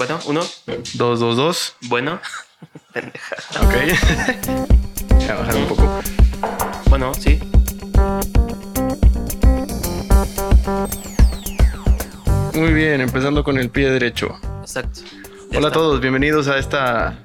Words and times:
Bueno, 0.00 0.18
uno. 0.24 0.40
Dos, 0.94 1.20
dos, 1.20 1.36
dos. 1.36 1.76
Bueno. 1.82 2.18
Pendeja. 2.94 3.36
Ok. 3.60 3.74
Voy 5.10 5.24
a 5.28 5.34
bajar 5.34 5.56
un 5.56 5.66
poco. 5.66 6.00
Bueno, 6.88 7.12
sí. 7.12 7.38
Muy 12.54 12.72
bien, 12.72 13.02
empezando 13.02 13.44
con 13.44 13.58
el 13.58 13.68
pie 13.68 13.90
derecho. 13.90 14.40
Exacto. 14.62 15.00
Ya 15.50 15.58
Hola 15.58 15.68
a 15.68 15.72
todos, 15.72 16.00
bienvenidos 16.00 16.48
a 16.48 16.56
esta... 16.56 17.18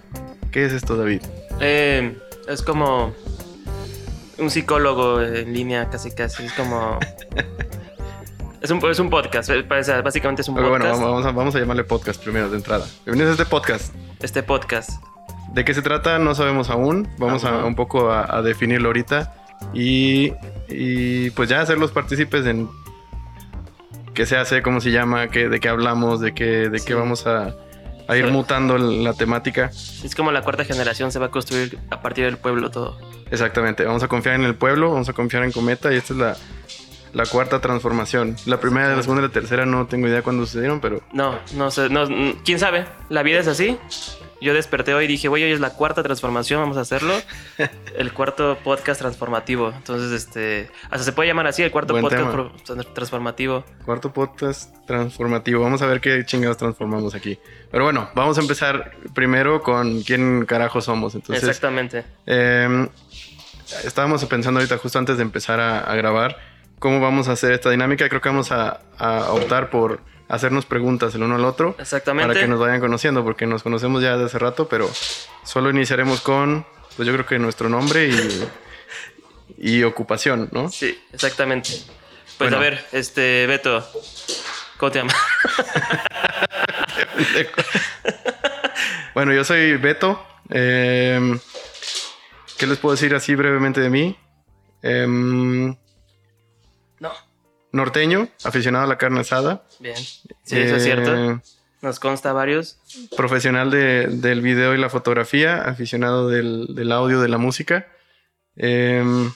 ¿Qué 0.52 0.66
es 0.66 0.74
esto, 0.74 0.98
David? 0.98 1.22
Eh, 1.62 2.20
es 2.50 2.62
como 2.62 3.16
un 4.38 4.50
psicólogo 4.50 5.22
en 5.22 5.54
línea, 5.54 5.90
casi 5.90 6.12
casi. 6.12 6.44
Es 6.44 6.52
como. 6.52 7.00
es, 8.62 8.72
un, 8.72 8.84
es 8.90 9.00
un 9.00 9.10
podcast. 9.10 9.50
Básicamente 10.04 10.42
es 10.42 10.50
un 10.50 10.56
podcast. 10.56 10.70
bueno, 10.70 10.86
vamos 11.06 11.26
a, 11.26 11.32
vamos 11.32 11.56
a 11.56 11.60
llamarle 11.60 11.84
podcast 11.84 12.22
primero 12.22 12.50
de 12.50 12.58
entrada. 12.58 12.86
Bienvenidos 13.06 13.38
a 13.40 13.42
este 13.44 13.50
podcast. 13.50 13.94
Este 14.22 14.44
podcast. 14.44 14.90
¿De 15.54 15.64
qué 15.64 15.74
se 15.74 15.82
trata? 15.82 16.20
No 16.20 16.36
sabemos 16.36 16.70
aún. 16.70 17.08
Vamos 17.18 17.44
Ajá. 17.44 17.62
a 17.62 17.66
un 17.66 17.76
poco 17.76 18.12
a, 18.12 18.38
a 18.38 18.42
definirlo 18.42 18.88
ahorita. 18.90 19.34
Y, 19.74 20.34
y 20.68 21.30
pues 21.32 21.50
ya 21.50 21.62
hacerlos 21.62 21.92
partícipes 21.92 22.46
en 22.46 22.70
qué 24.14 24.26
se 24.26 24.38
hace, 24.38 24.62
cómo 24.62 24.82
se 24.82 24.92
llama, 24.92 25.28
qué, 25.30 25.50
de 25.50 25.60
qué 25.60 25.70
hablamos, 25.70 26.20
de 26.22 26.34
qué, 26.34 26.70
de 26.70 26.80
Sí. 26.80 26.86
qué 26.88 26.94
vamos 26.94 27.26
a, 27.28 27.56
a 28.08 28.18
ir 28.18 28.26
Sí. 28.26 28.32
mutando 28.32 28.78
la 28.78 29.14
temática. 29.14 29.72
Es 30.04 30.16
como 30.16 30.32
la 30.32 30.42
cuarta 30.42 30.66
generación 30.66 31.12
se 31.12 31.20
va 31.20 31.28
a 31.28 31.32
construir 31.32 31.80
a 31.90 32.02
partir 32.02 32.26
del 32.26 32.38
pueblo 32.38 32.70
todo. 32.72 32.98
Exactamente, 33.32 33.84
vamos 33.86 34.04
a 34.04 34.08
confiar 34.08 34.36
en 34.36 34.44
el 34.44 34.56
pueblo, 34.56 34.92
vamos 34.92 35.10
a 35.10 35.14
confiar 35.14 35.44
en 35.44 35.52
Cometa 35.52 35.92
y 35.92 35.98
esta 35.98 36.14
es 36.14 36.20
la, 36.20 36.38
la 37.16 37.26
cuarta 37.26 37.62
transformación. 37.62 38.36
La 38.46 38.60
primera, 38.60 38.94
la 38.94 39.02
segunda 39.02 39.24
y 39.24 39.28
la 39.28 39.32
tercera 39.32 39.66
no 39.66 39.88
tengo 39.88 40.08
idea 40.08 40.22
cuándo 40.22 40.46
sucedieron, 40.46 40.82
pero 40.82 41.02
No, 41.14 41.40
no 41.54 41.72
sé. 41.72 41.90
No, 41.90 42.06
¿Quién 42.44 42.60
sabe? 42.60 42.86
La 43.08 43.24
vida 43.24 43.40
es 43.40 43.48
así. 43.48 43.78
Yo 44.42 44.54
desperté 44.54 44.94
hoy 44.94 45.06
y 45.06 45.08
dije, 45.08 45.30
güey, 45.30 45.42
hoy 45.42 45.52
es 45.54 45.62
la 45.62 45.70
cuarta 45.70 46.04
transformación, 46.04 46.60
vamos 46.60 46.76
a 46.76 46.82
hacerlo. 46.82 47.14
El 47.98 48.12
cuarto 48.12 48.58
podcast 48.62 49.00
transformativo. 49.00 49.72
Entonces, 49.74 50.12
este. 50.12 50.70
Hasta 50.90 51.06
se 51.06 51.14
puede 51.14 51.30
llamar 51.30 51.48
así, 51.48 51.64
el 51.64 51.72
cuarto 51.72 51.94
Buen 51.94 52.04
podcast 52.04 52.66
tema. 52.68 52.84
transformativo. 52.94 53.64
cuarto 53.86 54.12
podcast 54.12 54.76
transformativo. 54.86 55.64
Vamos 55.64 55.82
a 55.82 55.86
ver 55.86 56.02
qué 56.02 56.26
chingados 56.26 56.58
transformamos 56.58 57.16
aquí. 57.16 57.40
Pero 57.72 57.86
bueno, 57.86 58.10
vamos 58.14 58.38
a 58.38 58.42
empezar 58.42 58.92
primero 59.14 59.64
con 59.64 60.02
quién 60.04 60.46
carajo 60.46 60.82
somos. 60.82 61.16
Entonces, 61.16 61.42
Exactamente. 61.46 62.04
Eh, 62.26 62.90
estábamos 63.86 64.24
pensando 64.26 64.60
ahorita 64.60 64.78
justo 64.78 65.00
antes 65.00 65.16
de 65.16 65.24
empezar 65.24 65.62
a, 65.62 65.80
a 65.80 65.96
grabar 65.96 66.55
cómo 66.86 67.00
vamos 67.00 67.28
a 67.30 67.32
hacer 67.32 67.52
esta 67.52 67.72
dinámica. 67.72 68.08
Creo 68.08 68.22
que 68.22 68.30
vamos 68.30 68.52
a, 68.52 68.80
a 69.00 69.32
optar 69.32 69.72
por 69.72 70.02
hacernos 70.28 70.68
preguntas 70.68 71.16
el 71.16 71.24
uno 71.24 71.34
al 71.36 71.44
otro 71.46 71.76
Exactamente. 71.80 72.28
para 72.28 72.40
que 72.40 72.48
nos 72.48 72.60
vayan 72.60 72.80
conociendo, 72.80 73.24
porque 73.24 73.48
nos 73.48 73.64
conocemos 73.64 74.04
ya 74.04 74.12
desde 74.14 74.26
hace 74.26 74.38
rato, 74.38 74.68
pero 74.70 74.88
solo 75.44 75.72
iniciaremos 75.72 76.22
con, 76.22 76.64
pues 76.96 77.08
yo 77.08 77.14
creo 77.14 77.26
que 77.26 77.40
nuestro 77.40 77.70
nombre 77.70 78.08
y, 78.08 78.48
y 79.58 79.84
ocupación, 79.84 80.48
¿no? 80.52 80.70
Sí, 80.70 80.96
exactamente. 81.12 81.70
Pues 82.38 82.52
Bueno. 82.52 82.58
a 82.58 82.60
ver, 82.60 82.86
este, 82.92 83.48
Beto, 83.48 83.84
¿cómo 84.78 84.92
te 84.92 85.00
llamas? 85.00 85.16
Bueno, 89.16 89.34
yo 89.34 89.44
soy 89.46 89.78
Beto. 89.78 90.22
Eh, 90.50 91.40
¿Qué 92.58 92.68
les 92.68 92.78
puedo 92.78 92.94
decir 92.96 93.16
así 93.16 93.34
brevemente 93.34 93.80
de 93.82 93.90
mí? 93.90 94.18
Em, 94.82 95.68
No. 95.70 95.78
Norteño, 97.76 98.30
aficionado 98.44 98.86
a 98.86 98.88
la 98.88 98.98
carne 98.98 99.20
asada. 99.20 99.64
Bien. 99.80 99.96
Sí, 99.98 100.58
eso 100.58 100.76
es 100.78 100.84
cierto. 100.84 101.16
Eh, 101.16 101.40
Nos 101.82 102.00
consta 102.00 102.34
varios. 102.34 102.78
profesional 103.16 103.70
de- 103.70 104.08
del 104.08 104.42
video 104.42 104.74
y 104.74 104.78
la 104.78 104.90
fotografía, 104.90 105.62
aficionado 105.62 106.30
del, 106.30 106.68
del 106.74 106.92
audio, 106.92 107.20
de 107.22 107.28
la 107.28 107.38
música. 107.38 107.88
Em, 108.56 109.32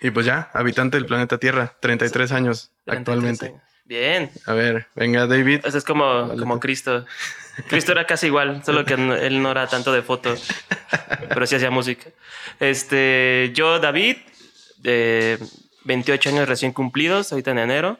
y 0.00 0.10
pues 0.10 0.24
ya, 0.26 0.50
habitante 0.54 0.96
del 0.96 1.06
planeta 1.06 1.38
Tierra, 1.38 1.76
33 1.80 2.32
años 2.32 2.70
33 2.84 2.98
actualmente. 2.98 3.46
años. 3.46 3.60
Bien. 3.86 4.30
A 4.46 4.52
ver, 4.54 4.86
venga 4.94 5.26
David. 5.26 5.60
Eso 5.64 5.76
es 5.76 5.84
como, 5.84 6.28
Vale. 6.28 6.40
como 6.40 6.58
Cristo. 6.60 7.04
Cristo 7.68 7.92
era 7.92 8.06
casi 8.06 8.26
igual, 8.26 8.62
solo 8.64 8.84
que 8.84 8.94
él 8.94 9.42
no 9.42 9.50
era 9.50 9.66
tanto 9.68 9.92
de 9.92 10.02
foto, 10.02 10.34
pero 11.28 11.46
sí 11.46 11.54
hacía 11.56 11.70
música. 11.70 12.08
Este, 12.60 13.52
yo, 13.54 13.78
David, 13.80 14.16
de 14.78 15.38
28 15.84 16.30
años 16.30 16.48
recién 16.48 16.72
cumplidos, 16.72 17.32
ahorita 17.32 17.52
en 17.52 17.58
enero. 17.58 17.98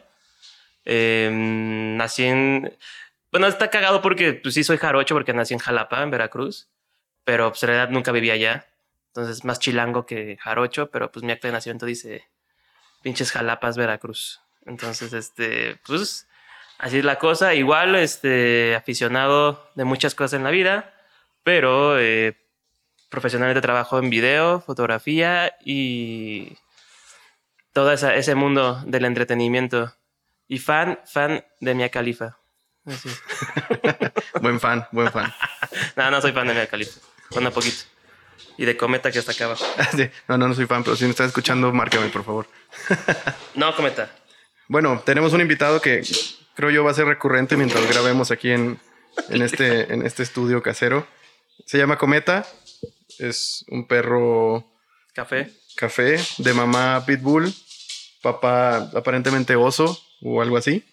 Eh, 0.85 1.29
nací 1.31 2.25
en. 2.25 2.77
Bueno, 3.31 3.47
está 3.47 3.69
cagado 3.69 4.01
porque 4.01 4.33
pues, 4.33 4.53
sí 4.53 4.63
soy 4.63 4.77
jarocho, 4.77 5.15
porque 5.15 5.33
nací 5.33 5.53
en 5.53 5.59
Jalapa, 5.59 6.01
en 6.03 6.11
Veracruz, 6.11 6.67
pero 7.23 7.49
pues 7.49 7.63
en 7.63 7.69
realidad 7.69 7.89
nunca 7.89 8.11
viví 8.11 8.29
allá. 8.29 8.67
Entonces, 9.07 9.45
más 9.45 9.59
chilango 9.59 10.05
que 10.05 10.37
jarocho, 10.41 10.89
pero 10.91 11.11
pues 11.11 11.23
mi 11.23 11.31
acta 11.31 11.47
de 11.47 11.53
nacimiento 11.53 11.85
dice 11.85 12.27
pinches 13.01 13.31
Jalapas, 13.31 13.77
Veracruz. 13.77 14.41
Entonces, 14.65 15.13
este, 15.13 15.77
pues 15.85 16.27
así 16.77 16.99
es 16.99 17.05
la 17.05 17.19
cosa. 17.19 17.53
Igual, 17.53 17.95
este, 17.95 18.75
aficionado 18.75 19.69
de 19.75 19.85
muchas 19.85 20.15
cosas 20.15 20.33
en 20.37 20.43
la 20.43 20.51
vida, 20.51 20.93
pero 21.43 21.99
eh, 21.99 22.35
profesionalmente 23.09 23.61
trabajo 23.61 23.99
en 23.99 24.09
video, 24.09 24.61
fotografía 24.61 25.55
y 25.63 26.57
todo 27.75 27.91
esa- 27.91 28.15
ese 28.15 28.35
mundo 28.35 28.81
del 28.87 29.03
entretenimiento. 29.03 29.93
Y 30.47 30.59
fan, 30.59 30.97
fan 31.05 31.43
de 31.59 31.75
Mia 31.75 31.89
Khalifa. 31.89 32.37
Así 32.85 33.09
es. 33.09 33.21
Buen 34.41 34.59
fan, 34.61 34.87
buen 34.91 35.11
fan. 35.11 35.33
No, 35.97 36.09
no 36.09 36.21
soy 36.21 36.31
fan 36.31 36.47
de 36.47 36.53
Mia 36.53 36.67
Khalifa. 36.67 37.01
Bueno, 37.31 37.51
poquito. 37.51 37.83
Y 38.57 38.63
de 38.63 38.77
Cometa 38.77 39.11
que 39.11 39.19
está 39.19 39.33
acá 39.33 39.45
abajo. 39.45 39.65
No, 40.29 40.37
no, 40.37 40.47
no 40.47 40.53
soy 40.53 40.65
fan, 40.67 40.83
pero 40.85 40.95
si 40.95 41.03
me 41.03 41.09
estás 41.09 41.27
escuchando, 41.27 41.73
márcame, 41.73 42.07
por 42.07 42.23
favor. 42.23 42.47
No, 43.55 43.75
Cometa. 43.75 44.09
Bueno, 44.69 45.01
tenemos 45.05 45.33
un 45.33 45.41
invitado 45.41 45.81
que 45.81 46.01
creo 46.55 46.69
yo 46.69 46.83
va 46.85 46.91
a 46.91 46.93
ser 46.93 47.05
recurrente 47.07 47.57
mientras 47.57 47.85
grabemos 47.89 48.31
aquí 48.31 48.51
en, 48.51 48.79
en, 49.29 49.41
este, 49.41 49.93
en 49.93 50.05
este 50.05 50.23
estudio 50.23 50.61
casero. 50.63 51.05
Se 51.65 51.77
llama 51.77 51.97
Cometa. 51.97 52.45
Es 53.19 53.65
un 53.69 53.85
perro 53.87 54.65
Café. 55.13 55.51
café 55.75 56.17
de 56.37 56.53
mamá 56.53 57.03
pitbull, 57.05 57.53
papá 58.25 58.89
aparentemente 58.95 59.55
oso 59.55 59.99
o 60.23 60.41
algo 60.41 60.57
así. 60.57 60.83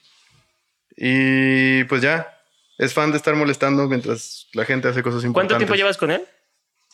Y 0.97 1.84
pues 1.84 2.03
ya, 2.03 2.38
es 2.78 2.93
fan 2.93 3.10
de 3.10 3.16
estar 3.16 3.34
molestando 3.34 3.88
mientras 3.88 4.48
la 4.53 4.65
gente 4.65 4.88
hace 4.88 5.03
cosas 5.03 5.25
importantes. 5.25 5.54
¿Cuánto 5.54 5.59
tiempo 5.59 5.75
llevas 5.75 5.97
con 5.97 6.10
él? 6.10 6.22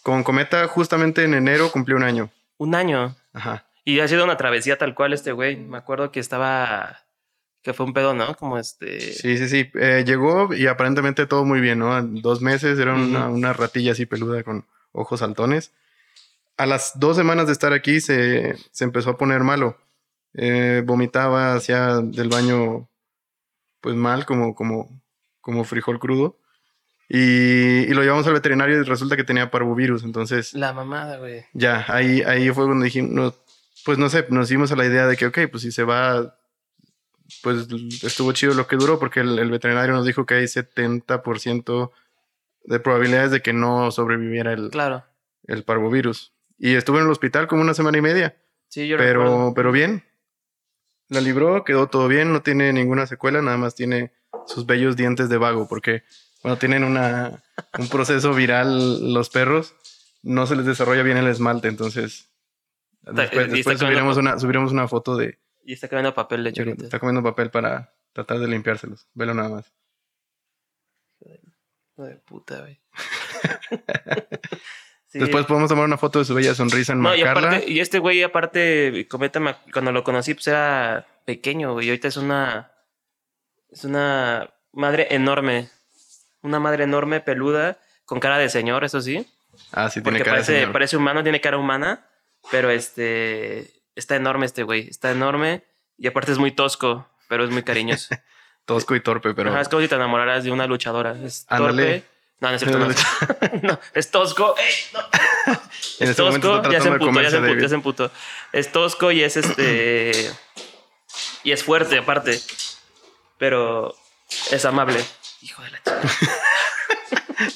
Con 0.02 0.22
Cometa, 0.22 0.68
justamente 0.68 1.24
en 1.24 1.34
enero 1.34 1.70
cumplió 1.72 1.96
un 1.96 2.04
año. 2.04 2.30
Un 2.56 2.74
año. 2.74 3.16
Ajá. 3.32 3.64
Y 3.84 4.00
ha 4.00 4.06
sido 4.08 4.24
una 4.24 4.36
travesía 4.36 4.78
tal 4.78 4.94
cual 4.94 5.12
este 5.12 5.32
güey. 5.32 5.56
Me 5.56 5.76
acuerdo 5.78 6.12
que 6.12 6.20
estaba. 6.20 7.00
que 7.62 7.72
fue 7.74 7.84
un 7.86 7.92
pedo, 7.92 8.14
¿no? 8.14 8.34
Como 8.36 8.58
este. 8.58 9.00
Sí, 9.00 9.36
sí, 9.36 9.48
sí. 9.48 9.70
Eh, 9.74 10.04
llegó 10.06 10.54
y 10.54 10.66
aparentemente 10.68 11.26
todo 11.26 11.44
muy 11.44 11.60
bien, 11.60 11.80
¿no? 11.80 11.98
En 11.98 12.22
dos 12.22 12.40
meses 12.40 12.78
era 12.78 12.94
una, 12.94 13.26
Ujú. 13.26 13.34
una 13.36 13.52
ratilla 13.52 13.92
así 13.92 14.06
peluda 14.06 14.42
con 14.44 14.64
ojos 14.92 15.20
saltones. 15.20 15.72
A 16.56 16.66
las 16.66 16.98
dos 17.00 17.16
semanas 17.16 17.46
de 17.46 17.52
estar 17.52 17.72
aquí 17.72 18.00
se, 18.00 18.56
se 18.70 18.84
empezó 18.84 19.10
a 19.10 19.16
poner 19.18 19.40
malo. 19.42 19.76
Eh, 20.34 20.82
vomitaba, 20.84 21.54
hacía 21.54 21.96
del 22.02 22.28
baño 22.28 22.88
pues 23.80 23.94
mal, 23.94 24.26
como, 24.26 24.54
como, 24.54 25.00
como 25.40 25.64
frijol 25.64 25.98
crudo. 25.98 26.38
Y, 27.08 27.84
y 27.84 27.94
lo 27.94 28.02
llevamos 28.02 28.26
al 28.26 28.34
veterinario 28.34 28.78
y 28.78 28.82
resulta 28.82 29.16
que 29.16 29.24
tenía 29.24 29.50
parvovirus. 29.50 30.04
Entonces, 30.04 30.52
La 30.54 30.72
mamada, 30.72 31.16
güey. 31.18 31.44
ya, 31.54 31.84
ahí, 31.88 32.20
ahí 32.22 32.50
fue 32.50 32.66
cuando 32.66 32.84
dijimos, 32.84 33.34
pues 33.84 33.96
no 33.98 34.08
sé, 34.10 34.26
nos 34.30 34.48
dimos 34.48 34.70
a 34.72 34.76
la 34.76 34.84
idea 34.84 35.06
de 35.06 35.16
que, 35.16 35.26
ok, 35.26 35.38
pues 35.50 35.62
si 35.62 35.72
se 35.72 35.84
va, 35.84 36.38
pues 37.42 37.66
estuvo 38.02 38.32
chido 38.32 38.52
lo 38.54 38.66
que 38.66 38.76
duró, 38.76 38.98
porque 38.98 39.20
el, 39.20 39.38
el 39.38 39.50
veterinario 39.50 39.94
nos 39.94 40.04
dijo 40.04 40.26
que 40.26 40.34
hay 40.34 40.44
70% 40.44 41.90
de 42.64 42.80
probabilidades 42.80 43.30
de 43.30 43.40
que 43.40 43.52
no 43.54 43.90
sobreviviera 43.90 44.52
el, 44.52 44.68
Claro. 44.70 45.04
el 45.44 45.64
parvovirus. 45.64 46.34
Y 46.58 46.74
estuvo 46.74 46.98
en 46.98 47.04
el 47.04 47.10
hospital 47.10 47.46
como 47.46 47.62
una 47.62 47.72
semana 47.74 47.96
y 47.98 48.02
media, 48.02 48.36
Sí, 48.68 48.86
yo 48.86 48.98
recuerdo. 48.98 49.22
pero, 49.22 49.52
pero 49.54 49.72
bien. 49.72 50.04
La 51.08 51.20
libró, 51.20 51.64
quedó 51.64 51.88
todo 51.88 52.06
bien, 52.08 52.32
no 52.32 52.42
tiene 52.42 52.72
ninguna 52.72 53.06
secuela, 53.06 53.40
nada 53.42 53.56
más 53.56 53.74
tiene 53.74 54.12
sus 54.46 54.66
bellos 54.66 54.96
dientes 54.96 55.28
de 55.28 55.38
vago, 55.38 55.66
porque 55.68 56.02
cuando 56.42 56.58
tienen 56.58 56.84
una, 56.84 57.42
un 57.78 57.88
proceso 57.88 58.34
viral 58.34 59.12
los 59.12 59.30
perros, 59.30 59.74
no 60.22 60.46
se 60.46 60.56
les 60.56 60.66
desarrolla 60.66 61.02
bien 61.02 61.16
el 61.16 61.26
esmalte, 61.28 61.68
entonces 61.68 62.30
Está- 63.06 63.22
después, 63.26 63.78
subiremos, 63.78 64.16
comiendo- 64.16 64.20
una, 64.20 64.38
subiremos 64.38 64.72
una 64.72 64.86
foto 64.88 65.16
de, 65.16 65.38
Y 65.64 65.72
está 65.72 65.88
cambiando 65.88 66.14
papel 66.14 66.44
de 66.44 66.52
ahorita. 66.56 66.84
está 66.84 66.98
comiendo 66.98 67.22
papel 67.22 67.50
para 67.50 67.94
tratar 68.12 68.38
de 68.38 68.48
limpiárselos, 68.48 69.06
velo 69.14 69.32
nada 69.34 69.48
más. 69.48 69.72
Hijo 71.20 72.04
de 72.04 72.16
puta, 72.16 72.60
güey. 72.60 72.80
Sí. 75.10 75.18
Después 75.20 75.46
podemos 75.46 75.68
tomar 75.70 75.84
una 75.86 75.96
foto 75.96 76.18
de 76.18 76.24
su 76.26 76.34
bella 76.34 76.54
sonrisa 76.54 76.92
en 76.92 77.00
No, 77.00 77.14
y 77.16 77.22
aparte, 77.22 77.64
y 77.66 77.80
este 77.80 77.98
güey, 77.98 78.22
aparte, 78.22 79.06
Cometa, 79.08 79.40
me- 79.40 79.56
cuando 79.72 79.90
lo 79.90 80.04
conocí, 80.04 80.34
pues 80.34 80.46
era 80.48 81.06
pequeño, 81.24 81.72
güey. 81.72 81.86
Y 81.86 81.90
ahorita 81.90 82.08
es 82.08 82.16
una. 82.18 82.72
Es 83.70 83.84
una 83.84 84.50
madre 84.72 85.08
enorme. 85.10 85.70
Una 86.42 86.60
madre 86.60 86.84
enorme, 86.84 87.20
peluda, 87.20 87.78
con 88.04 88.20
cara 88.20 88.38
de 88.38 88.48
señor, 88.50 88.84
eso 88.84 89.00
sí. 89.00 89.26
Ah, 89.72 89.88
sí, 89.90 90.02
tiene 90.02 90.18
Porque 90.18 90.24
cara 90.24 90.36
de 90.38 90.42
parece, 90.44 90.58
señor. 90.60 90.72
parece 90.72 90.96
humano, 90.96 91.22
tiene 91.22 91.40
cara 91.40 91.56
humana, 91.58 92.06
pero 92.50 92.70
este 92.70 93.72
está 93.96 94.14
enorme 94.16 94.46
este 94.46 94.62
güey, 94.62 94.88
está 94.88 95.10
enorme 95.10 95.64
y 95.96 96.06
aparte 96.06 96.30
es 96.30 96.38
muy 96.38 96.52
tosco, 96.52 97.08
pero 97.28 97.44
es 97.44 97.50
muy 97.50 97.62
cariñoso. 97.64 98.14
Tosco 98.66 98.94
y 98.94 99.00
torpe, 99.00 99.32
pero... 99.34 99.50
Ajá, 99.50 99.62
es 99.62 99.68
como 99.68 99.80
si 99.82 99.88
te 99.88 99.94
enamoraras 99.96 100.44
de 100.44 100.50
una 100.52 100.66
luchadora. 100.66 101.16
Es 101.24 101.46
Ándale. 101.48 101.82
torpe. 102.02 102.04
No, 102.40 102.50
no 102.50 102.54
es 102.54 102.62
cierto, 102.62 102.78
no. 102.78 102.88
No, 103.62 103.80
es 103.94 104.10
tosco. 104.10 104.54
¡Ey! 104.58 104.74
No. 104.92 105.00
En 106.00 106.04
Es 106.04 106.10
este 106.10 106.22
momento 106.22 106.62
tosco, 106.62 106.70
ya 106.70 106.80
se 106.80 106.88
emputó, 106.88 107.20
ya 107.20 107.30
se 107.30 107.36
emputó, 107.38 107.60
ya 107.60 107.68
se 107.68 107.74
emputó. 107.74 108.10
Es 108.52 108.70
tosco 108.70 109.10
y 109.10 109.24
es 109.24 109.36
este. 109.36 110.32
y 111.42 111.50
es 111.50 111.64
fuerte, 111.64 111.98
aparte. 111.98 112.40
Pero 113.38 113.96
es 114.52 114.64
amable. 114.64 115.04
Hijo 115.40 115.62
de 115.62 115.70
la 115.70 115.78
chica. 115.78 116.00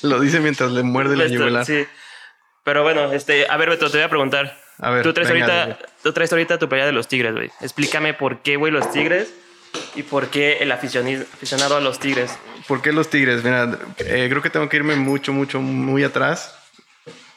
Lo 0.03 0.19
dice 0.19 0.41
mientras 0.41 0.73
le 0.73 0.83
muerde 0.83 1.17
la 1.17 1.27
yugular. 1.27 1.65
Sí. 1.65 1.87
Pero 2.65 2.83
bueno, 2.83 3.13
este, 3.13 3.47
a 3.49 3.57
ver, 3.57 3.71
Beto, 3.71 3.91
te 3.91 3.99
voy 3.99 4.05
a 4.05 4.09
preguntar. 4.09 4.59
A 4.79 4.91
ver, 4.91 5.03
tú 5.03 5.13
traes 5.13 5.31
venga, 5.31 5.63
ahorita, 5.65 5.79
tú 6.03 6.13
traes 6.13 6.33
ahorita 6.33 6.59
tu 6.59 6.69
playa 6.69 6.87
de 6.87 6.93
los 6.93 7.07
tigres, 7.07 7.35
güey. 7.35 7.51
Explícame 7.61 8.15
por 8.15 8.43
qué, 8.43 8.57
güey, 8.57 8.73
los 8.73 8.91
tigres 8.91 9.33
y 9.95 10.03
por 10.03 10.29
qué 10.29 10.59
el 10.59 10.73
aficionado 10.73 11.77
a 11.77 11.81
los 11.81 11.99
tigres. 11.99 12.39
¿Por 12.69 12.81
qué 12.81 12.93
los 12.93 13.11
Tigres? 13.11 13.43
Mira, 13.45 13.79
eh, 13.99 14.27
creo 14.31 14.41
que 14.43 14.51
tengo 14.51 14.69
que 14.69 14.77
irme 14.77 14.95
mucho, 14.97 15.33
mucho, 15.33 15.61
muy 15.61 16.05
atrás 16.05 16.55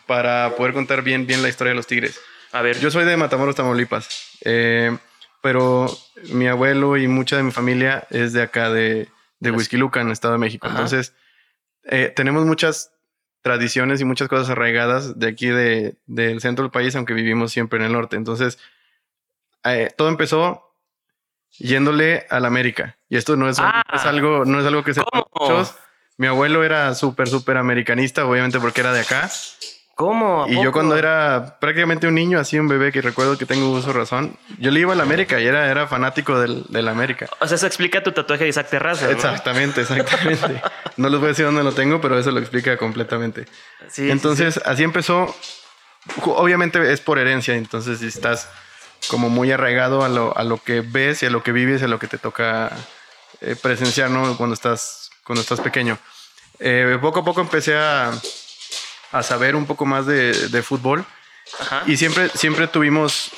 para 0.05 0.55
poder 0.55 0.73
contar 0.73 1.01
bien, 1.01 1.25
bien 1.25 1.41
la 1.41 1.49
historia 1.49 1.71
de 1.71 1.75
los 1.75 1.87
Tigres. 1.87 2.19
A 2.51 2.61
ver, 2.61 2.79
Yo 2.79 2.91
soy 2.91 3.05
de 3.05 3.17
Matamoros, 3.17 3.55
Tamaulipas, 3.55 4.37
eh, 4.45 4.95
pero 5.41 5.87
mi 6.31 6.47
abuelo 6.47 6.95
y 6.97 7.07
mucha 7.07 7.35
de 7.37 7.43
mi 7.43 7.51
familia 7.51 8.07
es 8.11 8.33
de 8.33 8.43
acá 8.43 8.69
de, 8.69 9.09
de 9.39 9.51
Huizquilucan, 9.51 10.11
Estado 10.11 10.33
de 10.35 10.39
México. 10.39 10.67
Ajá. 10.67 10.75
Entonces, 10.75 11.13
eh, 11.85 12.13
tenemos 12.15 12.45
muchas 12.45 12.91
tradiciones 13.41 13.99
y 13.99 14.05
muchas 14.05 14.27
cosas 14.27 14.49
arraigadas 14.49 15.19
de 15.19 15.27
aquí 15.27 15.47
de- 15.47 15.97
del 16.05 16.39
centro 16.41 16.63
del 16.63 16.71
país, 16.71 16.95
aunque 16.95 17.13
vivimos 17.13 17.51
siempre 17.51 17.79
en 17.79 17.85
el 17.85 17.91
norte. 17.91 18.15
Entonces, 18.15 18.57
eh, 19.63 19.89
todo 19.97 20.09
empezó 20.09 20.64
yéndole 21.57 22.25
a 22.29 22.39
la 22.39 22.47
América. 22.47 22.97
Y 23.09 23.17
esto 23.17 23.35
no 23.35 23.49
es, 23.49 23.57
Ah. 23.59 23.83
es 23.93 24.03
algo, 24.05 24.45
no 24.45 24.59
es 24.59 24.65
algo 24.65 24.83
que 24.83 24.93
se 24.93 25.01
muchos. 25.39 25.75
Mi 26.17 26.27
abuelo 26.27 26.63
era 26.63 26.93
súper, 26.95 27.27
súper 27.27 27.57
americanista, 27.57 28.25
obviamente 28.25 28.59
porque 28.59 28.81
era 28.81 28.93
de 28.93 29.01
acá. 29.01 29.29
¿cómo? 29.95 30.43
¿A 30.43 30.49
Y 30.49 30.61
yo 30.61 30.71
cuando 30.71 30.97
era 30.97 31.57
prácticamente 31.59 32.05
un 32.07 32.15
niño, 32.15 32.37
así 32.37 32.59
un 32.59 32.67
bebé 32.67 32.91
que 32.91 33.01
recuerdo 33.01 33.37
que 33.37 33.45
tengo 33.45 33.71
uso 33.71 33.93
razón, 33.93 34.37
yo 34.59 34.69
le 34.71 34.81
iba 34.81 34.91
a 34.93 34.95
la 34.95 35.03
América 35.03 35.39
y 35.39 35.47
era, 35.47 35.71
era 35.71 35.87
fanático 35.87 36.37
del, 36.37 36.65
de 36.67 36.81
la 36.81 36.91
América. 36.91 37.27
O 37.39 37.47
sea, 37.47 37.55
eso 37.55 37.65
explica 37.65 38.03
tu 38.03 38.11
tatuaje 38.11 38.43
de 38.43 38.49
Isaac 38.49 38.69
Terraza, 38.69 39.05
¿no? 39.05 39.11
Exactamente, 39.11 39.81
exactamente. 39.81 40.61
no 40.97 41.09
les 41.09 41.19
voy 41.19 41.27
a 41.27 41.29
decir 41.29 41.45
dónde 41.45 41.63
lo 41.63 41.71
tengo, 41.71 42.01
pero 42.01 42.19
eso 42.19 42.31
lo 42.31 42.39
explica 42.39 42.75
completamente. 42.77 43.45
Sí, 43.87 44.03
sí, 44.03 44.11
entonces, 44.11 44.59
así 44.65 44.83
empezó. 44.83 45.33
Obviamente 46.23 46.91
es 46.91 47.01
por 47.01 47.17
herencia, 47.17 47.55
entonces 47.55 47.99
si 47.99 48.07
estás 48.07 48.49
como 49.07 49.29
muy 49.29 49.51
arraigado 49.51 50.03
a 50.03 50.09
lo, 50.09 50.37
a 50.37 50.43
lo 50.43 50.61
que 50.61 50.81
ves 50.81 51.23
y 51.23 51.25
a 51.25 51.29
lo 51.29 51.43
que 51.43 51.51
vives 51.51 51.81
y 51.81 51.85
a 51.85 51.87
lo 51.87 51.99
que 51.99 52.07
te 52.07 52.17
toca 52.17 52.71
eh, 53.41 53.55
presenciar, 53.61 54.09
¿no? 54.09 54.37
Cuando 54.37 54.53
estás, 54.53 55.09
cuando 55.23 55.41
estás 55.41 55.59
pequeño. 55.61 55.97
Eh, 56.59 56.97
poco 57.01 57.19
a 57.19 57.25
poco 57.25 57.41
empecé 57.41 57.75
a, 57.75 58.11
a 59.11 59.23
saber 59.23 59.55
un 59.55 59.65
poco 59.65 59.85
más 59.85 60.05
de, 60.05 60.49
de 60.49 60.63
fútbol. 60.63 61.05
Ajá. 61.59 61.83
Y 61.85 61.97
siempre, 61.97 62.29
siempre 62.29 62.67
tuvimos 62.67 63.31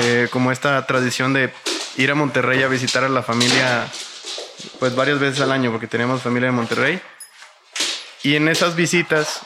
eh, 0.00 0.28
como 0.30 0.50
esta 0.50 0.84
tradición 0.86 1.32
de 1.32 1.52
ir 1.96 2.10
a 2.10 2.14
Monterrey 2.14 2.62
a 2.62 2.68
visitar 2.68 3.04
a 3.04 3.08
la 3.08 3.22
familia, 3.22 3.86
pues 4.80 4.94
varias 4.94 5.20
veces 5.20 5.40
al 5.40 5.52
año, 5.52 5.70
porque 5.70 5.86
tenemos 5.86 6.22
familia 6.22 6.48
en 6.48 6.54
Monterrey. 6.54 7.00
Y 8.22 8.36
en 8.36 8.48
esas 8.48 8.74
visitas, 8.74 9.40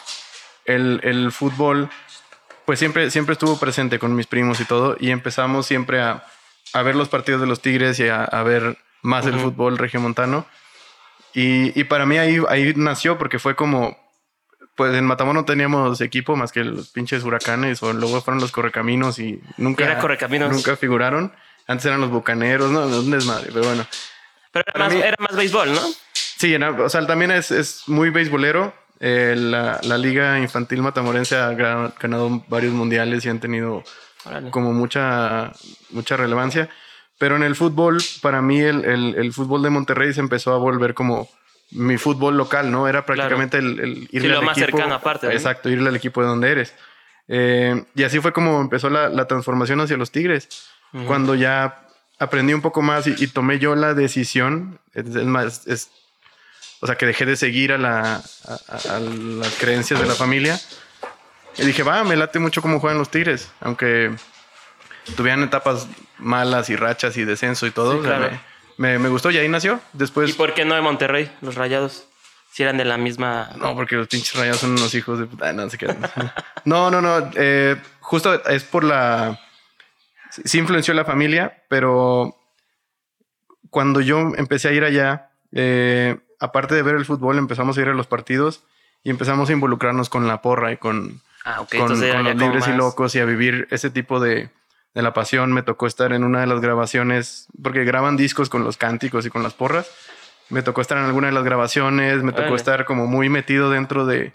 el, 0.64 1.00
el 1.02 1.32
fútbol, 1.32 1.90
pues 2.68 2.78
siempre, 2.78 3.10
siempre 3.10 3.32
estuvo 3.32 3.58
presente 3.58 3.98
con 3.98 4.14
mis 4.14 4.26
primos 4.26 4.60
y 4.60 4.66
todo. 4.66 4.94
Y 5.00 5.10
empezamos 5.10 5.64
siempre 5.64 6.02
a, 6.02 6.22
a 6.74 6.82
ver 6.82 6.96
los 6.96 7.08
partidos 7.08 7.40
de 7.40 7.46
los 7.46 7.62
Tigres 7.62 7.98
y 7.98 8.08
a, 8.08 8.24
a 8.24 8.42
ver 8.42 8.76
más 9.00 9.24
el 9.24 9.36
Ujú. 9.36 9.44
fútbol 9.44 9.78
regiomontano. 9.78 10.44
Y, 11.32 11.78
y 11.80 11.84
para 11.84 12.04
mí 12.04 12.18
ahí, 12.18 12.42
ahí 12.50 12.74
nació, 12.76 13.16
porque 13.16 13.38
fue 13.38 13.56
como, 13.56 13.96
pues 14.74 14.94
en 14.94 15.06
Matamoros 15.06 15.42
no 15.42 15.44
teníamos 15.46 15.98
equipo 16.02 16.36
más 16.36 16.52
que 16.52 16.62
los 16.62 16.90
pinches 16.90 17.24
huracanes 17.24 17.82
o 17.82 17.94
luego 17.94 18.20
fueron 18.20 18.38
los 18.42 18.52
correcaminos 18.52 19.18
y 19.18 19.40
nunca, 19.56 19.84
Era 19.86 19.98
Correcaminos. 19.98 20.52
nunca 20.52 20.76
figuraron. 20.76 21.32
Antes 21.66 21.86
eran 21.86 22.02
los 22.02 22.10
bucaneros, 22.10 22.70
no, 22.70 22.84
no, 22.84 22.98
un 23.00 23.10
desmadre, 23.10 23.48
pero 23.50 23.64
bueno. 23.64 23.86
Pero 24.52 24.64
era 24.74 24.84
más, 24.84 24.92
mí- 24.94 25.00
era 25.00 25.16
más 25.20 25.34
béisbol, 25.34 25.72
¿no? 25.72 25.80
Sí, 26.12 26.52
era- 26.52 26.70
o 26.72 26.88
sea, 26.90 27.06
también 27.06 27.30
es, 27.30 27.50
es 27.50 27.84
muy 27.86 28.10
beisbolero. 28.10 28.74
Eh, 29.00 29.34
la, 29.36 29.80
la 29.84 29.96
liga 29.98 30.38
infantil 30.40 30.82
matamorense 30.82 31.36
ha 31.36 31.52
ganado 31.52 32.44
varios 32.48 32.72
mundiales 32.74 33.24
y 33.24 33.28
han 33.28 33.38
tenido 33.40 33.84
Órale. 34.24 34.50
como 34.50 34.72
mucha, 34.72 35.52
mucha 35.90 36.16
relevancia. 36.16 36.68
Pero 37.18 37.36
en 37.36 37.42
el 37.42 37.54
fútbol, 37.56 37.98
para 38.22 38.42
mí 38.42 38.60
el, 38.60 38.84
el- 38.84 39.14
el 39.16 39.32
fútbol 39.32 39.62
de 39.62 39.70
Monterrey 39.70 40.12
se 40.12 40.20
empezó 40.20 40.52
a 40.54 40.58
volver 40.58 40.94
como 40.94 41.28
mi 41.72 41.98
fútbol 41.98 42.36
local, 42.36 42.70
¿no? 42.70 42.88
Era 42.88 43.04
prácticamente 43.04 43.58
el, 43.58 43.78
el 43.80 44.08
irle 44.10 44.28
lo 44.30 44.38
al 44.38 44.44
más 44.46 44.56
equipo- 44.56 44.78
cercano 44.78 44.94
aparte, 44.94 45.26
¿no? 45.26 45.32
Exacto, 45.32 45.68
irle 45.68 45.88
al 45.90 45.96
equipo 45.96 46.20
de 46.22 46.26
donde 46.28 46.50
eres. 46.50 46.74
Eh, 47.28 47.84
y 47.94 48.04
así 48.04 48.20
fue 48.20 48.32
como 48.32 48.60
empezó 48.60 48.88
la, 48.88 49.08
la 49.10 49.26
transformación 49.26 49.80
hacia 49.80 49.96
los 49.96 50.10
Tigres. 50.10 50.48
Ujú. 50.94 51.04
Cuando 51.04 51.34
ya 51.34 51.86
aprendí 52.18 52.54
un 52.54 52.62
poco 52.62 52.80
más 52.82 53.06
y, 53.06 53.14
y 53.18 53.26
tomé 53.26 53.58
yo 53.58 53.74
la 53.74 53.94
decisión, 53.94 54.80
es, 54.94 55.06
es 55.14 55.24
más, 55.26 55.66
es, 55.66 55.90
o 56.80 56.86
sea, 56.86 56.96
que 56.96 57.06
dejé 57.06 57.26
de 57.26 57.36
seguir 57.36 57.72
a, 57.72 57.78
la, 57.78 58.16
a, 58.46 58.98
las 59.00 59.54
creencias 59.56 60.00
de 60.00 60.06
la 60.06 60.14
familia. 60.14 60.58
Y 61.56 61.64
dije, 61.66 61.82
va, 61.82 62.04
me 62.04 62.16
late 62.16 62.38
mucho 62.38 62.62
cómo 62.62 62.78
juegan 62.80 62.98
los 62.98 63.10
Tigres, 63.10 63.50
aunque 63.60 64.12
tuvieran 65.16 65.42
etapas 65.42 65.88
malas 66.18 66.70
y 66.70 66.76
rachas 66.76 67.16
y 67.16 67.24
descenso 67.24 67.66
y 67.66 67.70
todo. 67.72 67.92
Sí, 67.94 67.98
o 67.98 68.02
sea, 68.02 68.16
claro. 68.18 68.40
me, 68.76 68.92
me- 68.92 68.98
me 69.00 69.08
gustó 69.08 69.30
y 69.30 69.38
ahí 69.38 69.48
nació. 69.48 69.80
Después, 69.92 70.30
¿Y 70.30 70.32
por 70.34 70.54
qué 70.54 70.64
no 70.64 70.74
de 70.76 70.80
Monterrey, 70.82 71.30
los 71.40 71.54
rayados? 71.56 72.04
Si 72.52 72.62
eran 72.62 72.76
de 72.78 72.84
la 72.84 72.96
misma. 72.96 73.50
no, 73.56 73.74
porque 73.74 73.96
los 73.96 74.08
pinches 74.08 74.34
rayados 74.34 74.60
son 74.60 74.70
unos 74.72 74.94
hijos 74.94 75.18
de 75.18 75.26
puta. 75.26 75.52
No, 75.52 75.68
se 75.68 75.78
quedan. 75.78 75.98
no, 76.64 76.90
no, 76.90 77.00
no. 77.00 77.30
eh, 77.34 77.76
justo 78.00 78.44
es 78.46 78.62
por 78.64 78.84
la. 78.84 79.38
sí- 80.30 80.42
Sí 80.44 80.58
influenció 80.58 80.94
la 80.94 81.04
familia, 81.04 81.62
pero 81.68 82.36
cuando 83.70 84.00
yo 84.00 84.18
empecé 84.36 84.68
a 84.68 84.72
ir 84.72 84.84
allá, 84.84 85.30
eh, 85.52 86.16
aparte 86.38 86.74
de 86.74 86.82
ver 86.82 86.96
el 86.96 87.04
fútbol, 87.04 87.38
empezamos 87.38 87.76
a 87.76 87.80
ir 87.82 87.88
a 87.88 87.94
los 87.94 88.06
partidos 88.06 88.64
y 89.02 89.10
empezamos 89.10 89.48
a 89.48 89.52
involucrarnos 89.52 90.08
con 90.08 90.26
la 90.26 90.42
porra 90.42 90.72
y 90.72 90.76
con, 90.76 91.22
Ah, 91.44 91.64
con, 91.70 91.80
entonces 91.80 92.14
los 92.14 92.36
libres 92.36 92.68
y 92.68 92.72
locos 92.72 93.14
y 93.14 93.20
a 93.20 93.24
vivir 93.24 93.68
ese 93.70 93.88
tipo 93.88 94.20
de, 94.20 94.50
de 94.94 95.02
la 95.02 95.14
pasión. 95.14 95.52
Me 95.52 95.62
tocó 95.62 95.86
estar 95.86 96.12
en 96.12 96.24
una 96.24 96.40
de 96.40 96.46
las 96.46 96.60
grabaciones, 96.60 97.46
porque 97.62 97.84
graban 97.84 98.16
discos 98.18 98.50
con 98.50 98.64
los 98.64 98.76
cánticos 98.76 99.24
y 99.24 99.30
con 99.30 99.42
las 99.42 99.54
porras. 99.54 99.90
Me 100.50 100.62
tocó 100.62 100.80
estar 100.82 100.98
en 100.98 101.04
alguna 101.04 101.28
de 101.28 101.32
las 101.32 101.44
grabaciones, 101.44 102.22
me 102.22 102.32
tocó 102.32 102.54
estar 102.54 102.84
como 102.84 103.06
muy 103.06 103.28
metido 103.28 103.70
dentro 103.70 104.06
de, 104.06 104.32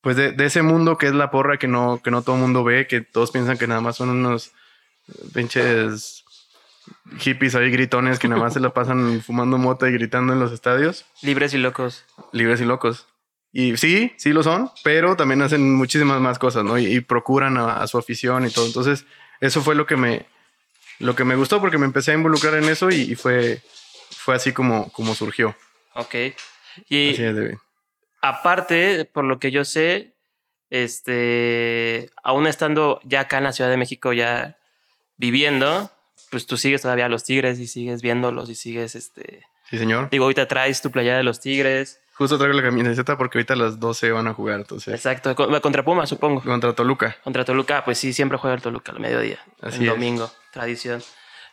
pues 0.00 0.16
de, 0.16 0.32
de 0.32 0.46
ese 0.46 0.62
mundo 0.62 0.98
que 0.98 1.06
es 1.06 1.14
la 1.14 1.30
porra 1.30 1.58
que 1.58 1.68
no, 1.68 2.00
que 2.02 2.10
no 2.10 2.22
todo 2.22 2.36
el 2.36 2.42
mundo 2.42 2.64
ve, 2.64 2.86
que 2.86 3.00
todos 3.00 3.30
piensan 3.30 3.58
que 3.58 3.66
nada 3.66 3.80
más 3.80 3.96
son 3.96 4.08
unos 4.10 4.52
pinches 5.34 6.17
hippies 7.18 7.54
ahí 7.54 7.70
gritones 7.70 8.18
que 8.18 8.28
nada 8.28 8.40
más 8.42 8.54
se 8.54 8.60
la 8.60 8.70
pasan 8.74 9.20
fumando 9.22 9.58
mota 9.58 9.88
y 9.88 9.92
gritando 9.92 10.32
en 10.32 10.40
los 10.40 10.52
estadios 10.52 11.04
Libres 11.22 11.54
y 11.54 11.58
locos. 11.58 12.04
libres 12.32 12.60
y 12.60 12.64
locos. 12.64 13.06
Y 13.52 13.76
sí, 13.78 14.12
sí 14.18 14.32
lo 14.32 14.42
son, 14.42 14.70
pero 14.84 15.16
también 15.16 15.40
hacen 15.42 15.72
muchísimas 15.74 16.20
más 16.20 16.38
cosas, 16.38 16.64
¿no? 16.64 16.78
Y, 16.78 16.86
y 16.86 17.00
procuran 17.00 17.56
a, 17.56 17.80
a 17.82 17.86
su 17.86 17.96
afición 17.98 18.44
y 18.46 18.50
todo. 18.50 18.66
Entonces, 18.66 19.06
eso 19.40 19.62
fue 19.62 19.74
lo 19.74 19.86
que 19.86 19.96
me, 19.96 20.26
lo 20.98 21.14
que 21.16 21.24
me 21.24 21.34
gustó 21.34 21.60
porque 21.60 21.78
me 21.78 21.86
empecé 21.86 22.10
a 22.10 22.14
involucrar 22.14 22.54
en 22.54 22.64
eso 22.64 22.90
y, 22.90 22.96
y 23.00 23.14
fue, 23.14 23.62
fue 24.10 24.34
así 24.34 24.52
como, 24.52 24.90
como 24.92 25.14
surgió. 25.14 25.56
Ok. 25.94 26.14
Y 26.90 27.12
Así 27.14 27.24
es, 27.24 27.34
David. 27.34 27.56
aparte, 28.20 29.04
por 29.06 29.24
lo 29.24 29.38
que 29.38 29.50
yo 29.50 29.64
sé, 29.64 30.14
este, 30.70 32.10
aún 32.22 32.46
estando 32.46 33.00
ya 33.04 33.20
acá 33.20 33.38
en 33.38 33.44
la 33.44 33.52
Ciudad 33.52 33.70
de 33.70 33.76
México, 33.78 34.12
ya 34.12 34.58
viviendo, 35.16 35.90
pues 36.30 36.46
tú 36.46 36.56
sigues 36.56 36.82
todavía 36.82 37.06
a 37.06 37.08
los 37.08 37.24
Tigres 37.24 37.58
y 37.58 37.66
sigues 37.66 38.02
viéndolos 38.02 38.48
y 38.50 38.54
sigues, 38.54 38.94
este, 38.94 39.46
Sí, 39.70 39.78
señor. 39.78 40.08
digo, 40.10 40.24
ahorita 40.24 40.46
traes 40.48 40.80
tu 40.82 40.90
playa 40.90 41.16
de 41.16 41.22
los 41.22 41.40
Tigres. 41.40 42.00
Justo 42.14 42.36
traigo 42.36 42.56
la 42.56 42.62
camiseta 42.62 43.16
porque 43.16 43.38
ahorita 43.38 43.54
a 43.54 43.56
las 43.56 43.78
12 43.78 44.10
van 44.10 44.26
a 44.26 44.34
jugar, 44.34 44.56
entonces. 44.60 44.92
Exacto, 44.94 45.34
con- 45.36 45.60
contra 45.60 45.84
Puma, 45.84 46.06
supongo. 46.06 46.40
Contra 46.42 46.72
Toluca. 46.72 47.16
Contra 47.22 47.44
Toluca, 47.44 47.84
pues 47.84 47.98
sí, 47.98 48.12
siempre 48.12 48.38
juega 48.38 48.56
el 48.56 48.62
Toluca 48.62 48.90
al 48.92 48.98
mediodía. 49.00 49.38
Así 49.62 49.78
el 49.78 49.84
es. 49.84 49.90
domingo, 49.90 50.30
tradición. 50.52 51.02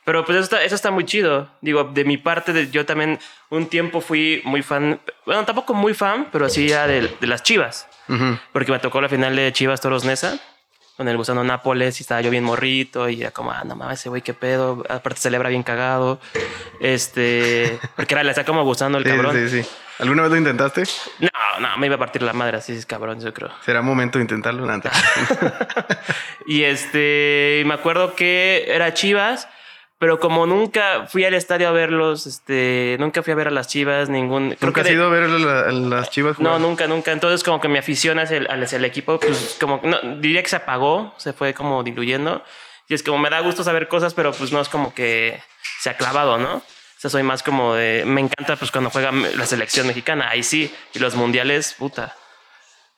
Pero 0.05 0.24
pues 0.24 0.36
eso 0.38 0.44
está, 0.44 0.63
eso 0.63 0.75
está 0.75 0.91
muy 0.91 1.03
chido. 1.05 1.50
Digo, 1.62 1.84
de 1.86 2.03
mi 2.05 2.17
parte, 2.17 2.53
de- 2.53 2.70
yo 2.72 2.86
también 2.86 3.20
un 3.50 3.67
tiempo 3.67 4.01
fui 4.01 4.41
muy 4.46 4.62
fan, 4.63 5.00
bueno, 5.25 5.46
tampoco 5.46 5.74
muy 5.74 5.94
fan, 5.94 6.29
pero 6.32 6.46
así 6.46 6.67
ya 6.67 6.86
de, 6.88 7.15
de 7.20 7.27
las 7.27 7.41
Chivas. 7.44 7.88
Porque 8.53 8.72
me 8.72 8.79
tocó 8.79 9.01
la 9.01 9.10
final 9.10 9.36
de 9.36 9.51
Chivas 9.51 9.82
Toros 9.82 10.03
Nesa 10.05 10.39
con 10.98 11.08
el 11.08 11.18
gusano 11.18 11.44
Nápoles 11.44 12.00
y 12.00 12.04
estaba 12.04 12.22
yo 12.22 12.30
bien 12.32 12.44
morrito 12.44 13.10
y 13.10 13.22
era 13.22 13.32
como, 13.32 13.52
ah, 13.52 13.64
no 13.66 13.75
mames, 13.75 14.00
ese 14.00 14.10
güey, 14.10 14.22
qué 14.22 14.34
pedo. 14.34 14.84
Aparte 14.90 15.20
celebra 15.20 15.50
bien 15.50 15.64
cagado. 15.64 16.20
Este, 16.80 17.78
porque 17.96 18.14
era, 18.14 18.24
le 18.24 18.30
está 18.32 18.46
como 18.46 18.64
gustando 18.64 18.98
el 18.98 19.04
Sí, 19.04 19.10
cabrón. 19.10 19.36
sí, 19.50 19.62
sí. 19.62 19.70
¿Alguna 20.00 20.24
vez 20.24 20.32
lo 20.32 20.38
intentaste? 20.38 20.84
No, 21.20 21.60
no, 21.60 21.78
me 21.78 21.88
iba 21.88 21.96
a 21.96 22.00
partir 22.00 22.22
la 22.22 22.34
madre, 22.34 22.58
así 22.58 22.74
es 22.74 22.86
cabrón, 22.86 23.22
yo 23.22 23.34
creo. 23.34 23.50
Será 23.64 23.82
momento 23.82 24.18
de 24.20 24.24
intentarlo 24.24 24.70
antes. 24.70 24.92
y 26.48 26.64
este, 26.64 27.64
me 27.66 27.74
acuerdo 27.74 28.14
que 28.16 28.66
era 28.68 28.94
Chivas, 28.94 29.48
pero 29.98 30.20
como 30.20 30.46
nunca 30.46 31.06
fui 31.08 31.24
al 31.24 31.34
estadio 31.34 31.68
a 31.70 31.72
verlos, 31.72 32.28
este, 32.28 32.98
nunca 33.00 33.24
fui 33.24 33.32
a 33.32 33.36
ver 33.36 33.48
a 33.48 33.52
las 33.52 33.68
Chivas, 33.68 34.10
ningún... 34.10 34.50
Creo 34.56 34.68
¿Nunca 34.70 34.74
que 34.74 34.82
has 34.82 34.88
de- 34.88 34.94
ido 34.94 35.06
a 35.06 35.10
ver 35.10 35.24
a 35.24 35.28
la- 35.28 35.60
a 35.62 35.72
las 35.72 36.10
chivas 36.10 36.38
No, 36.40 36.60
nunca, 36.60 36.88
nunca. 36.88 37.12
Entonces 37.12 37.44
como 37.44 37.62
que 37.62 37.68
mi 37.70 37.78
afición 37.80 38.20
hacia 38.20 38.38
el, 38.38 38.48
hacia 38.64 38.78
el 38.78 38.86
equipo, 38.86 39.20
pues 39.20 39.58
como, 39.60 39.80
no, 39.84 39.98
diría 40.20 40.44
que 40.44 40.50
se 40.50 40.58
apagó, 40.58 41.14
se 41.18 41.32
fue 41.34 41.54
como 41.54 41.82
diluyendo. 41.84 42.44
Y 42.88 42.94
es 42.94 43.04
como 43.04 43.18
me 43.18 43.30
da 43.30 43.40
gusto 43.40 43.64
saber 43.64 43.88
cosas, 43.88 44.14
pero 44.14 44.32
pues 44.34 44.52
no 44.52 44.60
es 44.62 44.70
como 44.70 44.94
que 44.94 45.42
se 45.80 45.90
ha 45.90 45.98
clavado, 45.98 46.38
¿no? 46.38 46.56
O 46.58 46.64
sea, 47.00 47.10
soy 47.10 47.24
más 47.24 47.42
como 47.44 47.74
de... 47.74 48.04
Me 48.06 48.22
encanta 48.22 48.56
pues 48.58 48.72
cuando 48.72 48.90
juega 48.90 49.12
la 49.12 49.46
selección 49.46 49.88
mexicana, 49.88 50.30
ahí 50.30 50.44
sí. 50.44 50.74
Y 50.94 51.00
los 51.00 51.16
mundiales, 51.16 51.74
puta. 51.78 52.16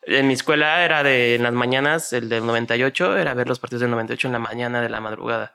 En 0.04 0.28
mi 0.28 0.34
escuela 0.34 0.84
era 0.84 1.04
de 1.04 1.36
en 1.36 1.44
las 1.44 1.54
mañanas, 1.54 2.12
el 2.14 2.28
del 2.30 2.46
98, 2.46 3.18
era 3.18 3.34
ver 3.34 3.48
los 3.48 3.60
partidos 3.60 3.82
del 3.82 3.92
98 3.92 4.28
en 4.28 4.34
la 4.34 4.40
mañana 4.40 4.82
de 4.82 4.90
la 4.90 5.00
madrugada. 5.02 5.54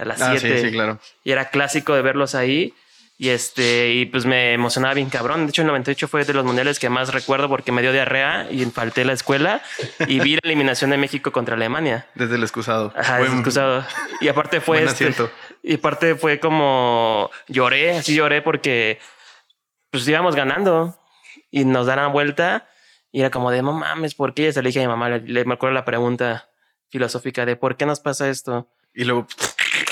A 0.00 0.04
las 0.04 0.20
Ah, 0.22 0.34
7 0.38 0.58
sí, 0.60 0.66
sí, 0.68 0.72
claro. 0.72 0.98
y 1.24 1.32
era 1.32 1.50
clásico 1.50 1.94
de 1.94 2.02
verlos 2.02 2.34
ahí. 2.34 2.74
Y 3.18 3.28
este, 3.28 3.90
y 3.92 4.06
pues 4.06 4.24
me 4.24 4.54
emocionaba 4.54 4.94
bien 4.94 5.10
cabrón. 5.10 5.44
De 5.44 5.50
hecho, 5.50 5.60
el 5.60 5.68
98 5.68 6.08
fue 6.08 6.24
de 6.24 6.32
los 6.32 6.42
mundiales 6.42 6.78
que 6.78 6.88
más 6.88 7.12
recuerdo 7.12 7.50
porque 7.50 7.70
me 7.70 7.82
dio 7.82 7.92
diarrea 7.92 8.46
y 8.50 8.64
falté 8.64 9.04
la 9.04 9.12
escuela 9.12 9.60
y 10.06 10.20
vi 10.20 10.36
la 10.36 10.40
eliminación 10.44 10.88
de 10.88 10.96
México 10.96 11.30
contra 11.30 11.54
Alemania. 11.54 12.06
Desde 12.14 12.36
el 12.36 12.42
excusado. 12.42 12.94
Ajá, 12.96 13.18
Fue- 13.18 13.26
excusado. 13.26 13.84
Y 14.22 14.28
aparte 14.28 14.62
fue 14.62 14.84
este, 14.84 15.14
y 15.62 15.74
aparte 15.74 16.14
fue 16.14 16.40
como 16.40 17.30
lloré, 17.46 17.98
así 17.98 18.14
lloré 18.14 18.40
porque 18.40 18.98
pues 19.90 20.08
íbamos 20.08 20.34
ganando 20.34 20.98
y 21.50 21.66
nos 21.66 21.84
dan 21.86 21.96
la 21.98 22.06
vuelta 22.06 22.68
y 23.12 23.20
era 23.20 23.28
como 23.30 23.50
de 23.50 23.60
no 23.60 23.72
mames, 23.74 24.14
¿por 24.14 24.32
qué? 24.32 24.48
Y 24.48 24.52
se 24.54 24.62
le 24.62 24.68
dije 24.70 24.78
a 24.78 24.84
mi 24.84 24.88
mamá, 24.88 25.10
le, 25.10 25.20
le- 25.20 25.44
me 25.44 25.52
acuerdo 25.52 25.74
la 25.74 25.84
pregunta 25.84 26.48
filosófica 26.88 27.44
de 27.44 27.56
¿por 27.56 27.76
qué 27.76 27.84
nos 27.84 28.00
pasa 28.00 28.30
esto? 28.30 28.66
Y 28.94 29.04
luego, 29.04 29.26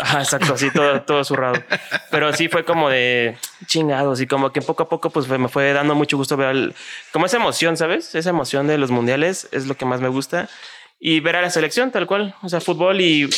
Ajá, 0.01 0.21
exacto, 0.21 0.55
así 0.55 0.71
todo, 0.71 1.03
todo 1.03 1.25
zurrado. 1.25 1.63
Pero 2.11 2.33
sí 2.33 2.49
fue 2.49 2.65
como 2.65 2.89
de 2.89 3.37
chingados 3.67 4.21
y 4.21 4.27
como 4.27 4.53
que 4.53 4.61
poco 4.63 4.85
a 4.85 4.89
poco 4.89 5.11
pues 5.11 5.27
me 5.29 5.49
fue 5.49 5.73
dando 5.73 5.95
mucho 5.95 6.17
gusto 6.17 6.37
ver 6.37 6.49
el- 6.51 6.75
como 7.13 7.27
esa 7.27 7.37
emoción, 7.37 7.77
¿sabes? 7.77 8.15
Esa 8.15 8.31
emoción 8.31 8.67
de 8.67 8.79
los 8.79 8.91
mundiales 8.91 9.49
es 9.53 9.67
lo 9.67 9.77
que 9.77 9.85
más 9.85 10.01
me 10.01 10.09
gusta. 10.09 10.49
Y 11.01 11.21
ver 11.21 11.37
a 11.37 11.43
la 11.43 11.51
selección 11.51 11.91
tal 11.93 12.07
cual, 12.07 12.35
o 12.43 12.49
sea, 12.49 12.61
fútbol 12.61 13.01
y, 13.01 13.29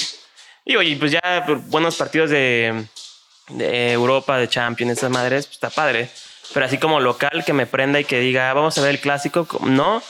y 0.64 0.76
oye, 0.76 0.96
pues 0.96 1.12
ya 1.12 1.44
pues, 1.46 1.66
buenos 1.68 1.96
partidos 1.96 2.30
de, 2.30 2.84
de 3.50 3.92
Europa, 3.92 4.38
de 4.38 4.48
Champions, 4.48 4.92
esas 4.98 5.10
madres, 5.10 5.46
pues 5.46 5.56
está 5.56 5.70
padre. 5.70 6.08
Pero 6.54 6.66
así 6.66 6.78
como 6.78 7.00
local 7.00 7.44
que 7.44 7.52
me 7.52 7.66
prenda 7.66 8.00
y 8.00 8.04
que 8.04 8.18
diga, 8.18 8.52
vamos 8.54 8.76
a 8.78 8.80
ver 8.80 8.90
el 8.92 8.98
clásico, 9.00 9.46
no, 9.62 10.02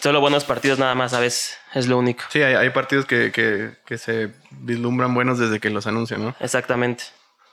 solo 0.00 0.20
buenos 0.20 0.44
partidos 0.44 0.78
nada 0.78 0.94
más, 0.94 1.12
¿sabes? 1.12 1.56
Es 1.74 1.86
lo 1.86 1.98
único. 1.98 2.24
sí, 2.30 2.42
hay, 2.42 2.54
hay 2.54 2.70
partidos 2.70 3.04
que, 3.06 3.30
que, 3.32 3.72
que 3.84 3.98
se 3.98 4.30
vislumbran 4.50 5.14
buenos 5.14 5.38
desde 5.38 5.60
que 5.60 5.70
los 5.70 5.86
anuncian, 5.86 6.22
¿no? 6.24 6.34
Exactamente. 6.40 7.04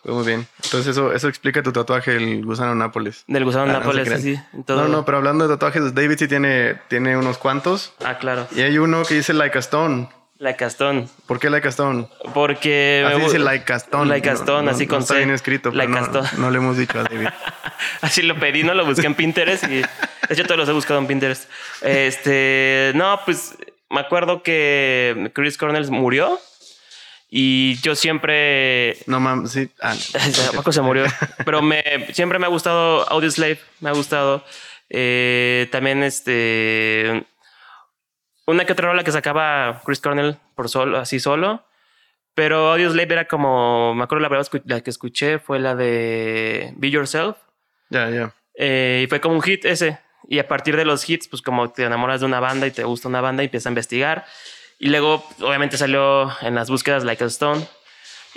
Muy 0.04 0.24
bien. 0.26 0.48
Entonces 0.64 0.92
eso, 0.92 1.14
eso 1.14 1.28
explica 1.28 1.64
tu 1.64 1.72
tatuaje, 1.72 2.16
el 2.16 2.46
gusano 2.46 2.76
Nápoles. 2.76 3.24
Del 3.28 3.44
gusano 3.44 3.64
Ah, 3.64 3.74
no 3.74 3.80
Nápoles, 3.80 4.08
en 4.54 4.64
todo. 4.64 4.84
No, 4.84 4.88
no, 4.88 5.04
pero 5.04 5.18
hablando 5.18 5.48
de 5.48 5.56
tatuajes, 5.56 5.96
David 5.96 6.18
sí 6.20 6.28
tiene, 6.28 6.80
tiene 6.90 7.18
unos 7.18 7.40
cuantos. 7.40 7.94
Ah, 8.04 8.20
claro. 8.20 8.48
Y 8.56 8.62
hay 8.62 8.78
uno 8.78 9.04
que 9.04 9.16
dice 9.16 9.34
Like 9.34 9.58
a 9.58 9.62
Stone. 9.62 10.10
La 10.38 10.58
Castón. 10.58 11.10
¿Por 11.28 11.40
qué 11.40 11.50
Stone? 11.62 12.08
Porque. 12.34 13.04
Así 13.06 13.16
me 13.18 13.24
dice 13.26 13.40
a 14.28 14.34
Stone, 14.34 14.66
No- 14.66 14.66
no- 14.66 14.72
así 14.72 14.86
no 14.86 14.90
con 14.90 15.02
está 15.02 15.14
C. 15.14 15.20
bien 15.20 15.32
escrito, 15.32 15.72
a 15.84 15.88
no, 15.88 15.96
no 16.38 16.52
le 16.52 16.58
hemos 16.58 16.78
dicho 16.78 17.00
a 17.00 17.04
David. 17.04 17.30
Así 18.02 18.22
lo 18.22 18.38
pedí, 18.40 18.64
no 18.64 18.74
lo 18.74 18.86
busqué 18.86 19.06
en 19.08 19.16
Pinterest 19.16 19.64
y. 19.66 19.78
De 19.78 19.88
hecho, 20.30 20.44
todos 20.44 20.58
los 20.58 20.70
he 20.70 20.74
buscado 20.74 21.00
en 21.00 21.08
Pinterest. 21.08 21.50
Este. 21.82 22.92
No, 22.96 23.20
pues. 23.26 23.56
Me 23.90 24.02
acuerdo 24.02 24.44
que 24.44 25.32
Chris 25.34 25.58
Cornell 25.58 25.90
murió. 25.90 26.40
Y 27.30 27.76
yo 27.82 27.96
siempre. 27.96 28.98
No 29.08 29.20
mames, 29.20 29.52
sí. 29.52 29.70
Ah, 29.82 29.94
no. 29.96 30.50
¿A 30.50 30.52
poco 30.54 30.72
se 30.72 30.82
murió? 30.82 31.06
Pero 31.46 31.62
me, 31.62 32.08
siempre 32.14 32.40
me 32.40 32.46
ha 32.46 32.50
gustado 32.50 33.08
Audioslave, 33.10 33.60
me 33.80 33.90
ha 33.90 33.94
gustado. 33.94 34.44
Eh, 34.90 35.68
también 35.72 36.04
este. 36.04 37.26
Una 38.46 38.66
que 38.66 38.74
otra 38.74 38.90
rola 38.90 39.04
que 39.04 39.12
sacaba 39.12 39.82
Chris 39.86 40.00
Cornell 40.00 40.38
por 40.56 40.70
solo, 40.70 40.98
así 40.98 41.20
solo. 41.20 41.66
Pero 42.36 42.72
Audioslave 42.74 43.14
era 43.14 43.26
como. 43.26 43.96
Me 43.96 44.04
acuerdo 44.04 44.22
la 44.22 44.30
verdad 44.30 44.48
la 44.66 44.82
que 44.82 44.90
escuché 44.90 45.40
fue 45.40 45.60
la 45.60 45.76
de 45.76 46.74
Be 46.76 46.92
Yourself. 46.92 47.38
Ya, 47.90 48.10
ya. 48.10 48.34
Eh, 48.56 49.04
y 49.06 49.08
fue 49.08 49.22
como 49.22 49.36
un 49.36 49.42
hit 49.42 49.66
ese. 49.66 50.00
Y 50.28 50.40
a 50.40 50.48
partir 50.48 50.76
de 50.76 50.86
los 50.86 51.08
hits, 51.08 51.28
pues 51.28 51.42
como 51.42 51.72
te 51.72 51.84
enamoras 51.84 52.20
de 52.20 52.26
una 52.26 52.40
banda 52.40 52.68
y 52.68 52.72
te 52.72 52.84
gusta 52.84 53.08
una 53.08 53.22
banda 53.22 53.44
y 53.44 53.46
empiezas 53.46 53.68
a 53.68 53.70
investigar. 53.70 54.26
Y 54.80 54.90
luego, 54.90 55.24
obviamente, 55.40 55.78
salió 55.78 56.32
en 56.42 56.56
las 56.56 56.70
búsquedas 56.70 57.04
Like 57.04 57.24
a 57.24 57.28
Stone. 57.28 57.66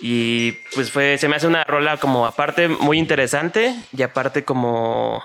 Y 0.01 0.53
pues 0.75 0.93
fue, 0.93 1.19
se 1.19 1.29
me 1.29 1.37
hace 1.37 1.49
una 1.49 1.65
rola 1.65 1.97
como 1.97 2.25
aparte 2.25 2.69
muy 2.69 2.99
interesante 2.99 3.75
y 3.97 4.03
aparte 4.03 4.45
como 4.45 5.25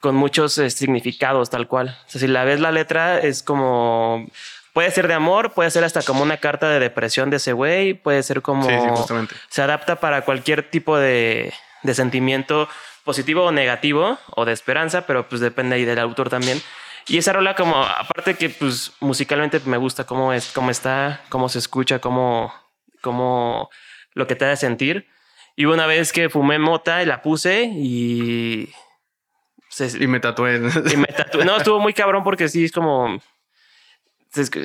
con 0.00 0.14
muchos 0.14 0.56
eh, 0.58 0.70
significados 0.70 1.50
tal 1.50 1.66
cual. 1.66 1.96
O 2.06 2.10
sea, 2.10 2.20
si 2.20 2.26
la 2.26 2.44
ves 2.44 2.60
la 2.60 2.72
letra 2.72 3.18
es 3.18 3.42
como... 3.42 4.26
Puede 4.72 4.90
ser 4.92 5.08
de 5.08 5.14
amor, 5.14 5.54
puede 5.54 5.70
ser 5.70 5.82
hasta 5.82 6.02
como 6.02 6.22
una 6.22 6.36
carta 6.36 6.68
de 6.68 6.78
depresión 6.78 7.30
de 7.30 7.38
ese 7.38 7.52
güey, 7.52 7.94
puede 7.94 8.22
ser 8.22 8.42
como... 8.42 8.68
Sí, 8.68 8.76
sí, 8.80 8.88
justamente. 8.90 9.34
Se 9.48 9.62
adapta 9.62 9.96
para 9.96 10.22
cualquier 10.22 10.70
tipo 10.70 10.96
de, 10.96 11.52
de 11.82 11.94
sentimiento 11.94 12.68
positivo 13.02 13.44
o 13.44 13.52
negativo 13.52 14.18
o 14.36 14.44
de 14.44 14.52
esperanza, 14.52 15.06
pero 15.06 15.28
pues 15.28 15.40
depende 15.40 15.76
ahí 15.76 15.84
del 15.84 15.98
autor 15.98 16.28
también. 16.28 16.62
Y 17.08 17.16
esa 17.16 17.32
rola 17.32 17.54
como, 17.56 17.82
aparte 17.82 18.34
que 18.34 18.50
pues 18.50 18.92
musicalmente 19.00 19.60
me 19.64 19.78
gusta 19.78 20.04
cómo 20.04 20.32
es, 20.32 20.52
cómo 20.52 20.70
está, 20.70 21.22
cómo 21.30 21.48
se 21.48 21.58
escucha, 21.58 22.00
cómo, 22.00 22.52
cómo 23.00 23.70
lo 24.12 24.26
que 24.26 24.36
te 24.36 24.44
hace 24.44 24.66
sentir. 24.66 25.08
Y 25.56 25.64
una 25.64 25.86
vez 25.86 26.12
que 26.12 26.28
fumé 26.28 26.58
mota 26.58 27.02
y 27.02 27.06
la 27.06 27.22
puse 27.22 27.64
y... 27.64 28.70
se- 29.78 30.02
Y 30.02 30.06
me 30.06 30.20
tatué. 30.20 30.56
y 30.92 30.96
me 30.96 31.06
tatué. 31.06 31.44
No, 31.44 31.56
estuvo 31.58 31.78
muy 31.80 31.92
cabrón 31.94 32.24
porque 32.24 32.48
sí 32.48 32.64
es 32.64 32.72
como. 32.72 33.20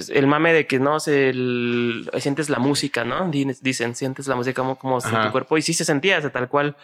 El 0.09 0.27
mame 0.27 0.51
de 0.53 0.67
que 0.67 0.77
no 0.79 0.99
se 0.99 1.29
el- 1.29 2.09
sientes 2.19 2.49
la 2.49 2.59
música, 2.59 3.05
¿no? 3.05 3.29
Di- 3.29 3.47
Dicen, 3.61 3.95
sientes 3.95 4.27
la 4.27 4.35
música 4.35 4.53
como, 4.61 4.77
como 4.77 4.97
en 4.99 5.23
tu 5.25 5.31
cuerpo. 5.31 5.57
Y 5.57 5.61
sí 5.61 5.73
se 5.73 5.85
sentía, 5.85 6.17
o 6.17 6.21
sea, 6.21 6.31
tal 6.31 6.49
cual. 6.49 6.75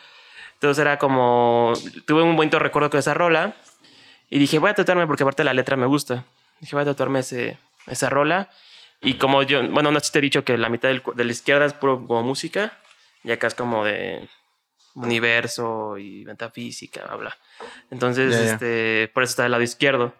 Entonces 0.53 0.81
era 0.81 0.97
como. 0.97 1.73
Tuve 2.05 2.23
un 2.23 2.35
bonito 2.35 2.57
recuerdo 2.57 2.89
con 2.89 2.99
esa 2.99 3.13
rola. 3.13 3.53
Y 4.29 4.39
dije, 4.39 4.59
voy 4.59 4.69
a 4.69 4.73
tatuarme 4.75 5.07
porque 5.07 5.23
aparte 5.23 5.43
la 5.43 5.53
letra 5.53 5.75
me 5.75 5.85
gusta. 5.87 6.23
Dije, 6.61 6.75
voy 6.75 6.83
a 6.83 6.85
tatuarme 6.85 7.19
ese, 7.19 7.57
esa 7.87 8.09
rola. 8.09 8.49
Y 9.01 9.15
como 9.15 9.43
yo, 9.43 9.67
bueno, 9.69 9.91
no 9.91 9.99
te 10.01 10.17
he 10.17 10.21
dicho 10.21 10.43
que 10.43 10.57
la 10.57 10.69
mitad 10.69 10.89
del 10.89 11.01
de 11.15 11.23
la 11.25 11.31
izquierda 11.31 11.65
es 11.65 11.73
puro 11.73 12.05
como 12.05 12.23
música. 12.23 12.77
Y 13.23 13.31
acá 13.31 13.47
es 13.47 13.55
como 13.55 13.83
de 13.85 14.27
universo 15.05 15.97
y 15.97 16.25
metafísica, 16.25 17.05
bla, 17.05 17.15
bla. 17.15 17.37
Entonces, 17.91 18.33
este, 18.53 19.11
por 19.13 19.23
eso 19.23 19.31
está 19.31 19.43
del 19.43 19.51
lado 19.51 19.63
izquierdo. 19.63 20.13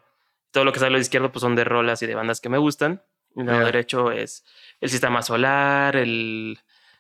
Todo 0.52 0.64
lo 0.64 0.72
que 0.72 0.78
está 0.78 0.86
del 0.86 0.94
lado 0.94 1.02
izquierdo, 1.02 1.32
pues 1.32 1.42
son 1.42 1.56
de 1.56 1.64
rolas 1.64 2.02
y 2.02 2.08
de 2.08 2.16
bandas 2.16 2.42
que 2.42 2.50
me 2.50 2.58
gustan. 2.58 3.02
El 3.36 3.46
lado 3.46 3.60
derecho 3.66 4.12
es 4.12 4.44
el 4.82 4.90
sistema 4.90 5.22
solar, 5.22 5.96
el, 5.96 6.60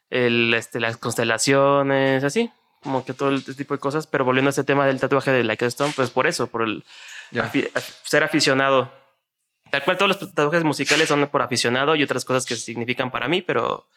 el, 0.09 0.53
este, 0.53 0.79
las 0.79 0.97
constelaciones, 0.97 2.23
así. 2.23 2.51
Como 2.83 3.03
que 3.03 3.13
todo 3.13 3.33
este 3.35 3.53
tipo 3.55 3.73
de 3.73 3.79
cosas. 3.79 4.07
Pero 4.07 4.23
volviendo 4.25 4.49
a 4.49 4.51
ese 4.51 4.63
tema 4.63 4.85
del 4.85 4.99
tatuaje 4.99 5.31
de 5.31 5.43
Like 5.43 5.65
a 5.65 5.67
Stone, 5.67 5.93
pues 5.95 6.11
por 6.11 6.27
eso, 6.27 6.47
por 6.47 6.61
el 6.63 6.83
afi- 7.33 7.69
ser 8.03 8.23
aficionado. 8.23 8.91
Tal 9.71 9.83
cual 9.83 9.97
todos 9.97 10.09
los 10.19 10.33
tatuajes 10.33 10.63
musicales 10.63 11.07
son 11.09 11.27
por 11.27 11.41
aficionado 11.41 11.95
y 11.95 12.03
otras 12.03 12.25
cosas 12.25 12.45
que 12.45 12.55
significan 12.55 13.11
para 13.11 13.27
mí, 13.27 13.41
pero 13.41 13.87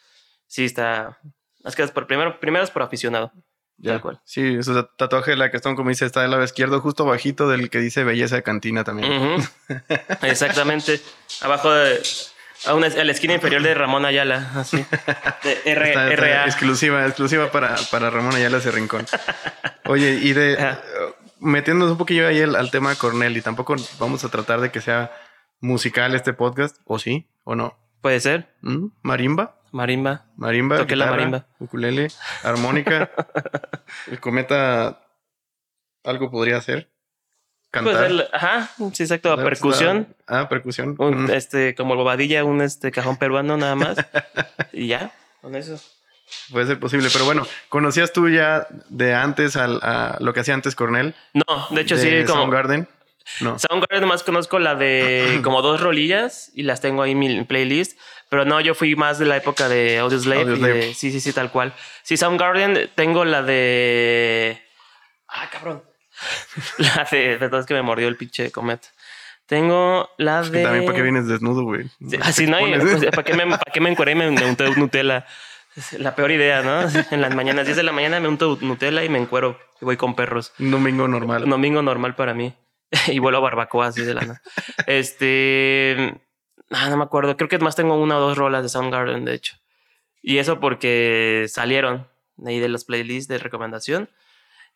sí 0.47 0.65
está. 0.65 1.17
Es 1.63 1.75
que 1.75 1.87
por 1.87 2.05
primero, 2.07 2.39
primero 2.39 2.63
es 2.63 2.69
por 2.71 2.81
aficionado. 2.83 3.31
Ya. 3.77 3.93
Tal 3.93 4.01
cual. 4.01 4.21
Sí, 4.23 4.61
su 4.63 4.81
tatuaje 4.97 5.31
de 5.31 5.37
Like 5.37 5.57
a 5.57 5.59
Stone, 5.59 5.75
como 5.75 5.89
dice, 5.89 6.05
está 6.05 6.21
del 6.21 6.31
lado 6.31 6.43
izquierdo, 6.43 6.79
justo 6.79 7.05
bajito 7.05 7.49
del 7.49 7.69
que 7.69 7.79
dice 7.79 8.03
belleza 8.03 8.35
de 8.37 8.43
cantina 8.43 8.83
también. 8.83 9.43
Exactamente. 10.21 11.01
Abajo 11.41 11.71
de. 11.71 12.01
A, 12.65 12.75
una, 12.75 12.87
a 12.87 13.03
la 13.03 13.11
esquina 13.11 13.33
inferior 13.33 13.61
de 13.61 13.73
Ramón 13.73 14.05
Ayala, 14.05 14.51
así. 14.55 14.77
De 15.43 15.61
R, 15.65 15.89
Está- 15.89 16.09
está 16.13 16.15
RA. 16.15 16.45
exclusiva, 16.45 17.05
exclusiva 17.05 17.51
para, 17.51 17.75
para 17.91 18.09
Ramón 18.09 18.35
Ayala 18.35 18.59
ese 18.59 18.71
rincón. 18.71 19.05
Oye, 19.85 20.11
y 20.21 20.31
de 20.31 20.53
Ajá. 20.53 20.81
eh, 20.81 21.13
metiéndonos 21.41 21.91
un 21.91 21.97
poquillo 21.97 22.25
ahí 22.25 22.41
al, 22.41 22.55
al 22.55 22.71
tema 22.71 22.91
de 22.91 22.95
Cornell, 22.95 23.35
y 23.35 23.41
tampoco 23.41 23.75
vamos 23.99 24.23
a 24.23 24.29
tratar 24.29 24.61
de 24.61 24.71
que 24.71 24.79
sea 24.79 25.11
musical 25.59 26.15
este 26.15 26.31
podcast, 26.31 26.77
o 26.85 26.99
sí, 26.99 27.27
o 27.43 27.55
no. 27.55 27.77
Puede 28.01 28.21
ser. 28.21 28.53
¿Mm? 28.61 28.87
Marimba, 29.01 29.59
Marimba. 29.73 30.25
marimba, 30.37 30.77
Toqué 30.77 30.95
la 30.95 31.07
marimba. 31.07 31.45
ukulele, 31.59 32.07
armónica. 32.43 33.09
El 34.07 34.19
cometa 34.19 35.01
algo 36.03 36.29
podría 36.31 36.57
hacer. 36.57 36.89
Cantar. 37.71 38.29
ajá, 38.31 38.69
sí, 38.93 39.01
exacto. 39.01 39.35
Percusión. 39.35 40.15
Ah, 40.27 40.47
percusión. 40.47 40.95
Un, 40.99 41.25
Mm. 41.25 41.31
este, 41.31 41.73
como 41.73 41.95
bobadilla, 41.95 42.43
un 42.43 42.61
este 42.61 42.91
cajón 42.91 43.17
peruano 43.17 43.57
nada 43.57 43.73
más. 43.75 43.97
y 44.73 44.87
ya, 44.87 45.11
con 45.41 45.55
eso. 45.55 45.81
Puede 46.51 46.67
ser 46.67 46.79
posible, 46.79 47.09
pero 47.11 47.25
bueno, 47.25 47.45
¿conocías 47.69 48.13
tú 48.13 48.29
ya 48.29 48.67
de 48.89 49.13
antes 49.15 49.55
al, 49.55 49.79
a 49.81 50.17
lo 50.19 50.33
que 50.33 50.41
hacía 50.41 50.53
antes 50.53 50.75
Cornell? 50.75 51.15
No, 51.33 51.67
de 51.71 51.81
hecho 51.81 51.95
de 51.97 52.21
sí, 52.21 52.25
como 52.27 52.41
Soundgarden. 52.43 52.87
No. 53.39 53.57
Soundgarden 53.57 54.01
nomás 54.01 54.21
conozco 54.23 54.59
la 54.59 54.75
de 54.75 55.39
como 55.43 55.61
dos 55.63 55.81
rolillas 55.81 56.51
y 56.53 56.63
las 56.63 56.79
tengo 56.81 57.01
ahí 57.01 57.11
en 57.13 57.19
mi 57.19 57.43
playlist. 57.43 57.97
Pero 58.33 58.45
no, 58.45 58.59
yo 58.59 58.73
fui 58.73 58.95
más 58.95 59.19
de 59.19 59.25
la 59.25 59.37
época 59.37 59.69
de 59.69 59.99
Audioslave. 59.99 60.41
Audioslave. 60.41 60.73
de- 60.87 60.93
sí, 60.95 61.11
sí, 61.11 61.19
sí, 61.19 61.33
tal 61.33 61.51
cual. 61.51 61.71
Sí, 62.01 62.17
Soundgarden 62.17 62.89
tengo 62.95 63.25
la 63.25 63.43
de. 63.43 64.59
Ah, 65.27 65.47
cabrón. 65.51 65.83
La 66.79 67.07
de. 67.11 67.37
Perdón, 67.37 67.63
que 67.67 67.75
me 67.75 67.83
mordió 67.83 68.07
el 68.07 68.17
pinche 68.17 68.49
comet. 68.51 68.81
Tengo 69.45 70.09
la 70.17 70.41
Que 70.41 70.49
de. 70.49 70.63
también 70.63 70.85
para 70.85 70.95
qué 70.95 71.03
vienes 71.03 71.27
desnudo, 71.27 71.61
güey. 71.61 71.85
Sí, 72.09 72.17
Así 72.23 72.47
no, 72.47 72.57
pues, 72.57 73.05
¿para 73.11 73.21
qué 73.23 73.35
me, 73.35 73.45
para 73.45 73.71
qué 73.71 73.79
me 73.79 73.91
encueré 73.91 74.13
y 74.13 74.15
me, 74.15 74.31
me 74.31 74.45
unté 74.45 74.67
Nutella? 74.71 75.27
Es 75.75 75.93
La 75.99 76.15
peor 76.15 76.31
idea, 76.31 76.63
¿no? 76.63 76.81
En 77.11 77.21
las 77.21 77.35
mañanas, 77.35 77.65
10 77.65 77.77
de 77.77 77.83
la 77.83 77.91
mañana 77.91 78.19
me 78.19 78.29
unto 78.29 78.57
Nutella 78.61 79.03
y 79.03 79.09
me 79.09 79.19
encuero 79.19 79.59
y 79.79 79.85
voy 79.85 79.97
con 79.97 80.15
perros. 80.15 80.53
Un 80.57 80.71
domingo 80.71 81.07
normal. 81.07 81.43
Un 81.43 81.51
domingo 81.51 81.83
normal 81.83 82.15
para 82.15 82.33
mí. 82.33 82.51
y 83.09 83.19
vuelo 83.19 83.37
a 83.37 83.41
barbacoa 83.41 83.85
así 83.89 84.01
de 84.01 84.15
lana. 84.15 84.41
este. 84.87 86.15
Ah, 86.73 86.89
no 86.89 86.97
me 86.97 87.03
acuerdo. 87.03 87.35
Creo 87.37 87.49
que 87.49 87.59
más 87.59 87.75
tengo 87.75 87.95
una 87.95 88.17
o 88.17 88.21
dos 88.21 88.37
rolas 88.37 88.63
de 88.63 88.69
Soundgarden, 88.69 89.25
de 89.25 89.33
hecho. 89.35 89.55
Y 90.21 90.37
eso 90.37 90.59
porque 90.59 91.45
salieron 91.49 92.07
ahí 92.45 92.59
de 92.59 92.69
los 92.69 92.85
playlists 92.85 93.27
de 93.27 93.37
recomendación. 93.37 94.09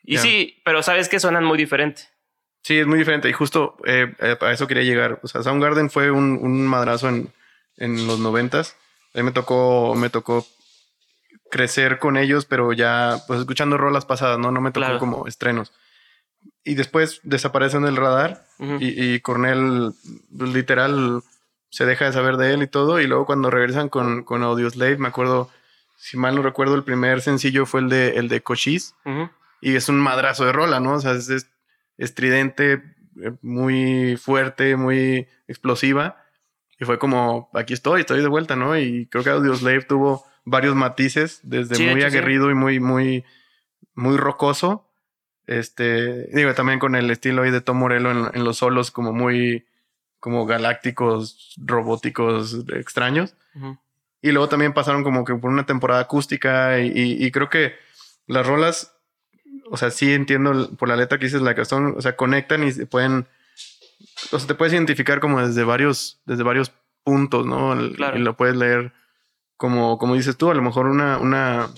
Y 0.04 0.16
Ya. 0.16 0.22
sí, 0.22 0.62
pero 0.64 0.84
sabes 0.84 1.10
que 1.10 1.20
suenan 1.20 1.44
muy 1.44 1.58
diferente. 1.58 2.04
Sí, 2.64 2.78
es 2.80 2.88
muy 2.88 3.00
diferente. 3.00 3.30
Y 3.30 3.34
justo 3.34 3.78
eh, 3.86 4.14
eh, 4.20 4.38
a 4.40 4.52
eso 4.52 4.68
quería 4.68 4.84
llegar. 4.84 5.20
O 5.24 5.28
sea, 5.28 5.42
Soundgarden 5.44 5.90
fue 5.90 6.12
un, 6.12 6.38
un 6.42 6.68
madrazo 6.68 7.08
en, 7.10 7.34
en 7.78 8.08
los 8.08 8.20
noventas. 8.20 8.76
A 9.14 9.20
mí 9.20 9.24
me 9.24 9.32
tocó, 9.32 9.96
me 9.96 10.10
tocó 10.10 10.46
crecer 11.50 11.98
con 12.00 12.18
ellos, 12.18 12.46
pero 12.46 12.74
ya 12.74 13.20
pues 13.28 13.40
escuchando 13.40 13.78
rolas 13.78 14.06
pasadas, 14.06 14.38
¿no? 14.38 14.52
No 14.52 14.60
me 14.62 14.72
tocó 14.72 14.86
Claro. 14.86 15.00
como 15.00 15.28
estrenos. 15.28 15.72
Y 16.64 16.76
después 16.76 17.22
desaparecen 17.24 17.84
del 17.84 17.96
radar 17.96 18.46
Ujú. 18.60 18.78
y, 18.82 19.14
y 19.16 19.20
Cornell 19.22 19.94
literal 20.38 21.22
se 21.70 21.86
deja 21.86 22.06
de 22.06 22.14
saber 22.14 22.38
de 22.38 22.54
él 22.54 22.64
y 22.64 22.68
todo. 22.68 23.00
Y 23.00 23.08
luego 23.08 23.26
cuando 23.26 23.50
regresan 23.50 23.90
con, 23.90 24.24
con 24.24 24.44
Audioslave, 24.44 24.98
me 24.98 25.08
acuerdo, 25.08 25.50
si 25.98 26.18
mal 26.18 26.36
no 26.36 26.42
recuerdo, 26.42 26.76
el 26.76 26.84
primer 26.84 27.22
sencillo 27.22 27.66
fue 27.66 27.82
el 27.82 27.90
de, 27.90 28.10
el 28.18 28.30
de 28.30 28.42
Cochise 28.42 28.94
y 29.62 29.76
es 29.76 29.90
un 29.90 30.00
madrazo 30.00 30.46
de 30.46 30.52
rola, 30.54 30.80
¿no? 30.80 30.94
O 30.94 31.00
sea, 31.00 31.12
es, 31.14 31.30
es 31.30 31.50
estridente, 31.98 32.84
eh, 33.22 33.32
muy 33.42 34.18
fuerte, 34.18 34.76
muy 34.76 35.28
explosiva. 35.48 36.24
Y 36.80 36.86
fue 36.86 37.00
como, 37.00 37.50
aquí 37.54 37.74
estoy, 37.74 38.02
estoy 38.02 38.22
de 38.22 38.28
vuelta, 38.28 38.56
¿no? 38.56 38.78
Y 38.78 39.08
creo 39.08 39.24
que 39.24 39.32
Audioslave 39.32 39.82
tuvo 39.82 40.24
varios 40.46 40.76
matices, 40.76 41.40
desde 41.44 41.76
Sí, 41.76 41.86
muy 41.88 42.02
sí. 42.02 42.06
aguerrido 42.08 42.52
y 42.52 42.54
muy, 42.54 42.80
muy, 42.80 43.26
muy 43.96 44.16
rocoso. 44.18 44.88
Este, 45.48 46.28
digo, 46.36 46.54
también 46.54 46.78
con 46.78 46.96
el 46.96 47.10
estilo 47.10 47.42
ahí 47.42 47.52
de 47.52 47.62
Tom 47.62 47.78
Morello 47.78 48.12
en, 48.12 48.30
en 48.34 48.44
los 48.44 48.58
solos, 48.58 48.92
como 48.92 49.12
muy, 49.12 49.66
como 50.28 50.46
galácticos, 50.46 51.54
robóticos, 51.56 52.66
extraños. 52.76 53.34
Y 54.22 54.32
luego 54.34 54.50
también 54.50 54.74
pasaron 54.74 55.06
como 55.06 55.24
que 55.24 55.34
por 55.36 55.50
una 55.50 55.66
temporada 55.66 56.02
acústica 56.02 56.82
y, 56.82 56.88
y- 56.94 57.26
y 57.26 57.32
creo 57.32 57.50
que 57.50 57.76
las 58.28 58.46
rolas, 58.46 58.94
o 59.72 59.78
sea, 59.78 59.90
sí 59.90 60.12
entiendo 60.12 60.70
por 60.76 60.90
la 60.90 60.98
letra 60.98 61.18
que 61.18 61.28
dices 61.28 61.42
la 61.42 61.56
que 61.56 61.64
son, 61.64 61.94
o 61.98 62.02
sea, 62.02 62.18
conectan 62.18 62.66
y 62.66 62.74
se 62.74 62.86
pueden, 62.86 63.26
o 64.34 64.38
sea, 64.38 64.48
te 64.50 64.54
puedes 64.56 64.74
identificar 64.74 65.22
como 65.22 65.40
desde 65.48 65.64
varios, 65.64 66.20
desde 66.26 66.44
varios 66.44 66.74
puntos, 67.06 67.46
¿no? 67.46 67.74
Claro. 67.96 68.18
Y 68.18 68.22
lo 68.22 68.36
puedes 68.36 68.58
leer 68.58 68.92
como, 69.56 69.98
como 69.98 70.16
dices 70.16 70.36
tú, 70.36 70.52
a 70.52 70.56
lo 70.56 70.62
mejor 70.62 70.88
una, 70.88 71.20
una, 71.20 71.70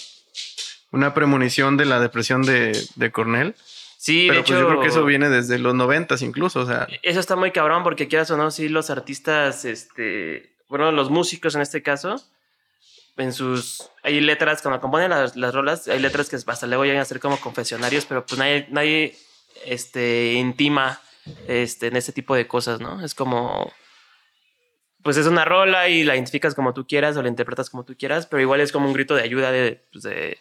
una 0.91 1.13
premonición 1.13 1.77
de 1.77 1.85
la 1.85 1.99
depresión 1.99 2.41
de, 2.41 2.71
de 2.95 3.11
Cornell. 3.11 3.53
Sí, 4.01 4.27
pero 4.29 4.37
de 4.39 4.43
pues 4.43 4.51
hecho. 4.51 4.61
yo 4.61 4.67
creo 4.69 4.81
que 4.81 4.87
eso 4.87 5.03
viene 5.03 5.27
desde 5.27 5.59
los 5.59 5.75
noventas 5.75 6.21
incluso, 6.21 6.61
o 6.61 6.65
sea, 6.65 6.87
Eso 7.03 7.19
está 7.19 7.35
muy 7.35 7.51
cabrón 7.51 7.83
porque 7.83 8.07
quieras 8.07 8.31
o 8.31 8.37
no, 8.37 8.49
sí, 8.49 8.69
los 8.69 8.89
artistas, 8.89 9.65
este, 9.65 10.55
bueno, 10.69 10.93
los 10.93 11.09
músicos 11.09 11.53
en 11.55 11.61
este 11.61 11.83
caso, 11.83 12.15
en 13.17 13.33
sus, 13.33 13.89
hay 14.01 14.21
letras, 14.21 14.61
cuando 14.61 14.79
componen 14.79 15.09
las, 15.09 15.35
las 15.35 15.53
rolas, 15.53 15.89
hay 15.89 15.99
letras 15.99 16.29
que 16.29 16.37
hasta 16.37 16.65
luego 16.65 16.85
llegan 16.85 17.01
a 17.01 17.05
ser 17.05 17.19
como 17.19 17.41
confesionarios, 17.41 18.05
pero 18.05 18.25
pues 18.25 18.39
nadie, 18.39 18.67
nadie, 18.71 19.17
este, 19.65 20.31
intima, 20.31 21.01
este, 21.49 21.87
en 21.87 21.97
ese 21.97 22.13
tipo 22.13 22.35
de 22.35 22.47
cosas, 22.47 22.79
¿no? 22.79 23.03
Es 23.03 23.13
como, 23.13 23.69
pues 25.03 25.17
es 25.17 25.27
una 25.27 25.43
rola 25.43 25.89
y 25.89 26.05
la 26.05 26.15
identificas 26.15 26.55
como 26.55 26.73
tú 26.73 26.87
quieras 26.87 27.17
o 27.17 27.21
la 27.21 27.27
interpretas 27.27 27.69
como 27.69 27.83
tú 27.83 27.97
quieras, 27.97 28.27
pero 28.27 28.41
igual 28.41 28.61
es 28.61 28.71
como 28.71 28.87
un 28.87 28.93
grito 28.93 29.13
de 29.13 29.23
ayuda 29.23 29.51
de, 29.51 29.85
pues, 29.91 30.05
de, 30.05 30.37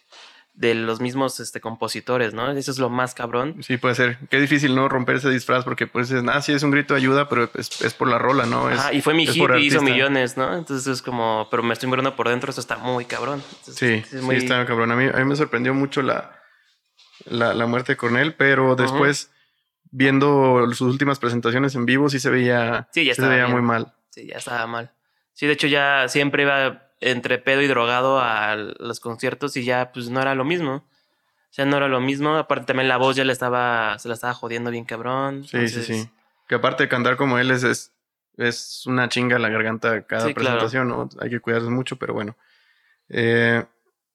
de 0.58 0.74
los 0.74 1.00
mismos, 1.00 1.38
este, 1.38 1.60
compositores, 1.60 2.34
¿no? 2.34 2.50
Eso 2.50 2.72
es 2.72 2.78
lo 2.78 2.90
más 2.90 3.14
cabrón. 3.14 3.62
sí 3.62 3.76
puede 3.76 3.94
ser. 3.94 4.18
Qué 4.28 4.40
difícil, 4.40 4.74
¿no? 4.74 4.88
Romper 4.88 5.14
ese 5.16 5.30
disfraz 5.30 5.62
porque 5.64 5.86
pues, 5.86 6.10
es, 6.10 6.22
ah, 6.28 6.42
sí, 6.42 6.52
es 6.52 6.64
un 6.64 6.72
grito 6.72 6.94
de 6.94 6.98
ayuda, 7.00 7.28
pero 7.28 7.48
es, 7.54 7.80
es 7.80 7.94
por 7.94 8.08
la 8.08 8.18
rola, 8.18 8.44
¿no? 8.44 8.68
Es, 8.68 8.78
Ajá, 8.80 8.92
y 8.92 9.00
fue 9.00 9.14
mi 9.14 9.24
hit 9.24 9.40
y 9.56 9.66
hizo 9.66 9.80
millones, 9.82 10.36
¿no? 10.36 10.56
Entonces 10.56 10.86
es 10.88 11.00
como, 11.00 11.46
pero 11.48 11.62
me 11.62 11.74
estoy 11.74 11.88
muriendo 11.88 12.16
por 12.16 12.28
dentro, 12.28 12.50
eso 12.50 12.60
está 12.60 12.76
muy 12.76 13.04
cabrón. 13.04 13.40
Entonces, 13.60 13.76
Sí, 13.76 14.16
es 14.16 14.22
muy- 14.22 14.36
sí, 14.40 14.42
está 14.46 14.66
cabrón. 14.66 14.90
A 14.90 14.96
mí, 14.96 15.04
a 15.06 15.16
mí 15.18 15.24
me 15.26 15.36
sorprendió 15.36 15.72
mucho 15.74 16.02
la, 16.02 16.40
la, 17.26 17.54
la 17.54 17.66
muerte 17.66 17.92
de 17.92 17.96
Cornell, 17.96 18.34
pero 18.34 18.74
después, 18.74 19.30
viendo 19.92 20.66
sus 20.74 20.90
últimas 20.92 21.20
presentaciones 21.20 21.76
en 21.76 21.86
vivo, 21.86 22.08
sí 22.10 22.18
se 22.18 22.30
veía, 22.30 22.88
Sí, 22.92 23.04
ya 23.04 23.14
se 23.14 23.22
veía 23.22 23.44
bien. 23.44 23.52
muy 23.52 23.62
mal. 23.62 23.94
Sí, 24.10 24.26
ya 24.26 24.38
estaba 24.38 24.66
mal. 24.66 24.90
Sí, 25.34 25.46
de 25.46 25.52
hecho 25.52 25.68
ya 25.68 26.08
siempre 26.08 26.42
iba 26.42 26.87
entre 27.00 27.38
pedo 27.38 27.62
y 27.62 27.66
drogado 27.66 28.20
a 28.20 28.56
los 28.56 29.00
conciertos 29.00 29.56
y 29.56 29.64
ya 29.64 29.90
pues 29.92 30.08
no 30.10 30.20
era 30.20 30.34
lo 30.34 30.44
mismo. 30.44 30.74
O 31.50 31.52
sea, 31.52 31.64
no 31.64 31.76
era 31.78 31.88
lo 31.88 32.00
mismo. 32.00 32.36
Aparte 32.36 32.66
también 32.66 32.88
la 32.88 32.96
voz 32.98 33.16
ya 33.16 33.24
le 33.24 33.32
estaba, 33.32 33.98
se 33.98 34.08
la 34.08 34.14
estaba 34.14 34.34
jodiendo 34.34 34.70
bien 34.70 34.84
cabrón. 34.84 35.44
Sí, 35.44 35.56
Entonces, 35.56 35.86
sí, 35.86 36.02
sí. 36.02 36.10
Que 36.46 36.56
aparte 36.56 36.82
de 36.84 36.88
cantar 36.88 37.16
como 37.16 37.38
él, 37.38 37.50
es, 37.50 37.62
es, 37.62 37.92
es 38.36 38.84
una 38.86 39.08
chinga 39.08 39.38
la 39.38 39.48
garganta 39.48 40.02
cada 40.02 40.26
Sí, 40.26 40.34
claro. 40.34 40.58
presentación, 40.58 40.88
¿no? 40.88 41.08
Hay 41.20 41.30
que 41.30 41.40
cuidarse 41.40 41.68
mucho, 41.70 41.96
pero 41.96 42.12
bueno. 42.14 42.36
Eh, 43.08 43.64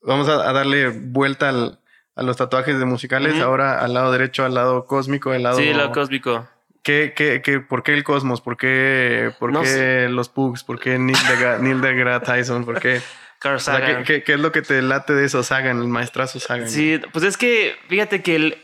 vamos 0.01 0.29
a, 0.29 0.47
a 0.49 0.53
darle 0.53 0.89
vuelta 0.89 1.49
al- 1.49 1.79
a 2.15 2.21
los 2.21 2.37
tatuajes 2.37 2.77
de 2.77 2.85
musicales. 2.85 3.41
Ahora 3.41 3.79
al 3.79 3.95
lado 3.95 4.11
derecho, 4.11 4.45
al 4.45 4.53
lado 4.53 4.85
cósmico, 4.85 5.31
al 5.31 5.41
lado... 5.41 5.57
Sí, 5.57 5.73
lo 5.73 5.91
cósmico. 5.91 6.47
¿Qué, 6.83 7.13
qué, 7.15 7.41
qué, 7.41 7.59
¿Por 7.61 7.81
qué 7.81 7.93
el 7.93 8.03
cosmos? 8.03 8.41
¿Por 8.41 8.57
qué, 8.57 9.31
por 9.39 9.51
No 9.53 9.61
qué 9.61 9.67
sé. 9.67 10.09
los 10.09 10.27
pugs? 10.29 10.63
¿Por 10.65 10.79
qué 10.79 10.99
Neil, 10.99 11.17
deGra- 11.17 11.57
Neil 11.59 11.79
deGrasse 11.81 12.25
Tyson? 12.25 12.65
¿Por 12.65 12.79
qué? 12.79 13.01
Carl 13.39 13.55
O 13.55 13.59
sea, 13.59 13.77
¿qué, 13.81 13.85
Sagan. 13.87 14.03
qué, 14.03 14.23
qué 14.23 14.33
es 14.33 14.39
lo 14.39 14.51
que 14.51 14.61
te 14.61 14.81
late 14.81 15.13
de 15.13 15.25
eso, 15.25 15.43
Sagan, 15.43 15.79
el 15.79 15.87
maestrazo 15.87 16.39
Sagan? 16.39 16.69
Sí, 16.69 16.99
pues 17.11 17.23
es 17.25 17.37
que, 17.37 17.75
fíjate 17.87 18.21
que 18.21 18.35
el- 18.35 18.57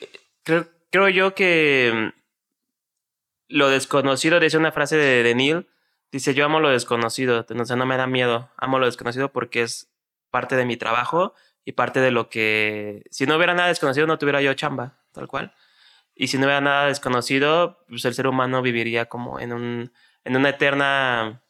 creo, 0.43 0.67
creo 0.91 1.09
yo 1.09 1.33
que 1.35 2.11
mm, 2.13 2.19
lo 3.49 3.69
desconocido, 3.69 4.39
dice 4.39 4.57
una 4.57 4.71
frase 4.71 4.95
de, 4.97 5.23
de 5.23 5.35
Neil, 5.35 5.67
dice, 6.11 6.33
yo 6.33 6.45
amo 6.45 6.59
lo 6.59 6.69
desconocido, 6.69 7.45
o 7.49 7.65
sea, 7.65 7.75
no 7.75 7.85
me 7.85 7.97
da 7.97 8.07
miedo, 8.07 8.49
amo 8.57 8.79
lo 8.79 8.85
desconocido 8.85 9.31
porque 9.31 9.63
es 9.63 9.89
parte 10.29 10.55
de 10.55 10.65
mi 10.65 10.77
trabajo 10.77 11.33
y 11.65 11.71
parte 11.73 11.99
de 11.99 12.11
lo 12.11 12.29
que, 12.29 13.03
si 13.11 13.25
no 13.25 13.35
hubiera 13.37 13.53
nada 13.53 13.69
desconocido, 13.69 14.07
no 14.07 14.17
tuviera 14.17 14.41
yo 14.41 14.53
chamba, 14.53 14.97
tal 15.13 15.27
cual. 15.27 15.53
Y 16.21 16.27
si 16.27 16.37
no 16.37 16.43
hubiera 16.47 16.59
nada 16.59 16.87
desconocido, 16.87 17.79
pues 17.87 18.03
el 18.03 18.13
ser 18.13 18.27
humano 18.27 18.61
viviría 18.61 19.05
como 19.05 19.39
en, 19.39 19.53
un, 19.53 19.93
en 20.25 20.35
una 20.35 20.49
eterna 20.49 21.41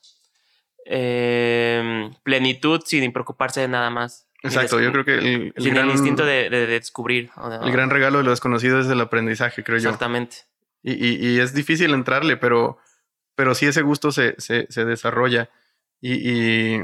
eh, 0.86 2.12
plenitud 2.24 2.82
sin 2.86 3.12
preocuparse 3.12 3.62
de 3.62 3.68
nada 3.68 3.90
más. 3.90 4.28
Exacto, 4.44 4.80
yo 4.80 4.92
creo 4.92 5.04
que 5.04 5.16
el, 5.16 5.54
el 5.56 5.64
sin 5.64 5.74
gran, 5.74 5.86
el 5.88 5.92
instinto 5.92 6.24
de, 6.26 6.50
de- 6.50 6.68
de 6.68 6.68
descubrir. 6.68 7.30
el 7.64 7.72
gran 7.72 7.90
regalo 7.90 8.20
de 8.20 8.24
lo 8.24 8.30
desconocido 8.30 8.80
es 8.80 8.88
el 8.88 9.02
aprendizaje, 9.02 9.64
creo 9.64 9.78
yo. 9.80 9.90
Exactamente. 9.90 10.38
Y, 10.82 10.94
y- 10.94 11.28
y 11.36 11.40
es 11.40 11.54
difícil 11.54 11.94
entrarle, 11.94 12.38
pero, 12.38 12.78
pero 13.36 13.56
sí 13.56 13.66
ese 13.66 13.82
gusto 13.82 14.12
se, 14.12 14.36
se, 14.38 14.68
se 14.70 14.86
desarrolla. 14.86 15.50
Y, 16.00 16.14
y- 16.14 16.84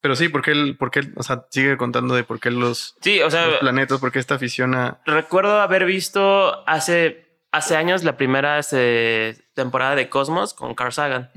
pero 0.00 0.16
sí, 0.16 0.28
porque 0.28 0.52
él, 0.52 0.76
porque 0.78 1.00
él, 1.00 1.12
o 1.16 1.22
sea, 1.22 1.46
sigue 1.50 1.76
contando 1.76 2.14
de 2.14 2.24
por 2.24 2.40
qué 2.40 2.50
los, 2.50 2.96
Sí, 3.00 3.20
o 3.20 3.30
sea, 3.30 3.46
los 3.46 3.58
planetas, 3.58 4.00
por 4.00 4.12
qué 4.12 4.18
esta 4.18 4.36
afición 4.36 4.74
a... 4.74 5.00
recuerdo 5.04 5.60
haber 5.60 5.84
visto 5.84 6.66
hace, 6.68 7.40
hace 7.52 7.76
años 7.76 8.02
la 8.02 8.16
primera 8.16 8.58
este, 8.58 9.36
temporada 9.54 9.94
de 9.94 10.08
Cosmos 10.08 10.54
con 10.54 10.74
Carl 10.74 10.92
Sagan. 10.92 11.30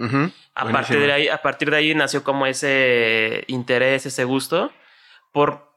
A 0.55 0.69
partir, 0.69 0.99
de 0.99 1.11
ahí, 1.11 1.27
a 1.27 1.41
partir 1.41 1.71
de 1.71 1.77
ahí 1.77 1.95
nació 1.95 2.23
como 2.23 2.45
ese 2.45 3.43
interés, 3.47 4.05
ese 4.05 4.23
gusto, 4.23 4.71
por, 5.31 5.73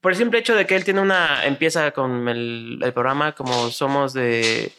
por 0.00 0.12
el 0.12 0.18
simple 0.18 0.38
hecho 0.38 0.54
de 0.54 0.66
que 0.66 0.76
él 0.76 0.84
tiene 0.84 1.00
una, 1.00 1.44
empieza 1.44 1.90
con 1.90 2.28
el, 2.28 2.80
el 2.82 2.92
programa 2.92 3.32
como 3.32 3.70
somos 3.70 4.12
de, 4.12 4.72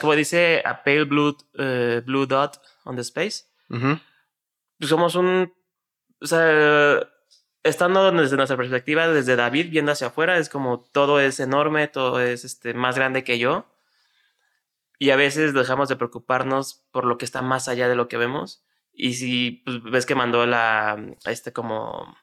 como 0.00 0.14
dice, 0.14 0.62
a 0.64 0.82
pale 0.82 1.04
blue, 1.04 1.36
eh, 1.58 2.02
blue 2.04 2.26
dot 2.26 2.60
on 2.84 2.96
the 2.96 3.02
space. 3.02 3.44
Somos 4.80 5.14
un, 5.14 5.52
o 6.20 6.26
sea, 6.26 7.08
estando 7.62 8.10
desde 8.12 8.36
nuestra 8.36 8.56
perspectiva, 8.56 9.08
desde 9.08 9.36
David 9.36 9.70
viendo 9.70 9.92
hacia 9.92 10.08
afuera, 10.08 10.38
es 10.38 10.48
como 10.48 10.80
todo 10.80 11.20
es 11.20 11.40
enorme, 11.40 11.88
todo 11.88 12.20
es 12.20 12.44
este, 12.44 12.74
más 12.74 12.96
grande 12.96 13.24
que 13.24 13.38
yo. 13.38 13.66
Y 14.98 15.10
a 15.10 15.16
veces 15.16 15.52
dejamos 15.52 15.88
de 15.88 15.96
preocuparnos 15.96 16.84
por 16.90 17.04
lo 17.04 17.18
que 17.18 17.26
está 17.26 17.42
más 17.42 17.68
allá 17.68 17.88
de 17.88 17.96
lo 17.96 18.08
que 18.08 18.16
vemos. 18.16 18.64
Y 18.92 19.14
si 19.14 19.62
pues, 19.64 19.82
ves 19.82 20.06
que 20.06 20.14
mandó 20.14 20.46
la, 20.46 20.96
este 21.26 21.52
como, 21.52 22.16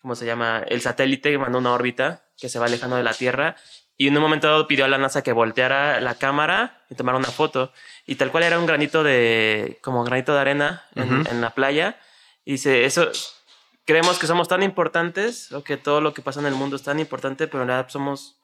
¿cómo 0.00 0.14
se 0.14 0.26
llama? 0.26 0.60
El 0.68 0.80
satélite 0.80 1.32
que 1.32 1.38
mandó 1.38 1.58
una 1.58 1.72
órbita 1.72 2.28
que 2.36 2.48
se 2.48 2.60
va 2.60 2.66
alejando 2.66 2.96
de 2.96 3.02
la 3.02 3.14
Tierra 3.14 3.56
y 3.98 4.08
en 4.08 4.16
un 4.16 4.22
momento 4.22 4.46
dado 4.46 4.66
pidió 4.66 4.84
a 4.84 4.88
la 4.88 4.98
NASA 4.98 5.22
que 5.22 5.32
volteara 5.32 6.00
la 6.00 6.16
cámara 6.16 6.84
y 6.90 6.94
tomara 6.94 7.16
una 7.16 7.30
foto. 7.30 7.72
Y 8.06 8.16
tal 8.16 8.30
cual 8.30 8.44
era 8.44 8.58
un 8.58 8.66
granito 8.66 9.02
de, 9.02 9.78
como 9.82 10.04
granito 10.04 10.34
de 10.34 10.40
arena 10.40 10.84
en, 10.94 11.26
en 11.26 11.40
la 11.40 11.50
playa. 11.50 11.98
Y 12.44 12.52
dice, 12.52 12.84
eso, 12.84 13.10
creemos 13.86 14.18
que 14.18 14.26
somos 14.26 14.48
tan 14.48 14.62
importantes 14.62 15.50
o 15.52 15.64
que 15.64 15.78
todo 15.78 16.02
lo 16.02 16.12
que 16.12 16.20
pasa 16.20 16.40
en 16.40 16.46
el 16.46 16.54
mundo 16.54 16.76
es 16.76 16.82
tan 16.82 16.98
importante, 17.00 17.46
pero 17.46 17.62
en 17.62 17.68
realidad 17.68 17.88
somos 17.88 18.36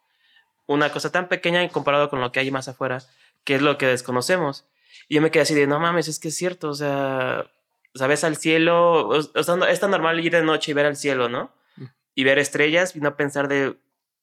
una 0.67 0.91
cosa 0.91 1.13
tan 1.13 1.29
pequeña 1.29 1.69
comparado 1.69 2.09
con 2.09 2.21
lo 2.21 2.33
que 2.33 2.41
hay 2.41 2.51
más 2.51 2.69
afuera, 2.69 3.03
que 3.45 3.57
es 3.57 3.63
lo 3.63 3.77
que 3.77 3.87
desconocemos. 3.87 4.65
Y 5.09 5.17
yo 5.17 5.21
me 5.21 5.31
quedé 5.31 5.43
así 5.43 5.55
de, 5.55 5.67
no 5.67 5.81
mames, 5.81 6.09
es 6.09 6.19
que 6.19 6.29
es 6.29 6.37
cierto, 6.37 6.71
o 6.71 6.75
sea, 6.75 7.51
sabes 7.95 8.25
al 8.25 8.37
cielo, 8.37 9.09
o 9.09 9.43
sea, 9.43 9.57
es 9.69 9.81
tan 9.81 9.91
normal 9.91 10.21
ir 10.21 10.33
de 10.33 10.43
noche 10.43 10.71
y 10.71 10.75
ver 10.75 10.87
al 10.87 10.97
cielo, 10.97 11.29
¿no? 11.29 11.53
Mm. 11.77 11.85
Y 12.15 12.25
ver 12.25 12.39
estrellas 12.39 12.97
y 12.97 13.01
no 13.01 13.17
pensar 13.17 13.49
de, 13.49 13.77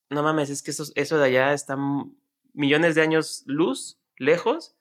no 0.10 0.24
mames, 0.24 0.50
es 0.50 0.62
que 0.64 0.72
eso, 0.72 0.84
eso 0.96 1.18
de 1.18 1.26
allá 1.26 1.54
está 1.54 1.78
millones 2.54 2.96
de 2.96 3.02
años 3.02 3.44
luz, 3.46 4.00
lejos, 4.18 4.76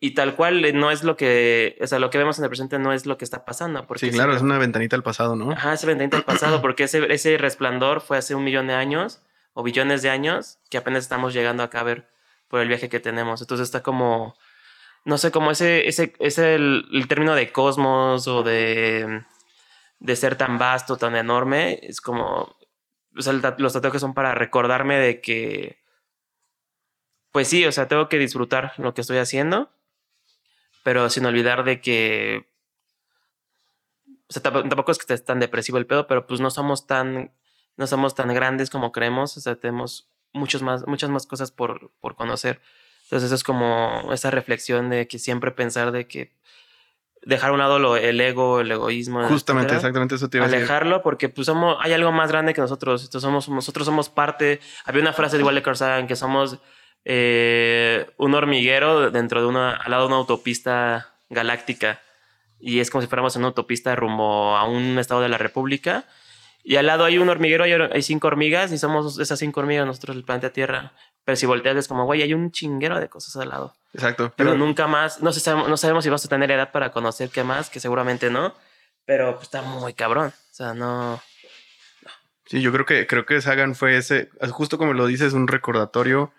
y 0.00 0.12
tal 0.12 0.36
cual 0.36 0.62
eh, 0.64 0.72
no 0.72 0.90
es 0.90 1.02
lo 1.02 1.16
que, 1.16 1.78
o 1.80 1.86
sea, 1.86 1.98
lo 1.98 2.10
que 2.10 2.18
vemos 2.18 2.38
en 2.38 2.44
el 2.44 2.50
presente 2.50 2.78
no 2.78 2.92
es 2.92 3.06
lo 3.06 3.16
que 3.16 3.24
está 3.24 3.44
pasando. 3.44 3.86
Porque 3.86 4.06
sí, 4.06 4.12
claro, 4.12 4.36
es 4.36 4.42
una 4.42 4.58
ventanita 4.58 4.96
al 4.96 5.02
pasado, 5.02 5.34
¿no? 5.34 5.50
Ajá, 5.52 5.72
esa 5.72 5.86
ventanita 5.86 6.18
al 6.18 6.24
pasado, 6.24 6.60
porque 6.60 6.84
ese, 6.84 7.10
ese 7.12 7.38
resplandor 7.38 8.02
fue 8.02 8.18
hace 8.18 8.34
un 8.34 8.44
millón 8.44 8.66
de 8.66 8.74
años 8.74 9.22
o 9.54 9.62
billones 9.62 10.02
de 10.02 10.10
años 10.10 10.58
que 10.68 10.76
apenas 10.76 11.04
estamos 11.04 11.32
llegando 11.32 11.62
acá 11.62 11.80
a 11.80 11.84
ver 11.84 12.10
por 12.48 12.60
el 12.60 12.68
viaje 12.68 12.90
que 12.90 13.00
tenemos. 13.00 13.40
Entonces 13.40 13.64
está 13.64 13.82
como, 13.82 14.36
no 15.06 15.16
sé, 15.16 15.30
como 15.30 15.50
ese, 15.50 15.88
ese, 15.88 16.12
ese 16.18 16.54
el, 16.56 16.86
el 16.92 17.08
término 17.08 17.34
de 17.34 17.50
cosmos 17.50 18.28
o 18.28 18.42
de, 18.42 19.24
de 20.00 20.16
ser 20.16 20.36
tan 20.36 20.58
vasto, 20.58 20.98
tan 20.98 21.16
enorme, 21.16 21.78
es 21.82 22.02
como, 22.02 22.54
o 23.16 23.22
sea, 23.22 23.32
los 23.32 23.72
tatuajes 23.72 24.00
son 24.00 24.14
para 24.14 24.34
recordarme 24.34 24.98
de 24.98 25.20
que, 25.20 25.78
pues 27.32 27.48
sí, 27.48 27.64
o 27.64 27.72
sea, 27.72 27.88
tengo 27.88 28.08
que 28.08 28.18
disfrutar 28.18 28.72
lo 28.78 28.94
que 28.94 29.00
estoy 29.00 29.18
haciendo, 29.18 29.70
pero 30.82 31.08
sin 31.10 31.26
olvidar 31.26 31.64
de 31.64 31.80
que, 31.80 32.48
o 34.28 34.32
sea, 34.32 34.42
tampoco 34.42 34.92
es 34.92 34.98
que 34.98 35.14
esté 35.14 35.18
tan 35.24 35.40
depresivo 35.40 35.78
el 35.78 35.86
pedo, 35.86 36.06
pero 36.06 36.26
pues 36.26 36.40
no 36.40 36.50
somos 36.50 36.86
tan, 36.86 37.32
no 37.76 37.86
somos 37.86 38.14
tan 38.14 38.32
grandes 38.34 38.70
como 38.70 38.92
creemos, 38.92 39.36
o 39.36 39.40
sea, 39.40 39.56
tenemos 39.56 40.08
muchos 40.32 40.62
más, 40.62 40.86
muchas 40.86 41.10
más 41.10 41.26
cosas 41.26 41.50
por, 41.50 41.90
por 42.00 42.16
conocer. 42.16 42.60
Entonces 43.04 43.26
eso 43.26 43.34
es 43.34 43.44
como 43.44 44.12
esa 44.12 44.30
reflexión 44.30 44.90
de 44.90 45.06
que 45.06 45.18
siempre 45.18 45.50
pensar 45.50 45.92
de 45.92 46.06
que 46.06 46.32
dejar 47.24 47.50
a 47.50 47.52
un 47.52 47.58
lado 47.58 47.96
el 47.96 48.20
ego, 48.20 48.60
el 48.60 48.70
egoísmo. 48.70 49.26
Justamente, 49.28 49.74
exactamente 49.74 50.14
eso 50.14 50.28
te 50.28 50.38
iba 50.38 50.46
a 50.46 50.48
decir. 50.48 50.64
Alejarlo 50.64 51.02
porque 51.02 51.28
pues 51.28 51.46
somos, 51.46 51.76
hay 51.80 51.92
algo 51.92 52.12
más 52.12 52.30
grande 52.30 52.54
que 52.54 52.60
nosotros. 52.60 53.04
Entonces, 53.04 53.22
somos, 53.22 53.48
nosotros 53.48 53.86
somos 53.86 54.08
parte. 54.08 54.60
Había 54.84 55.02
una 55.02 55.12
frase 55.12 55.36
de 55.36 55.42
igual 55.42 55.54
de 55.54 55.62
Carl 55.62 55.76
Sagan 55.76 56.06
que 56.06 56.16
somos 56.16 56.58
eh, 57.04 58.06
un 58.16 58.34
hormiguero 58.34 59.10
dentro 59.10 59.40
de 59.40 59.46
una, 59.46 59.72
al 59.72 59.90
lado 59.90 60.04
de 60.04 60.08
una 60.08 60.16
autopista 60.16 61.14
galáctica. 61.28 62.00
Y 62.60 62.80
es 62.80 62.90
como 62.90 63.02
si 63.02 63.08
fuéramos 63.08 63.34
en 63.36 63.40
una 63.40 63.48
autopista 63.48 63.94
rumbo 63.94 64.56
a 64.56 64.64
un 64.64 64.98
estado 64.98 65.20
de 65.20 65.28
la 65.28 65.38
República. 65.38 66.04
Y 66.62 66.76
al 66.76 66.86
lado 66.86 67.04
hay 67.04 67.18
un 67.18 67.28
hormiguero, 67.28 67.64
hay, 67.64 68.02
cinco 68.02 68.26
hormigas 68.28 68.72
y 68.72 68.78
somos 68.78 69.18
esas 69.18 69.38
cinco 69.38 69.60
hormigas 69.60 69.86
nosotros 69.86 70.16
el 70.16 70.24
planeta 70.24 70.50
Tierra. 70.50 70.94
Pero 71.24 71.36
si 71.36 71.46
volteas 71.46 71.76
es 71.76 71.88
como, 71.88 72.04
güey, 72.04 72.22
hay 72.22 72.34
un 72.34 72.50
chinguero 72.50 73.00
de 73.00 73.08
cosas 73.08 73.36
al 73.36 73.48
lado. 73.48 73.74
Exacto. 73.94 74.32
Pero, 74.36 74.56
nunca 74.56 74.86
más, 74.86 75.22
no, 75.22 75.32
sabemos, 75.32 75.68
no 75.68 75.76
sabemos 75.76 76.04
si 76.04 76.10
vamos 76.10 76.24
a 76.24 76.28
tener 76.28 76.50
edad 76.50 76.70
para 76.70 76.90
conocer 76.90 77.30
qué 77.30 77.44
más, 77.44 77.70
que 77.70 77.80
seguramente 77.80 78.30
no. 78.30 78.54
Pero 79.06 79.34
pues, 79.34 79.44
está 79.44 79.62
muy 79.62 79.94
cabrón. 79.94 80.28
O 80.28 80.54
sea, 80.54 80.74
no, 80.74 81.20
Sí, 82.46 82.60
yo 82.60 82.72
creo 82.72 82.84
que, 82.84 83.06
creo 83.06 83.24
que 83.24 83.40
Sagan 83.40 83.74
fue 83.74 83.96
ese, 83.96 84.28
justo 84.50 84.76
como 84.76 84.92
lo 84.92 85.06
dices, 85.06 85.32
un 85.32 85.48
recordatorio 85.48 86.32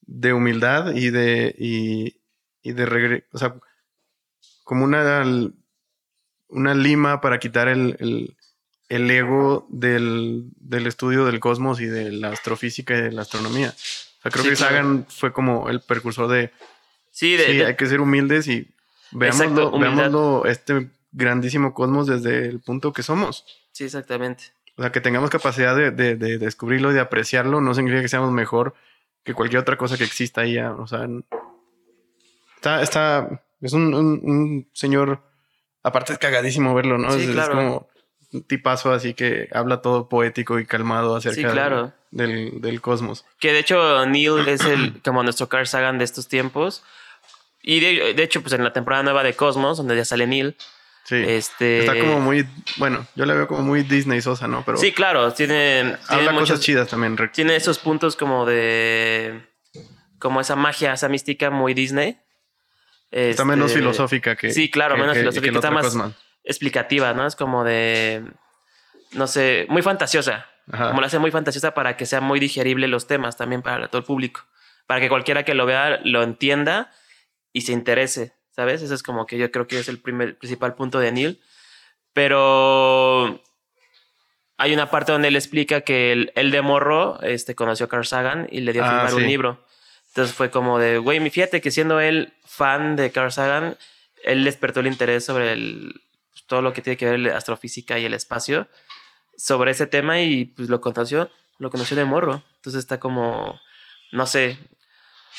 de 0.00 0.32
humildad 0.32 0.94
y 0.94 1.10
de, 1.10 1.54
y, 1.58 2.20
y 2.62 2.72
de 2.72 2.86
regreso, 2.86 3.26
o 3.32 3.38
sea, 3.38 3.54
como 4.64 4.84
una, 4.84 5.24
una 6.48 6.74
lima 6.74 7.20
para 7.20 7.38
quitar 7.38 7.68
el, 7.68 7.96
el, 8.00 8.36
el 8.88 9.10
ego 9.10 9.66
del, 9.68 10.44
del, 10.56 10.86
estudio 10.86 11.26
del 11.26 11.40
cosmos 11.40 11.80
y 11.80 11.86
de 11.86 12.12
la 12.12 12.30
astrofísica 12.30 12.96
y 12.96 13.02
de 13.02 13.12
la 13.12 13.22
astronomía. 13.22 13.74
Sea, 14.22 14.30
creo 14.30 14.44
que 14.44 14.56
Sagan 14.56 15.06
fue 15.08 15.32
como 15.32 15.68
el 15.68 15.80
precursor 15.80 16.28
de, 16.28 16.52
sí, 17.10 17.36
de, 17.36 17.66
hay 17.66 17.76
que 17.76 17.86
ser 17.86 18.00
humildes 18.00 18.46
y 18.48 18.68
veámoslo, 19.10 19.78
veámoslo 19.78 20.44
este 20.46 20.88
grandísimo 21.10 21.74
cosmos 21.74 22.06
desde 22.06 22.46
el 22.46 22.60
punto 22.60 22.92
que 22.92 23.02
somos. 23.02 23.44
Sí, 23.72 23.84
exactamente. 23.84 24.44
O 24.76 24.82
sea, 24.82 24.92
que 24.92 25.00
tengamos 25.00 25.30
capacidad 25.30 25.76
de, 25.76 25.90
de, 25.90 26.16
de 26.16 26.38
descubrirlo 26.38 26.90
y 26.90 26.94
de 26.94 27.00
apreciarlo 27.00 27.60
no 27.60 27.74
significa 27.74 28.02
que 28.02 28.08
seamos 28.08 28.32
mejor 28.32 28.74
que 29.24 29.34
cualquier 29.34 29.60
otra 29.60 29.76
cosa 29.76 29.96
que 29.96 30.04
exista 30.04 30.42
ahí. 30.42 30.58
O 30.58 30.86
sea, 30.86 31.06
está, 32.56 32.82
está, 32.82 33.42
es 33.60 33.72
un, 33.72 33.94
un, 33.94 34.68
señor, 34.72 35.20
aparte 35.82 36.12
es 36.12 36.18
cagadísimo 36.18 36.74
verlo, 36.74 36.98
¿no? 36.98 37.14
es, 37.14 37.48
como 37.48 37.88
tipazo 38.46 38.92
así 38.92 39.14
que 39.14 39.48
habla 39.52 39.82
todo 39.82 40.08
poético 40.08 40.58
y 40.58 40.66
calmado 40.66 41.16
acerca 41.16 41.92
del, 42.10 42.60
del, 42.60 42.80
cosmos. 42.80 43.24
Que 43.38 43.52
de 43.52 43.58
hecho 43.60 44.06
Neil 44.06 44.48
es 44.48 44.64
el, 44.64 45.00
como 45.02 45.22
nuestro 45.22 45.48
Carl 45.48 45.66
Sagan 45.66 45.98
de 45.98 46.04
estos 46.04 46.28
tiempos. 46.28 46.82
Y 47.62 47.80
de, 47.80 48.14
de, 48.14 48.22
hecho, 48.22 48.42
pues 48.42 48.52
en 48.54 48.64
la 48.64 48.72
temporada 48.72 49.04
nueva 49.04 49.22
de 49.22 49.34
Cosmos, 49.34 49.76
donde 49.76 49.94
ya 49.94 50.04
sale 50.04 50.26
Neil, 50.26 50.56
Sí. 51.04 51.16
Este... 51.16 51.80
Está 51.80 51.98
como 51.98 52.20
muy, 52.20 52.46
bueno, 52.76 53.06
yo 53.16 53.26
la 53.26 53.34
veo 53.34 53.48
como 53.48 53.62
muy 53.62 53.82
Disney 53.82 54.20
sosa, 54.20 54.46
¿no? 54.46 54.62
Pero 54.64 54.78
sí, 54.78 54.92
claro, 54.92 55.32
tiene, 55.32 55.96
habla 56.08 56.32
cosas 56.32 56.60
chidas 56.60 56.88
también. 56.88 57.16
Tiene 57.32 57.56
esos 57.56 57.78
puntos 57.78 58.14
como 58.14 58.46
de, 58.46 59.42
como 60.18 60.40
esa 60.40 60.54
magia, 60.54 60.92
esa 60.92 61.08
mística 61.08 61.50
muy 61.50 61.74
Disney. 61.74 62.18
está 63.10 63.44
menos 63.44 63.72
este, 63.72 63.80
filosófica 63.80 64.36
que. 64.36 64.52
Sí, 64.52 64.70
claro, 64.70 64.96
menos 64.96 65.16
filosófica, 65.16 65.56
está 65.56 65.70
más 65.72 65.96
explicativa, 66.44 67.14
¿no? 67.14 67.26
Es 67.26 67.36
como 67.36 67.64
de, 67.64 68.24
no 69.12 69.26
sé, 69.26 69.66
muy 69.68 69.82
fantasiosa. 69.82 70.46
Como 70.70 71.00
la 71.00 71.08
hace 71.08 71.18
muy 71.18 71.30
fantasiosa 71.30 71.74
para 71.74 71.96
que 71.96 72.06
sea 72.06 72.20
muy 72.20 72.38
digerible 72.38 72.86
los 72.86 73.06
temas 73.06 73.36
también 73.36 73.62
para 73.62 73.88
todo 73.88 73.98
el 73.98 74.04
público. 74.04 74.42
Para 74.86 75.00
que 75.00 75.08
cualquiera 75.08 75.44
que 75.44 75.54
lo 75.54 75.66
vea 75.66 76.00
lo 76.04 76.22
entienda 76.22 76.90
y 77.52 77.62
se 77.62 77.72
interese. 77.72 78.34
¿sabes? 78.52 78.82
Ese 78.82 78.94
es 78.94 79.02
como 79.02 79.26
que 79.26 79.38
yo 79.38 79.50
creo 79.50 79.66
que 79.66 79.78
es 79.78 79.88
el 79.88 79.98
primer, 79.98 80.38
principal 80.38 80.74
punto 80.74 80.98
de 81.00 81.12
Neil. 81.12 81.40
Pero 82.12 83.42
hay 84.58 84.72
una 84.72 84.90
parte 84.90 85.12
donde 85.12 85.28
él 85.28 85.36
explica 85.36 85.80
que 85.80 86.12
él, 86.34 86.50
de 86.50 86.62
morro 86.62 87.20
este, 87.22 87.54
conoció 87.54 87.86
a 87.86 87.88
Carl 87.88 88.06
Sagan 88.06 88.46
y 88.50 88.60
le 88.60 88.72
dio 88.72 88.84
a 88.84 88.86
ah, 88.86 88.90
firmar 88.90 89.14
un 89.14 89.26
libro. 89.26 89.66
Entonces 90.08 90.34
fue 90.34 90.50
como 90.50 90.78
de, 90.78 90.98
güey, 90.98 91.30
fíjate 91.30 91.62
que 91.62 91.70
siendo 91.70 92.00
él 92.00 92.34
fan 92.44 92.96
de 92.96 93.10
Carl 93.10 93.32
Sagan, 93.32 93.76
él 94.24 94.44
despertó 94.44 94.80
el 94.80 94.86
interés 94.86 95.24
sobre 95.24 95.52
el, 95.52 96.02
pues, 96.32 96.46
todo 96.46 96.62
lo 96.62 96.72
que 96.72 96.82
tiene 96.82 96.96
que 96.96 97.06
ver 97.06 97.18
la 97.20 97.36
astrofísica 97.36 97.98
y 97.98 98.04
el 98.04 98.14
espacio, 98.14 98.68
sobre 99.36 99.70
ese 99.70 99.86
tema 99.86 100.20
y 100.20 100.46
pues 100.46 100.68
lo 100.68 100.80
conoció, 100.80 101.30
lo 101.58 101.70
conoció 101.70 101.96
de 101.96 102.04
morro. 102.04 102.42
Entonces 102.56 102.80
está 102.80 103.00
como, 103.00 103.60
no 104.12 104.26
sé, 104.26 104.58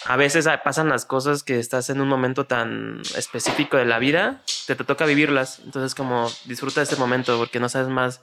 a 0.06 0.17
veces 0.17 0.47
pasan 0.63 0.89
las 0.89 1.06
cosas 1.06 1.43
que 1.43 1.60
estás 1.60 1.89
en 1.89 2.01
un 2.01 2.08
momento 2.08 2.45
tan 2.45 3.01
específico 3.15 3.77
de 3.77 3.86
la 3.86 3.99
vida, 3.99 4.41
te, 4.67 4.75
te 4.75 4.84
toca 4.84 5.06
vivirlas. 5.06 5.60
Entonces, 5.60 5.95
como 5.95 6.29
disfruta 6.45 6.82
este 6.82 6.95
momento 6.95 7.38
porque 7.38 7.60
no 7.60 7.69
sabes 7.69 7.88
más 7.89 8.21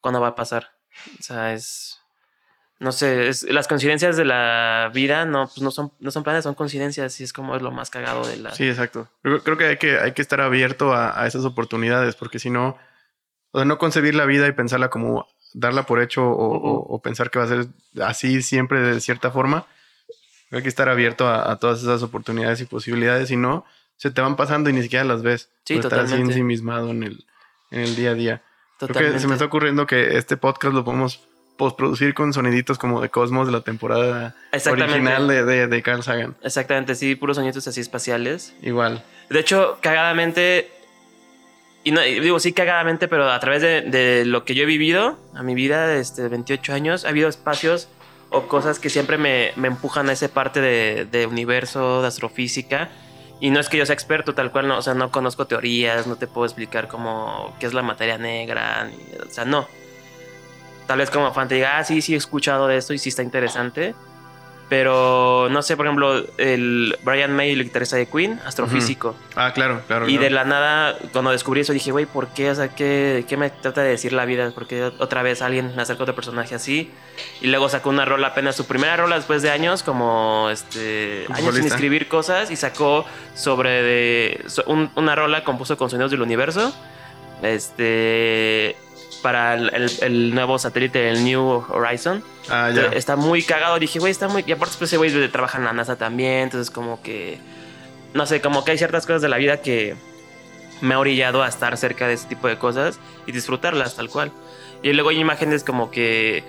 cuándo 0.00 0.20
va 0.20 0.28
a 0.28 0.34
pasar. 0.34 0.72
O 1.18 1.22
sea, 1.22 1.52
es. 1.52 1.89
No 2.80 2.92
sé, 2.92 3.28
es, 3.28 3.42
las 3.44 3.68
coincidencias 3.68 4.16
de 4.16 4.24
la 4.24 4.90
vida 4.92 5.24
no, 5.26 5.46
pues 5.46 5.60
no, 5.60 5.70
son, 5.70 5.92
no 6.00 6.10
son 6.10 6.24
planes, 6.24 6.44
son 6.44 6.54
coincidencias 6.54 7.20
y 7.20 7.24
es 7.24 7.32
como 7.32 7.54
es 7.54 7.62
lo 7.62 7.70
más 7.70 7.90
cagado 7.90 8.26
de 8.26 8.38
la. 8.38 8.54
Sí, 8.54 8.68
exacto. 8.68 9.08
Creo, 9.22 9.58
que, 9.58 9.66
hay 9.66 9.76
que 9.76 9.98
hay 9.98 10.12
que 10.12 10.22
estar 10.22 10.40
abierto 10.40 10.94
a, 10.94 11.26
esas 11.26 11.44
oportunidades 11.44 12.16
porque 12.16 12.38
si 12.38 12.50
no, 12.50 12.78
o 13.52 13.58
sea, 13.58 13.66
no 13.66 13.78
concebir 13.78 14.14
la 14.14 14.24
vida 14.24 14.48
y 14.48 14.52
pensarla 14.52 14.88
como 14.90 15.28
darla 15.52 15.84
por 15.84 16.00
hecho 16.00 16.26
o 16.26 17.02
pensar 17.02 17.30
que 17.30 17.38
va 17.38 17.44
a 17.44 17.48
ser 17.48 17.66
así 18.02 18.40
siempre 18.40 18.80
de 18.80 19.00
cierta 19.00 19.30
forma 19.30 19.66
hay 20.56 20.62
que 20.62 20.68
estar 20.68 20.88
abierto 20.88 21.28
a, 21.28 21.56
todas 21.58 21.82
esas 21.82 22.02
oportunidades 22.02 22.60
y 22.60 22.64
posibilidades, 22.64 23.30
y 23.30 23.36
no, 23.36 23.64
se 23.96 24.10
te 24.10 24.20
van 24.20 24.36
pasando 24.36 24.68
y 24.70 24.72
ni 24.72 24.82
siquiera 24.82 25.04
las 25.04 25.22
ves. 25.22 25.50
Sí, 25.64 25.76
por 25.76 25.84
estar 25.84 26.00
así 26.00 26.14
ensimismado 26.14 26.90
en 26.90 27.04
el, 27.04 27.24
en 27.70 27.80
el 27.80 27.96
día 27.96 28.10
a 28.10 28.14
día. 28.14 28.42
Creo 28.78 29.12
que 29.12 29.18
se 29.18 29.28
me 29.28 29.34
está 29.34 29.44
ocurriendo 29.44 29.86
que 29.86 30.16
este 30.16 30.36
podcast 30.36 30.74
lo 30.74 30.84
podemos 30.84 31.22
postproducir 31.60 32.14
con 32.14 32.32
soniditos 32.32 32.78
como 32.78 33.02
de 33.02 33.10
Cosmos 33.10 33.46
de 33.46 33.52
la 33.52 33.60
temporada 33.60 34.34
original 34.50 35.28
de, 35.28 35.66
de, 35.66 35.82
Carl 35.82 36.02
Sagan. 36.02 36.34
Exactamente, 36.42 36.94
sí, 36.94 37.16
puros 37.16 37.36
soniditos 37.36 37.68
así 37.68 37.82
espaciales. 37.82 38.54
Igual. 38.62 39.04
De 39.28 39.40
hecho, 39.40 39.76
cagadamente, 39.82 40.70
y 41.84 41.90
no, 41.90 42.00
digo 42.00 42.40
sí 42.40 42.54
cagadamente, 42.54 43.08
pero 43.08 43.30
a 43.30 43.38
través 43.40 43.60
de, 43.60 43.82
de, 43.82 44.24
lo 44.24 44.46
que 44.46 44.54
yo 44.54 44.62
he 44.62 44.66
vivido, 44.66 45.18
a 45.34 45.42
mi 45.42 45.54
vida, 45.54 45.94
este, 45.96 46.28
28 46.28 46.72
años, 46.72 47.04
ha 47.04 47.10
habido 47.10 47.28
espacios 47.28 47.90
o 48.30 48.48
cosas 48.48 48.78
que 48.78 48.88
siempre 48.88 49.18
me, 49.18 49.52
me 49.56 49.68
empujan 49.68 50.08
a 50.08 50.12
esa 50.12 50.28
parte 50.28 50.62
de, 50.62 51.06
de, 51.12 51.26
universo, 51.26 52.00
de 52.00 52.08
astrofísica. 52.08 52.88
Y 53.38 53.50
no 53.50 53.60
es 53.60 53.68
que 53.68 53.76
yo 53.76 53.84
sea 53.84 53.92
experto 53.92 54.34
tal 54.34 54.50
cual, 54.50 54.66
no, 54.66 54.78
o 54.78 54.82
sea, 54.82 54.94
no 54.94 55.10
conozco 55.10 55.46
teorías, 55.46 56.06
no 56.06 56.16
te 56.16 56.26
puedo 56.26 56.46
explicar 56.46 56.88
cómo, 56.88 57.54
qué 57.60 57.66
es 57.66 57.74
la 57.74 57.82
materia 57.82 58.16
negra, 58.16 58.90
o 59.26 59.30
sea, 59.30 59.44
no. 59.44 59.68
Tal 60.90 60.98
vez 60.98 61.08
como 61.10 61.32
fan 61.32 61.46
te 61.46 61.54
diga, 61.54 61.78
ah, 61.78 61.84
sí, 61.84 62.02
sí 62.02 62.14
he 62.14 62.16
escuchado 62.16 62.66
de 62.66 62.76
esto 62.76 62.92
y 62.92 62.98
sí 62.98 63.10
está 63.10 63.22
interesante. 63.22 63.94
Pero 64.68 65.48
no 65.50 65.62
sé, 65.62 65.76
por 65.76 65.86
ejemplo, 65.86 66.24
el 66.38 66.96
Brian 67.02 67.32
May, 67.34 67.50
el 67.52 67.64
guitarrista 67.64 67.96
de 67.96 68.06
Queen, 68.06 68.40
astrofísico. 68.46 69.16
Ah, 69.34 69.52
claro, 69.52 69.82
claro. 69.88 70.06
Y 70.08 70.12
claro. 70.12 70.22
de 70.24 70.30
la 70.30 70.44
nada, 70.44 70.96
cuando 71.12 71.32
descubrí 71.32 71.60
eso, 71.62 71.72
dije, 71.72 71.90
güey, 71.90 72.06
¿por 72.06 72.28
qué? 72.28 72.50
O 72.50 72.54
sea, 72.54 72.68
¿qué, 72.68 73.24
¿qué 73.28 73.36
me 73.36 73.50
trata 73.50 73.82
de 73.82 73.90
decir 73.90 74.12
la 74.12 74.24
vida? 74.26 74.50
Porque 74.54 74.84
otra 74.98 75.22
vez 75.24 75.42
alguien 75.42 75.74
me 75.74 75.82
acerca 75.82 76.02
a 76.02 76.04
otro 76.04 76.14
personaje 76.14 76.54
así. 76.54 76.90
Y 77.40 77.48
luego 77.48 77.68
sacó 77.68 77.90
una 77.90 78.04
rola 78.04 78.28
apenas, 78.28 78.54
su 78.56 78.64
primera 78.66 78.96
rola 78.96 79.16
después 79.16 79.42
de 79.42 79.50
años, 79.50 79.82
como 79.82 80.48
este, 80.52 81.26
años 81.30 81.54
sin 81.56 81.66
escribir 81.66 82.06
cosas. 82.08 82.52
Y 82.52 82.56
sacó 82.56 83.04
sobre 83.34 83.70
de, 83.82 84.44
so- 84.46 84.64
un- 84.66 84.90
una 84.94 85.16
rola 85.16 85.42
compuso 85.42 85.76
con 85.76 85.90
Sonidos 85.90 86.12
del 86.12 86.22
Universo. 86.22 86.72
Este. 87.42 88.76
Para 89.22 89.54
el, 89.54 89.70
el- 89.74 89.90
el 90.02 90.34
nuevo 90.34 90.58
satélite, 90.58 91.10
el 91.10 91.24
New 91.24 91.64
Horizon. 91.68 92.22
Ah, 92.48 92.70
ya. 92.74 92.86
Está 92.86 93.16
muy 93.16 93.42
cagado. 93.42 93.78
Dije, 93.78 93.98
güey, 93.98 94.10
está 94.10 94.28
muy. 94.28 94.44
Y 94.46 94.52
aparte, 94.52 94.76
pues 94.78 94.90
ese 94.90 94.96
güey 94.96 95.28
trabaja 95.28 95.58
en 95.58 95.64
la 95.64 95.72
NASA 95.72 95.96
también. 95.96 96.44
Entonces, 96.44 96.70
como 96.70 97.02
que. 97.02 97.38
No 98.14 98.26
sé, 98.26 98.40
como 98.40 98.64
que 98.64 98.72
hay 98.72 98.78
ciertas 98.78 99.06
cosas 99.06 99.22
de 99.22 99.28
la 99.28 99.36
vida 99.36 99.60
que 99.60 99.94
me 100.80 100.94
ha 100.94 100.98
orillado 100.98 101.42
a 101.42 101.48
estar 101.48 101.76
cerca 101.76 102.08
de 102.08 102.14
ese 102.14 102.26
tipo 102.28 102.48
de 102.48 102.56
cosas 102.58 102.98
y 103.26 103.32
disfrutarlas 103.32 103.96
tal 103.96 104.08
cual. 104.08 104.32
Y 104.82 104.92
luego 104.94 105.10
hay 105.10 105.18
imágenes 105.20 105.62
como 105.62 105.90
que 105.90 106.42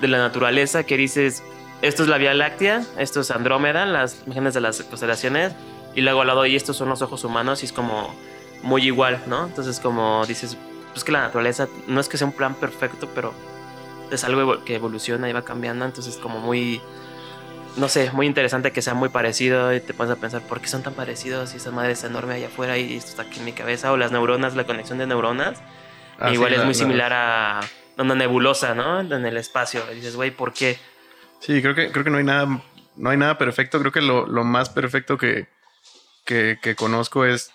de 0.00 0.08
la 0.08 0.16
naturaleza 0.18 0.84
que 0.84 0.96
dices, 0.96 1.42
esto 1.82 2.02
es 2.02 2.08
la 2.08 2.16
Vía 2.16 2.32
Láctea, 2.32 2.82
esto 2.98 3.20
es 3.20 3.30
Andrómeda, 3.30 3.84
las 3.84 4.22
imágenes 4.24 4.54
de 4.54 4.62
las 4.62 4.82
constelaciones, 4.82 5.52
y 5.94 6.00
luego 6.00 6.22
al 6.22 6.26
lado 6.28 6.46
y 6.46 6.56
estos 6.56 6.76
son 6.78 6.88
los 6.88 7.02
ojos 7.02 7.22
humanos 7.24 7.62
y 7.62 7.66
es 7.66 7.72
como 7.72 8.14
muy 8.62 8.82
igual, 8.86 9.20
¿no? 9.26 9.44
Entonces 9.46 9.78
como 9.78 10.24
dices, 10.26 10.56
pues 10.96 11.04
que 11.04 11.12
la 11.12 11.20
naturaleza 11.20 11.68
no 11.88 12.00
es 12.00 12.08
que 12.08 12.16
sea 12.16 12.26
un 12.26 12.32
plan 12.32 12.54
perfecto, 12.54 13.06
pero 13.14 13.34
es 14.10 14.24
algo 14.24 14.64
que 14.64 14.76
evoluciona 14.76 15.28
y 15.28 15.32
va 15.34 15.42
cambiando, 15.42 15.84
entonces 15.84 16.16
como 16.16 16.38
muy, 16.40 16.80
no 17.76 17.86
sé, 17.90 18.10
muy 18.12 18.24
interesante 18.26 18.72
que 18.72 18.80
sea 18.80 18.94
muy 18.94 19.10
parecido 19.10 19.74
y 19.74 19.80
te 19.80 19.92
pones 19.92 20.16
a 20.16 20.18
pensar, 20.18 20.40
¿por 20.40 20.62
qué 20.62 20.68
son 20.68 20.82
tan 20.82 20.94
parecidos? 20.94 21.52
Y 21.52 21.58
esa 21.58 21.70
madre 21.70 21.92
es 21.92 22.02
enorme 22.04 22.32
allá 22.32 22.46
afuera 22.46 22.78
y 22.78 22.96
esto 22.96 23.10
está 23.10 23.22
aquí 23.24 23.40
en 23.40 23.44
mi 23.44 23.52
cabeza, 23.52 23.92
o 23.92 23.98
las 23.98 24.10
neuronas, 24.10 24.56
la 24.56 24.64
conexión 24.64 24.96
de 24.96 25.06
neuronas, 25.06 25.58
Ah, 26.18 26.32
igual 26.32 26.48
sí, 26.48 26.54
es 26.54 26.58
la- 26.60 26.64
muy 26.64 26.72
la- 26.74 26.78
similar 26.78 27.12
a 27.12 27.60
una 27.98 28.14
nebulosa, 28.14 28.74
¿no? 28.74 29.00
En 29.00 29.12
el 29.26 29.36
espacio. 29.36 29.82
Y 29.92 29.96
dices, 29.96 30.16
güey, 30.16 30.30
¿por 30.30 30.54
qué? 30.54 30.78
Sí, 31.40 31.60
creo 31.60 31.74
que, 31.74 31.92
creo 31.92 32.04
que 32.04 32.10
no 32.10 32.16
hay 32.16 32.24
nada, 32.24 32.62
no 32.96 33.10
hay 33.10 33.18
nada 33.18 33.36
perfecto. 33.36 33.78
Creo 33.80 33.92
que 33.92 34.00
lo, 34.00 34.26
lo 34.26 34.44
más 34.44 34.70
perfecto 34.70 35.18
que, 35.18 35.46
que, 36.24 36.58
que 36.62 36.74
conozco 36.74 37.26
es 37.26 37.52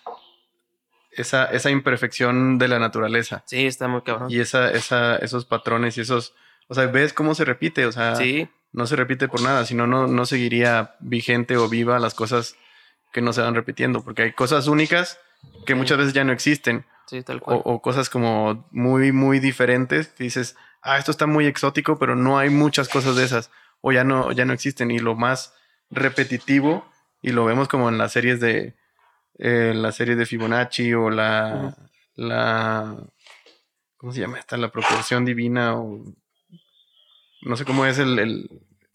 esa, 1.12 1.46
esa 1.46 1.70
imperfección 1.70 2.58
de 2.58 2.68
la 2.68 2.80
naturaleza. 2.80 3.44
Sí, 3.46 3.66
está 3.66 3.88
muy 3.88 4.02
cabrón. 4.02 4.32
Y 4.32 4.40
esa, 4.40 4.72
esa, 4.72 5.16
esos 5.18 5.46
patrones 5.46 5.98
y 5.98 6.02
esos. 6.02 6.34
O 6.68 6.74
sea, 6.76 6.88
ves 6.88 7.14
cómo 7.14 7.36
se 7.36 7.46
repite. 7.46 7.86
O 7.86 7.92
sea, 7.92 8.16
Sí, 8.16 8.48
no 8.72 8.88
se 8.88 8.96
repite 8.96 9.28
por 9.28 9.42
nada. 9.42 9.66
Si 9.66 9.76
no, 9.76 9.88
no, 9.88 10.26
seguiría 10.26 10.96
vigente 11.00 11.58
o 11.58 11.68
viva 11.70 12.00
las 12.00 12.14
cosas 12.14 12.56
que 13.12 13.22
no 13.22 13.34
se 13.34 13.42
van 13.42 13.56
repitiendo. 13.56 14.04
Porque 14.04 14.24
hay 14.24 14.32
cosas 14.32 14.68
únicas 14.68 15.20
que 15.66 15.76
muchas 15.76 15.98
veces 15.98 16.14
ya 16.14 16.24
no 16.24 16.32
existen. 16.32 16.86
sí, 17.08 17.22
tal 17.24 17.38
O, 17.38 17.42
cual. 17.42 17.62
o 17.66 17.82
cosas 17.82 18.10
como 18.10 18.68
muy, 18.72 19.12
muy 19.12 19.40
diferentes. 19.40 20.08
Que 20.10 20.24
dices, 20.24 20.56
ah, 20.82 20.98
esto 20.98 21.12
está 21.12 21.28
muy 21.28 21.46
exótico, 21.46 22.00
pero 22.00 22.16
no 22.16 22.40
hay 22.40 22.50
muchas 22.50 22.88
cosas 22.88 23.16
de 23.18 23.26
esas. 23.26 23.52
O 23.82 23.92
ya 23.92 24.04
no, 24.04 24.32
ya 24.32 24.46
no 24.46 24.54
existen. 24.54 24.92
Y 24.92 25.00
lo 25.00 25.16
más 25.16 25.54
repetitivo, 25.90 26.90
y 27.22 27.32
lo 27.32 27.46
vemos 27.46 27.68
como 27.68 27.90
en 27.90 27.98
las 27.98 28.14
series 28.14 28.40
de. 28.40 28.76
Eh, 29.42 29.74
la 29.76 29.92
serie 29.92 30.16
de 30.16 30.26
Fibonacci 30.26 30.94
o 30.94 31.10
la. 31.10 31.76
La. 32.16 32.96
¿Cómo 33.98 34.14
se 34.14 34.20
llama 34.22 34.40
esta? 34.40 34.56
La 34.58 34.72
proporción 34.72 35.26
divina 35.26 35.76
o. 35.76 36.04
No 37.42 37.56
sé 37.58 37.66
cómo 37.66 37.86
es 37.86 37.98
el. 38.00 38.20
el- 38.20 38.50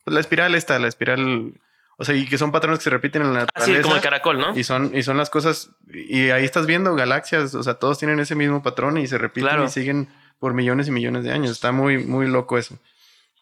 pues 0.05 0.15
la 0.15 0.21
espiral 0.21 0.55
esta, 0.55 0.79
la 0.79 0.87
espiral. 0.89 1.53
O 1.99 2.05
sea, 2.05 2.15
y 2.15 2.27
que 2.27 2.37
son 2.39 2.53
patrones 2.53 2.79
que 2.79 2.85
se 2.85 2.91
repiten 2.91 3.23
en 3.23 3.33
la 3.33 3.41
Así 3.41 3.49
naturaleza. 3.73 3.83
como 3.83 3.97
el 3.97 4.03
caracol, 4.03 4.39
¿no? 4.39 4.57
Y 4.57 4.63
son, 4.65 4.93
y 4.95 5.03
son 5.03 5.17
las 5.17 5.31
cosas, 5.31 5.71
y 5.91 6.29
ahí 6.29 6.45
estás 6.45 6.67
viendo 6.67 6.95
galaxias, 6.95 7.55
o 7.55 7.63
sea, 7.63 7.75
todos 7.75 7.99
tienen 7.99 8.21
ese 8.21 8.35
mismo 8.35 8.63
patrón 8.63 8.99
y 8.99 9.07
se 9.07 9.17
repiten 9.17 9.49
Claro. 9.49 9.65
y 9.65 9.69
siguen 9.71 10.09
por 10.39 10.53
millones 10.53 10.89
y 10.89 10.91
millones 10.91 11.25
de 11.25 11.33
años. 11.33 11.51
Está 11.53 11.73
muy, 11.73 11.97
muy 12.05 12.29
loco 12.29 12.59
eso. 12.59 12.79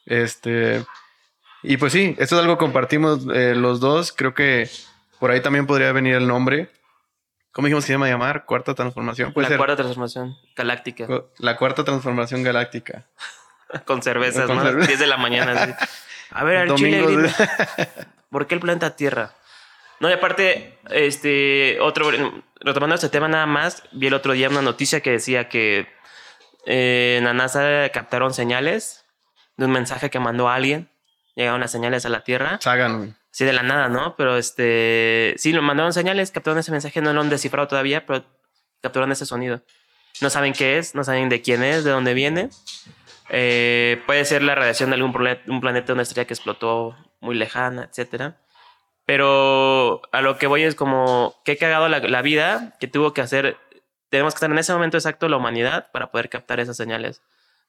Este, 0.07 0.85
y 1.65 1.77
pues 1.79 1.93
sí, 1.93 2.15
esto 2.19 2.37
es 2.37 2.41
algo 2.43 2.55
que 2.57 2.65
compartimos 2.65 3.27
eh, 3.35 3.55
los 3.57 3.81
dos. 3.81 4.13
Creo 4.13 4.35
que 4.35 4.71
por 5.19 5.33
ahí 5.33 5.41
también 5.41 5.67
podría 5.67 5.91
venir 5.93 6.15
el 6.15 6.27
nombre. 6.29 6.71
¿Cómo 7.55 7.67
dijimos 7.67 7.85
que 7.85 7.87
se 7.87 7.93
llama 7.93 8.09
llamar? 8.09 8.47
Cuarta 8.47 8.75
transformación. 8.75 9.33
Puede 9.33 9.45
la 9.45 9.49
ser 9.51 9.59
cuarta 9.59 9.77
transformación 9.77 10.37
galáctica. 10.57 11.07
la 11.39 11.57
cuarta 11.57 11.85
transformación 11.85 12.43
galáctica. 12.43 13.07
Con 13.87 14.03
cervezas, 14.03 14.49
¿no? 14.49 14.61
cerveza. 14.61 14.89
10 14.89 14.99
de 14.99 15.07
la 15.07 15.17
mañana. 15.17 15.53
así. 15.53 15.73
A 16.31 16.43
ver, 16.43 16.57
al 16.57 16.75
chile, 16.75 17.07
dime, 17.07 17.31
¿por 18.29 18.49
qué 18.49 18.57
el 18.57 18.61
planeta 18.61 18.97
Tierra? 18.97 19.35
No, 20.01 20.11
y 20.11 20.13
aparte, 20.13 20.81
este, 20.91 21.79
otro, 21.81 22.11
retomando 22.61 22.97
este 22.97 23.09
tema 23.09 23.29
nada 23.29 23.47
más, 23.47 23.85
vi 23.93 24.09
el 24.09 24.15
otro 24.15 24.33
día 24.33 24.49
una 24.49 24.61
noticia 24.61 25.01
que 25.01 25.13
decía 25.13 25.49
que 25.49 25.87
eh, 26.67 27.17
en 27.19 27.25
la 27.25 27.35
NASA 27.35 27.89
captaron 27.91 28.35
señales 28.35 29.05
de 29.57 29.67
un 29.67 29.71
mensaje 29.71 30.11
que 30.11 30.19
mandó 30.19 30.49
alguien. 30.49 30.91
Llegaron 31.37 31.61
las 31.61 31.71
señales 31.71 32.05
a 32.05 32.09
la 32.09 32.25
Tierra. 32.25 32.59
Sagan, 32.61 33.17
güey. 33.35 33.39
Sí, 33.39 33.45
de 33.45 33.53
la 33.53 33.63
nada, 33.63 33.89
¿no? 33.89 34.15
Pero 34.17 34.37
este. 34.37 35.35
Sí, 35.39 35.53
lo 35.53 35.61
mandaron 35.63 35.93
señales, 35.93 36.31
capturaron 36.31 36.61
ese 36.61 36.71
mensaje, 36.71 37.01
no 37.01 37.13
lo 37.13 37.21
han 37.21 37.31
descifrado 37.31 37.67
todavía, 37.69 38.07
pero 38.07 38.25
capturaron 38.81 39.11
ese 39.13 39.27
sonido. 39.27 39.61
No 40.21 40.31
saben 40.31 40.53
qué 40.53 40.79
es, 40.79 40.95
no 40.95 41.03
saben 41.03 41.29
de 41.29 41.43
quién 41.43 41.63
es, 41.65 41.83
de 41.85 41.91
dónde 41.91 42.15
viene. 42.15 42.49
Eh, 43.31 44.01
puede 44.07 44.25
ser 44.25 44.43
la 44.43 44.55
radiación 44.55 44.91
de 44.91 44.95
algún 44.97 45.13
un 45.49 45.61
planeta, 45.61 45.93
una 45.93 46.03
estrella 46.03 46.27
que 46.27 46.35
explotó 46.35 46.97
muy 47.21 47.35
lejana, 47.35 47.85
etcétera. 47.91 48.37
Pero 49.07 50.01
a 50.13 50.21
lo 50.23 50.39
que 50.39 50.47
voy 50.47 50.63
es 50.63 50.75
como, 50.75 51.35
qué 51.45 51.57
cagado 51.57 51.89
la, 51.89 51.99
la 52.01 52.23
vida 52.23 52.75
que 52.81 52.87
tuvo 52.89 53.13
que 53.13 53.21
hacer. 53.21 53.57
Tenemos 54.09 54.33
que 54.35 54.37
estar 54.39 54.51
en 54.51 54.59
ese 54.59 54.73
momento 54.73 54.97
exacto 54.97 55.29
la 55.29 55.37
humanidad 55.37 55.91
para 55.93 56.11
poder 56.11 56.29
captar 56.31 56.61
esas 56.61 56.77
señales. 56.77 57.21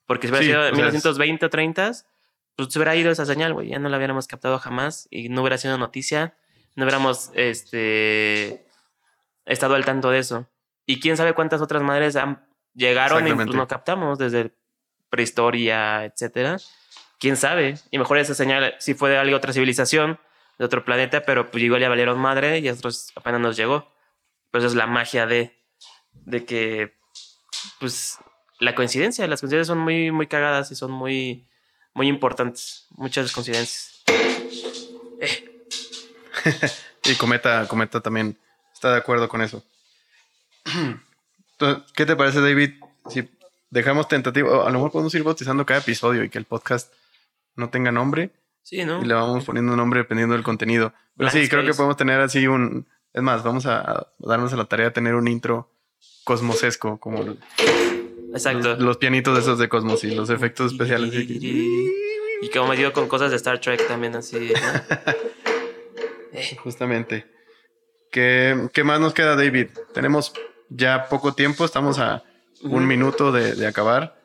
Porque 0.06 0.28
si 0.28 0.32
hubiera 0.34 0.44
Sí, 0.46 0.52
sido 0.52 0.60
en 0.60 0.76
sea, 0.76 0.88
es- 0.88 0.94
1920 0.94 1.46
o 1.46 1.50
30, 1.50 1.92
pues 2.56 2.72
se 2.72 2.80
hubiera 2.80 2.96
ido 2.96 3.12
esa 3.12 3.26
señal, 3.26 3.54
güey. 3.54 3.70
Ya 3.70 3.80
no 3.80 3.90
la 3.90 3.98
hubiéramos 3.98 4.28
captado 4.28 4.60
jamás 4.60 5.08
y 5.12 5.30
no 5.30 5.42
hubiera 5.42 5.58
sido 5.58 5.78
noticia. 5.78 6.38
No 6.76 6.84
hubiéramos 6.84 7.32
este, 7.34 8.66
estado 9.46 9.76
al 9.76 9.86
tanto 9.86 10.10
de 10.10 10.20
eso. 10.20 10.50
Y 10.86 11.00
quién 11.00 11.18
sabe 11.18 11.34
cuántas 11.34 11.62
otras 11.62 11.82
madres 11.82 12.16
han, 12.16 12.46
llegaron 12.74 13.28
y 13.28 13.34
pues, 13.34 13.48
no 13.48 13.68
captamos 13.68 14.20
desde 14.20 14.52
prehistoria, 15.10 16.06
etcétera. 16.06 16.58
Quién 17.20 17.38
sabe. 17.38 17.76
Y 17.92 17.98
mejor 17.98 18.18
esa 18.18 18.36
señal 18.36 18.76
si 18.80 18.94
fue 18.94 19.10
de 19.10 19.18
alguna 19.18 19.38
otra 19.38 19.54
civilización, 19.54 20.20
de 20.58 20.66
otro 20.66 20.86
planeta, 20.86 21.24
pero 21.24 21.50
pues 21.52 21.64
igual 21.64 21.82
ya 21.82 21.90
valieron 21.90 22.20
madre 22.20 22.60
y 22.60 22.68
a 22.68 22.72
nosotros 22.72 23.12
apenas 23.16 23.42
nos 23.42 23.58
llegó. 23.58 23.92
Eso 24.54 24.68
es 24.68 24.76
la 24.76 24.88
magia 24.88 25.26
de, 25.26 25.62
de 26.14 26.46
que, 26.46 26.98
pues, 27.80 28.20
la 28.60 28.74
coincidencia. 28.74 29.28
Las 29.28 29.42
coincidencias 29.42 29.68
son 29.68 29.80
muy, 29.80 30.12
muy 30.12 30.28
cagadas 30.28 30.72
y 30.72 30.76
son 30.76 30.92
muy, 30.92 31.46
muy 31.96 32.08
importantes. 32.08 32.86
Muchas 32.92 33.32
coincidencias. 33.32 34.04
Y 37.08 37.16
Cometa, 37.16 37.68
Cometa 37.68 38.02
también 38.02 38.38
está 38.74 38.92
de 38.92 38.98
acuerdo 38.98 39.30
con 39.30 39.42
eso. 39.42 39.64
Entonces, 41.52 41.92
¿Qué 41.94 42.06
te 42.06 42.16
parece, 42.16 42.42
David? 42.42 42.72
Si 43.10 43.30
dejamos 43.70 44.08
tentativo, 44.08 44.64
a 44.64 44.70
lo 44.70 44.74
mejor 44.74 44.92
podemos 44.92 45.14
ir 45.14 45.24
bautizando 45.24 45.66
cada 45.68 45.82
episodio 45.82 46.24
y 46.24 46.30
que 46.30 46.40
el 46.40 46.46
podcast 46.46 46.92
no 47.56 47.70
tenga 47.70 47.92
nombre 47.92 48.32
Sí, 48.64 48.84
¿no? 48.84 49.02
y 49.02 49.06
le 49.06 49.14
vamos 49.14 49.46
poniendo 49.46 49.74
un 49.74 49.78
nombre 49.78 50.00
dependiendo 50.00 50.34
del 50.34 50.44
contenido. 50.44 50.94
Pero 51.16 51.30
sí, 51.30 51.48
creo 51.48 51.64
que 51.64 51.74
podemos 51.74 51.96
tener 51.96 52.20
así 52.20 52.48
un... 52.48 52.88
Es 53.14 53.22
más, 53.22 53.44
vamos 53.44 53.68
a, 53.68 53.80
a 53.80 54.08
darnos 54.18 54.52
a 54.52 54.58
la 54.58 54.66
tarea 54.66 54.88
de 54.88 54.92
tener 54.92 55.14
un 55.14 55.28
intro 55.28 55.72
cosmosesco, 56.24 57.00
como 57.00 57.24
Exacto. 58.36 58.76
los 58.78 58.98
pianitos 58.98 59.38
esos 59.40 59.58
de 59.60 59.70
Cosmos 59.70 60.04
y 60.04 60.14
los 60.14 60.30
efectos 60.30 60.72
especiales. 60.74 61.14
Y 61.14 62.50
como 62.54 62.68
me 62.70 62.76
dio 62.78 62.92
con 62.94 63.08
cosas 63.08 63.32
de 63.32 63.38
Star 63.38 63.60
Trek 63.60 63.88
también 63.88 64.16
así. 64.16 64.52
¿no? 64.54 65.16
Justamente. 66.64 67.26
¿Qué, 68.12 68.70
¿Qué 68.74 68.84
más 68.84 69.00
nos 69.00 69.14
queda, 69.14 69.36
David? 69.36 69.68
Tenemos 69.94 70.34
ya 70.70 71.08
poco 71.10 71.34
tiempo, 71.34 71.66
estamos 71.66 72.00
a 72.00 72.24
un 72.62 72.88
minuto 72.88 73.32
de, 73.32 73.56
de 73.56 73.68
acabar. 73.68 74.18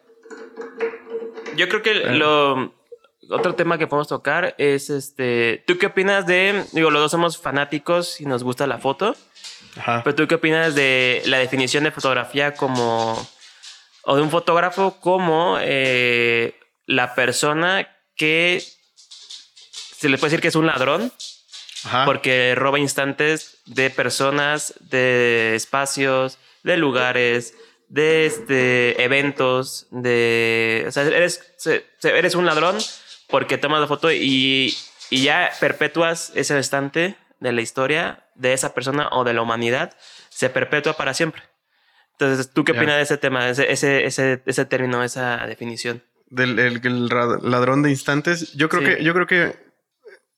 Yo 1.57 1.69
creo 1.69 1.83
que 1.83 1.91
Eh. 1.93 2.15
lo 2.17 2.75
otro 3.31 3.55
tema 3.55 3.79
que 3.79 3.87
podemos 3.87 4.09
tocar 4.09 4.55
es 4.59 4.91
este. 4.91 5.63
¿Tú 5.67 5.79
qué 5.79 5.87
opinas 5.87 6.27
de.? 6.27 6.65
Digo, 6.73 6.91
los 6.91 7.03
dos 7.03 7.11
somos 7.11 7.39
fanáticos 7.39 8.21
y 8.21 8.27
nos 8.27 8.43
gusta 8.43 8.67
la 8.67 8.79
foto. 8.79 9.15
Ajá. 9.77 10.03
Pero 10.05 10.17
tú 10.17 10.27
qué 10.29 10.35
opinas 10.37 10.75
de 10.75 11.23
la 11.27 11.39
definición 11.39 11.85
de 11.85 11.91
fotografía 11.93 12.55
como. 12.55 13.17
O 14.03 14.17
de 14.17 14.23
un 14.23 14.31
fotógrafo 14.31 15.01
como 15.01 15.59
eh, 15.61 16.59
la 16.87 17.15
persona 17.15 17.89
que. 18.17 18.63
se 19.97 20.09
le 20.09 20.19
puede 20.19 20.31
decir 20.31 20.41
que 20.41 20.49
es 20.49 20.57
un 20.57 20.67
ladrón 20.67 21.13
Ajá. 21.85 22.05
porque 22.05 22.55
roba 22.57 22.79
instantes 22.79 23.59
de 23.67 23.91
personas, 23.91 24.75
de 24.81 25.55
espacios, 25.55 26.39
de 26.63 26.77
lugares, 26.77 27.55
de 27.89 28.27
este, 28.27 29.03
eventos, 29.03 29.87
de... 29.91 30.85
O 30.87 30.93
sea, 30.93 31.03
eres, 31.05 31.43
eres 32.03 32.35
un 32.35 32.47
ladrón 32.47 32.79
porque 33.29 33.59
tomas 33.59 33.81
la 33.81 33.87
foto 33.87 34.13
y, 34.13 34.77
y 35.11 35.23
ya 35.23 35.51
perpetúas 35.61 36.33
ese 36.35 36.57
instante 36.57 37.17
de 37.41 37.53
la 37.53 37.63
historia 37.63 38.25
de 38.35 38.53
esa 38.53 38.75
persona 38.75 39.09
o 39.13 39.25
de 39.25 39.35
la 39.35 39.43
humanidad, 39.43 39.97
se 40.29 40.51
perpetúa 40.51 40.95
para 40.95 41.15
siempre. 41.15 41.43
Entonces, 42.21 42.53
¿tú 42.53 42.65
qué 42.65 42.73
opinas 42.73 42.97
de 42.97 43.03
ese 43.03 43.17
tema, 43.17 43.49
ese, 43.49 43.73
ese, 43.73 44.05
ese, 44.05 44.43
ese 44.45 44.65
término, 44.67 45.03
esa 45.03 45.47
definición? 45.47 46.03
Del 46.29 46.59
el, 46.59 47.09
ladrón 47.43 47.83
de 47.83 47.91
instantes. 47.91 48.53
Yo 48.53 48.69
creo 48.69 48.83
que, 48.83 49.03
yo 49.03 49.15
creo 49.15 49.27
que 49.27 49.57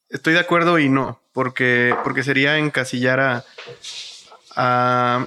estoy 0.09 0.35
de 0.35 0.39
acuerdo 0.39 0.79
y 0.79 0.89
no, 0.89 1.21
porque, 1.33 1.95
porque 2.05 2.23
sería 2.23 2.57
encasillar 2.59 3.19
a, 3.19 3.45
a 4.55 5.27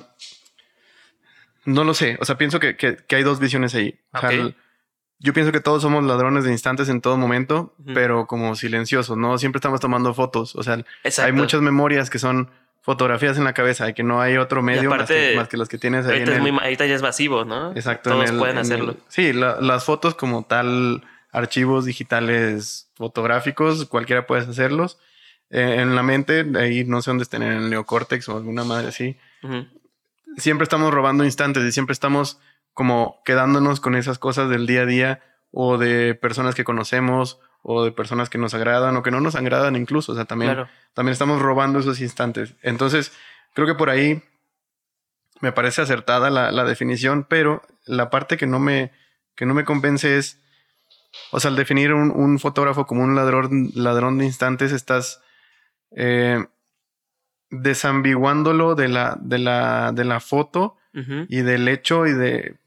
no 1.65 1.83
lo 1.83 1.93
sé. 1.93 2.17
O 2.21 2.25
sea, 2.25 2.37
pienso 2.37 2.59
que, 2.61 2.77
que, 2.77 3.03
hay 3.09 3.23
dos 3.23 3.39
visiones 3.39 3.75
ahí. 3.75 3.99
yo 5.19 5.33
pienso 5.33 5.51
que 5.51 5.59
todos 5.59 5.81
somos 5.81 6.05
ladrones 6.05 6.45
de 6.45 6.51
instantes 6.51 6.87
en 6.87 7.01
todo 7.01 7.17
momento, 7.17 7.75
pero 7.93 8.27
como 8.27 8.55
silenciosos, 8.55 9.17
¿no? 9.17 9.37
Siempre 9.37 9.57
estamos 9.57 9.81
tomando 9.81 10.13
fotos. 10.13 10.55
O 10.55 10.63
sea, 10.63 10.83
hay 11.03 11.31
muchas 11.33 11.61
memorias 11.61 12.09
que 12.09 12.19
son 12.19 12.49
fotografías 12.85 13.35
en 13.39 13.43
la 13.43 13.53
cabeza 13.53 13.89
y 13.89 13.95
que 13.95 14.03
no 14.03 14.21
hay 14.21 14.37
otro 14.37 14.61
medio 14.61 14.91
más, 14.91 15.07
que, 15.07 15.33
más, 15.35 15.51
los 15.53 15.67
que 15.67 15.79
tienes 15.79 16.05
ahí. 16.05 16.19
Ahorita, 16.19 16.35
en 16.35 16.59
ahorita 16.59 16.85
ya 16.85 16.93
es 16.93 17.01
masivo, 17.01 17.43
¿no? 17.43 17.71
Exacto. 17.71 18.11
Todos 18.11 18.31
pueden 18.33 18.59
hacerlo. 18.59 18.95
sí, 19.07 19.33
las 19.33 19.83
fotos 19.83 20.13
como 20.13 20.45
tal, 20.45 21.03
archivos 21.31 21.85
digitales 21.85 22.91
fotográficos, 22.93 23.85
cualquiera 23.85 24.27
puede 24.27 24.43
hacerlos. 24.43 24.99
Eh, 25.49 25.77
en 25.79 25.95
la 25.95 26.03
mente, 26.03 26.45
ahí 26.59 26.83
no 26.83 27.01
sé 27.01 27.09
dónde 27.09 27.23
estén, 27.23 27.41
en 27.41 27.53
el 27.53 27.69
neocórtex 27.71 28.29
o 28.29 28.37
alguna 28.37 28.63
madre 28.63 28.89
así. 28.89 29.17
Siempre 30.37 30.63
estamos 30.63 30.93
robando 30.93 31.25
instantes 31.25 31.63
y 31.63 31.71
siempre 31.71 31.93
estamos 31.93 32.39
como 32.75 33.23
quedándonos 33.25 33.79
con 33.79 33.95
esas 33.95 34.19
cosas 34.19 34.47
del 34.47 34.67
día 34.67 34.81
a 34.81 34.85
día 34.85 35.23
o 35.49 35.79
de 35.79 36.13
personas 36.13 36.53
que 36.53 36.63
conocemos 36.63 37.39
o 37.67 37.83
de 37.83 37.91
personas 37.91 38.29
que 38.29 38.37
nos 38.37 38.53
agradan 38.53 38.95
o 38.95 39.01
que 39.01 39.09
no 39.09 39.19
nos 39.21 39.33
agradan 39.33 39.75
incluso. 39.75 40.11
O 40.11 40.15
sea, 40.15 40.25
también, 40.25 40.67
también 40.93 41.13
estamos 41.13 41.41
robando 41.41 41.79
esos 41.79 41.99
instantes. 41.99 42.53
Entonces, 42.61 43.11
creo 43.55 43.65
que 43.65 43.73
por 43.73 43.89
ahí 43.89 44.21
me 45.41 45.51
parece 45.51 45.81
acertada 45.81 46.29
la, 46.29 46.63
definición, 46.63 47.25
pero 47.27 47.63
la 47.85 48.11
parte 48.11 48.37
que 48.37 48.45
no 48.45 48.59
me, 48.59 48.91
que 49.33 49.47
no 49.47 49.55
me 49.55 49.65
convence 49.65 50.15
es, 50.15 50.39
o 51.31 51.39
sea, 51.39 51.49
al 51.49 51.55
definir 51.55 51.91
un, 51.91 52.37
fotógrafo 52.37 52.85
como 52.85 53.03
un 53.03 53.15
ladrón, 53.15 53.71
ladrón 53.73 54.19
de 54.19 54.25
instantes, 54.25 54.71
estás 54.71 55.23
eh, 55.95 56.45
desambiguándolo 57.49 58.75
de 58.75 58.89
la, 58.89 59.17
de 59.19 59.39
la, 59.39 59.91
de 59.91 60.05
la 60.05 60.19
foto 60.19 60.77
y 60.93 61.41
del 61.41 61.67
hecho 61.67 62.05
y 62.05 62.13
de, 62.13 62.59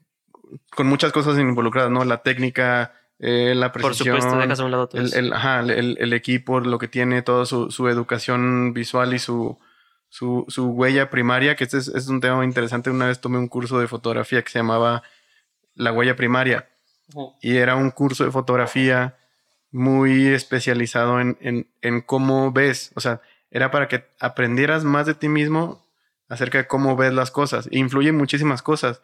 con 0.75 0.87
muchas 0.87 1.13
cosas 1.13 1.39
involucradas, 1.39 1.89
¿no? 1.89 2.03
La 2.03 2.21
técnica, 2.21 2.98
eh, 3.19 3.53
la 3.53 3.71
precisión. 3.73 4.15
Por 4.15 4.21
supuesto, 4.21 4.39
dejas 4.39 4.59
a 4.61 4.65
un 4.65 4.71
lado 4.71 4.87
todo 4.87 5.01
el, 5.01 5.33
ajá, 5.33 5.59
el, 5.59 6.13
equipo, 6.13 6.61
lo 6.61 6.79
que 6.79 6.87
tiene, 6.87 7.21
toda 7.21 7.45
su, 7.45 7.87
educación 7.89 8.73
visual 8.73 9.13
y 9.13 9.19
su, 9.19 9.59
su, 10.07 10.45
huella 10.57 11.09
primaria, 11.09 11.55
que 11.55 11.65
este 11.65 11.77
es, 11.77 12.07
un 12.07 12.21
tema 12.21 12.37
muy 12.37 12.45
interesante. 12.45 12.89
Una 12.89 13.07
vez 13.07 13.19
tomé 13.19 13.37
un 13.37 13.49
curso 13.49 13.77
de 13.79 13.87
fotografía 13.87 14.41
que 14.41 14.49
se 14.49 14.59
llamaba 14.59 15.03
La 15.75 15.91
huella 15.91 16.15
primaria. 16.15 16.69
Y 17.41 17.57
era 17.57 17.75
un 17.75 17.91
curso 17.91 18.23
de 18.23 18.31
fotografía 18.31 19.17
muy 19.71 20.27
especializado 20.27 21.19
en, 21.19 21.67
en, 21.81 22.01
cómo 22.01 22.53
ves. 22.53 22.91
O 22.95 23.01
sea, 23.01 23.19
era 23.51 23.69
para 23.69 23.87
que 23.87 24.05
aprendieras 24.19 24.83
más 24.85 25.07
de 25.07 25.15
ti 25.15 25.27
mismo 25.27 25.85
acerca 26.29 26.59
de 26.59 26.67
cómo 26.67 26.95
ves 26.95 27.11
las 27.13 27.31
cosas. 27.31 27.67
E 27.71 27.79
influyen 27.79 28.15
muchísimas 28.15 28.61
cosas. 28.61 29.01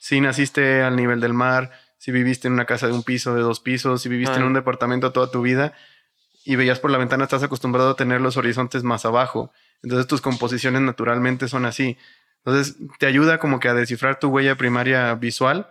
Si 0.00 0.20
naciste 0.20 0.82
al 0.82 0.96
nivel 0.96 1.20
del 1.20 1.34
mar, 1.34 1.72
si 1.98 2.12
viviste 2.12 2.46
en 2.46 2.54
una 2.54 2.64
casa 2.64 2.86
de 2.86 2.92
un 2.92 3.02
piso, 3.02 3.34
de 3.34 3.42
dos 3.42 3.60
pisos, 3.60 4.02
si 4.02 4.08
viviste 4.08 4.36
en 4.36 4.44
un 4.44 4.54
departamento 4.54 5.12
toda 5.12 5.30
tu 5.30 5.42
vida 5.42 5.74
y 6.44 6.56
veías 6.56 6.78
por 6.78 6.90
la 6.90 6.98
ventana, 6.98 7.24
estás 7.24 7.42
acostumbrado 7.42 7.90
a 7.90 7.96
tener 7.96 8.20
los 8.20 8.36
horizontes 8.36 8.84
más 8.84 9.04
abajo. 9.04 9.52
Entonces 9.82 10.06
tus 10.06 10.20
composiciones 10.20 10.80
naturalmente 10.80 11.48
son 11.48 11.66
así. 11.66 11.98
Entonces 12.44 12.76
te 12.98 13.06
ayuda 13.06 13.38
como 13.38 13.58
que 13.58 13.68
a 13.68 13.74
descifrar 13.74 14.20
tu 14.20 14.28
huella 14.28 14.54
primaria 14.54 15.14
visual, 15.16 15.68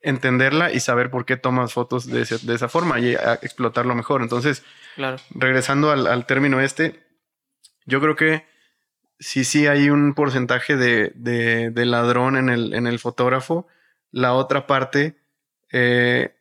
entenderla 0.00 0.72
y 0.72 0.80
saber 0.80 1.10
por 1.10 1.26
qué 1.26 1.36
tomas 1.36 1.74
fotos 1.74 2.06
de, 2.06 2.22
esa 2.22 2.68
forma 2.68 2.98
y 2.98 3.14
a 3.14 3.34
explotarlo 3.34 3.94
mejor. 3.94 4.22
Entonces, 4.22 4.64
regresando 5.34 5.90
al, 5.90 6.26
término 6.26 6.60
este, 6.60 7.06
yo 7.84 8.00
creo 8.00 8.16
que 8.16 8.46
si 9.18 9.44
sí 9.44 9.66
hay 9.66 9.90
un 9.90 10.14
porcentaje 10.14 10.76
de, 10.76 11.12
de, 11.14 11.84
ladrón 11.84 12.38
en 12.38 12.48
el, 12.48 12.72
en 12.72 12.86
el 12.86 12.98
fotógrafo, 12.98 13.68
la 14.10 14.32
otra 14.32 14.66
parte 14.66 15.19
eh, 15.72 16.34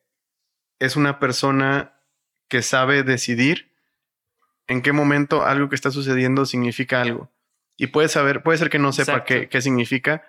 es 0.80 0.96
una 0.96 1.20
persona 1.20 1.94
que 2.48 2.62
sabe 2.62 3.04
decidir 3.04 3.72
en 4.68 4.82
qué 4.82 4.94
momento 4.94 5.46
algo 5.46 5.70
que 5.70 5.76
está 5.76 5.92
sucediendo 5.92 6.46
significa 6.46 7.02
algo. 7.02 7.30
Y 7.78 7.88
puede 7.88 8.08
saber, 8.08 8.44
puede 8.44 8.58
ser 8.58 8.70
que 8.70 8.80
no 8.80 8.92
sepa 8.92 9.24
qué, 9.24 9.50
qué, 9.50 9.62
significa, 9.62 10.24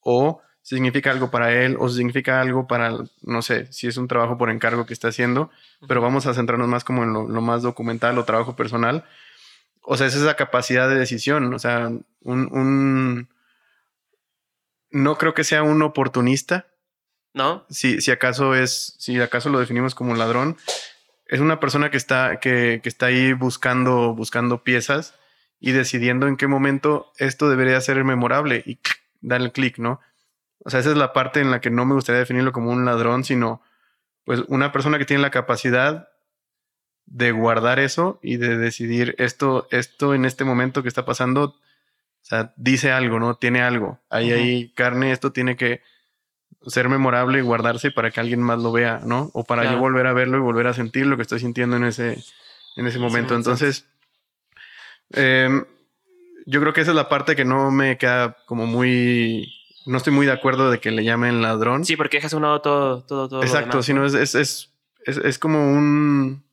o 0.00 0.42
significa 0.62 1.10
algo 1.10 1.30
para 1.30 1.52
él, 1.52 1.76
o 1.78 1.88
significa 1.88 2.40
algo 2.40 2.66
para, 2.66 2.92
no 3.22 3.42
sé, 3.42 3.72
si 3.72 3.86
es 3.86 3.96
un 3.96 4.06
trabajo 4.06 4.36
por 4.36 4.50
encargo 4.50 4.86
que 4.86 4.92
está 4.92 5.08
haciendo, 5.08 5.50
pero 5.88 6.00
vamos 6.00 6.26
a 6.26 6.34
centrarnos 6.34 6.68
más 6.68 6.84
como 6.84 7.02
en 7.02 7.12
lo, 7.12 7.40
más 7.40 7.62
documental 7.62 8.18
o 8.18 8.24
trabajo 8.24 8.54
personal. 8.54 9.04
O 9.82 9.96
sea, 9.96 10.06
es 10.06 10.14
esa 10.14 10.36
capacidad 10.36 10.88
de 10.88 10.96
decisión. 10.96 11.52
O 11.54 11.58
sea, 11.58 11.90
un, 12.20 12.48
un 12.52 13.28
no 14.90 15.16
creo 15.16 15.34
que 15.34 15.44
sea 15.44 15.62
un 15.62 15.82
oportunista, 15.82 16.66
¿no? 17.34 17.64
Si, 17.70 18.00
si 18.00 18.10
acaso 18.10 18.54
es, 18.54 18.94
si 18.98 19.20
acaso 19.20 19.50
lo 19.50 19.58
definimos 19.58 19.94
como 19.94 20.14
ladrón, 20.14 20.56
es 21.26 21.40
una 21.40 21.60
persona 21.60 21.90
que 21.90 21.96
está, 21.96 22.40
que, 22.40 22.80
que 22.82 22.88
está 22.88 23.06
ahí 23.06 23.32
buscando, 23.32 24.14
buscando 24.14 24.64
piezas 24.64 25.14
y 25.60 25.72
decidiendo 25.72 26.26
en 26.26 26.36
qué 26.36 26.46
momento 26.46 27.12
esto 27.18 27.48
debería 27.48 27.80
ser 27.80 28.02
memorable 28.02 28.62
y 28.66 28.80
dar 29.20 29.40
el 29.40 29.52
clic, 29.52 29.78
¿no? 29.78 30.00
O 30.64 30.70
sea, 30.70 30.80
esa 30.80 30.90
es 30.90 30.96
la 30.96 31.12
parte 31.12 31.40
en 31.40 31.50
la 31.50 31.60
que 31.60 31.70
no 31.70 31.84
me 31.86 31.94
gustaría 31.94 32.18
definirlo 32.18 32.52
como 32.52 32.70
un 32.70 32.84
ladrón, 32.84 33.24
sino 33.24 33.62
pues 34.24 34.42
una 34.48 34.72
persona 34.72 34.98
que 34.98 35.04
tiene 35.04 35.22
la 35.22 35.30
capacidad 35.30 36.08
de 37.06 37.32
guardar 37.32 37.78
eso 37.78 38.18
y 38.22 38.36
de 38.36 38.56
decidir 38.56 39.14
esto, 39.18 39.66
esto 39.70 40.14
en 40.14 40.24
este 40.24 40.44
momento 40.44 40.82
que 40.82 40.88
está 40.88 41.04
pasando, 41.04 41.44
o 41.44 41.54
sea, 42.22 42.52
dice 42.56 42.92
algo, 42.92 43.18
¿no? 43.18 43.36
Tiene 43.36 43.62
algo. 43.62 44.00
Ahí 44.10 44.30
hay 44.30 44.72
carne, 44.74 45.12
esto 45.12 45.32
tiene 45.32 45.56
que 45.56 45.82
ser 46.66 46.88
memorable 46.88 47.38
y 47.38 47.42
guardarse 47.42 47.90
para 47.90 48.10
que 48.10 48.20
alguien 48.20 48.42
más 48.42 48.58
lo 48.58 48.72
vea, 48.72 49.00
¿no? 49.04 49.30
O 49.32 49.44
para 49.44 49.70
yo 49.70 49.78
volver 49.78 50.06
a 50.06 50.12
verlo 50.12 50.36
y 50.36 50.40
volver 50.40 50.66
a 50.66 50.74
sentir 50.74 51.06
lo 51.06 51.16
que 51.16 51.22
estoy 51.22 51.40
sintiendo 51.40 51.76
en 51.76 51.84
ese, 51.84 52.22
en 52.76 52.86
ese 52.86 52.98
momento. 52.98 53.34
Entonces, 53.34 53.86
em, 55.10 55.64
yo 56.46 56.60
creo 56.60 56.72
que 56.72 56.82
esa 56.82 56.90
es 56.90 56.96
la 56.96 57.08
parte 57.08 57.36
que 57.36 57.44
no 57.44 57.70
me 57.70 57.96
queda 57.98 58.36
como 58.46 58.66
muy... 58.66 59.54
No 59.86 59.96
estoy 59.96 60.12
muy 60.12 60.26
de 60.26 60.32
acuerdo 60.32 60.70
de 60.70 60.78
que 60.78 60.90
le 60.90 61.04
llamen 61.04 61.40
ladrón. 61.40 61.84
Sí, 61.84 61.96
porque 61.96 62.18
dejas 62.18 62.34
un 62.34 62.42
lado 62.42 62.60
todo, 62.60 63.02
todo, 63.04 63.28
todo. 63.28 63.42
Exacto, 63.42 63.82
sino 63.82 64.04
es, 64.04 64.12
es, 64.12 64.34
es, 64.34 64.70
es, 65.06 65.38
como 65.38 65.72
un... 65.72 66.44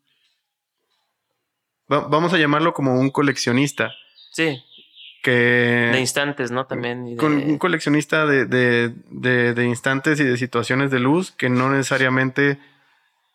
vamos 1.88 2.34
a 2.34 2.38
llamarlo 2.38 2.74
como 2.74 2.98
un 2.98 3.10
coleccionista. 3.10 3.92
Sí. 4.32 4.58
De 5.24 6.00
instantes, 6.00 6.52
¿no? 6.52 6.66
También. 6.66 7.18
Con 7.18 7.34
un 7.36 7.58
coleccionista 7.58 8.26
de, 8.26 8.94
instantes 9.66 10.20
y 10.20 10.24
de 10.24 10.38
situaciones 10.38 10.92
de 10.92 11.00
luz 11.00 11.32
que 11.32 11.50
no 11.50 11.70
necesariamente 11.70 12.60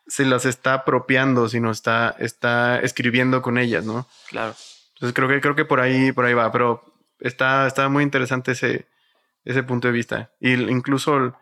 se 0.06 0.24
las 0.24 0.44
está 0.46 0.74
apropiando, 0.74 1.48
sino 1.48 1.70
está, 1.70 2.14
está 2.18 2.80
escribiendo 2.80 3.42
con 3.42 3.58
ellas, 3.58 3.84
¿no? 3.84 4.06
Claro. 4.28 4.54
Entonces 4.94 5.14
creo 5.14 5.28
que, 5.28 5.40
creo 5.40 5.54
que 5.54 5.64
por 5.64 5.80
ahí, 5.80 6.12
por 6.12 6.24
ahí 6.24 6.34
va, 6.34 6.50
pero 6.52 6.84
está, 7.20 7.66
está 7.66 7.88
muy 7.88 8.02
interesante 8.02 8.52
ese, 8.52 8.86
ese 9.44 9.62
punto 9.62 9.88
de 9.88 9.92
vista. 9.92 10.30
Y 10.40 10.52
incluso 10.52 11.34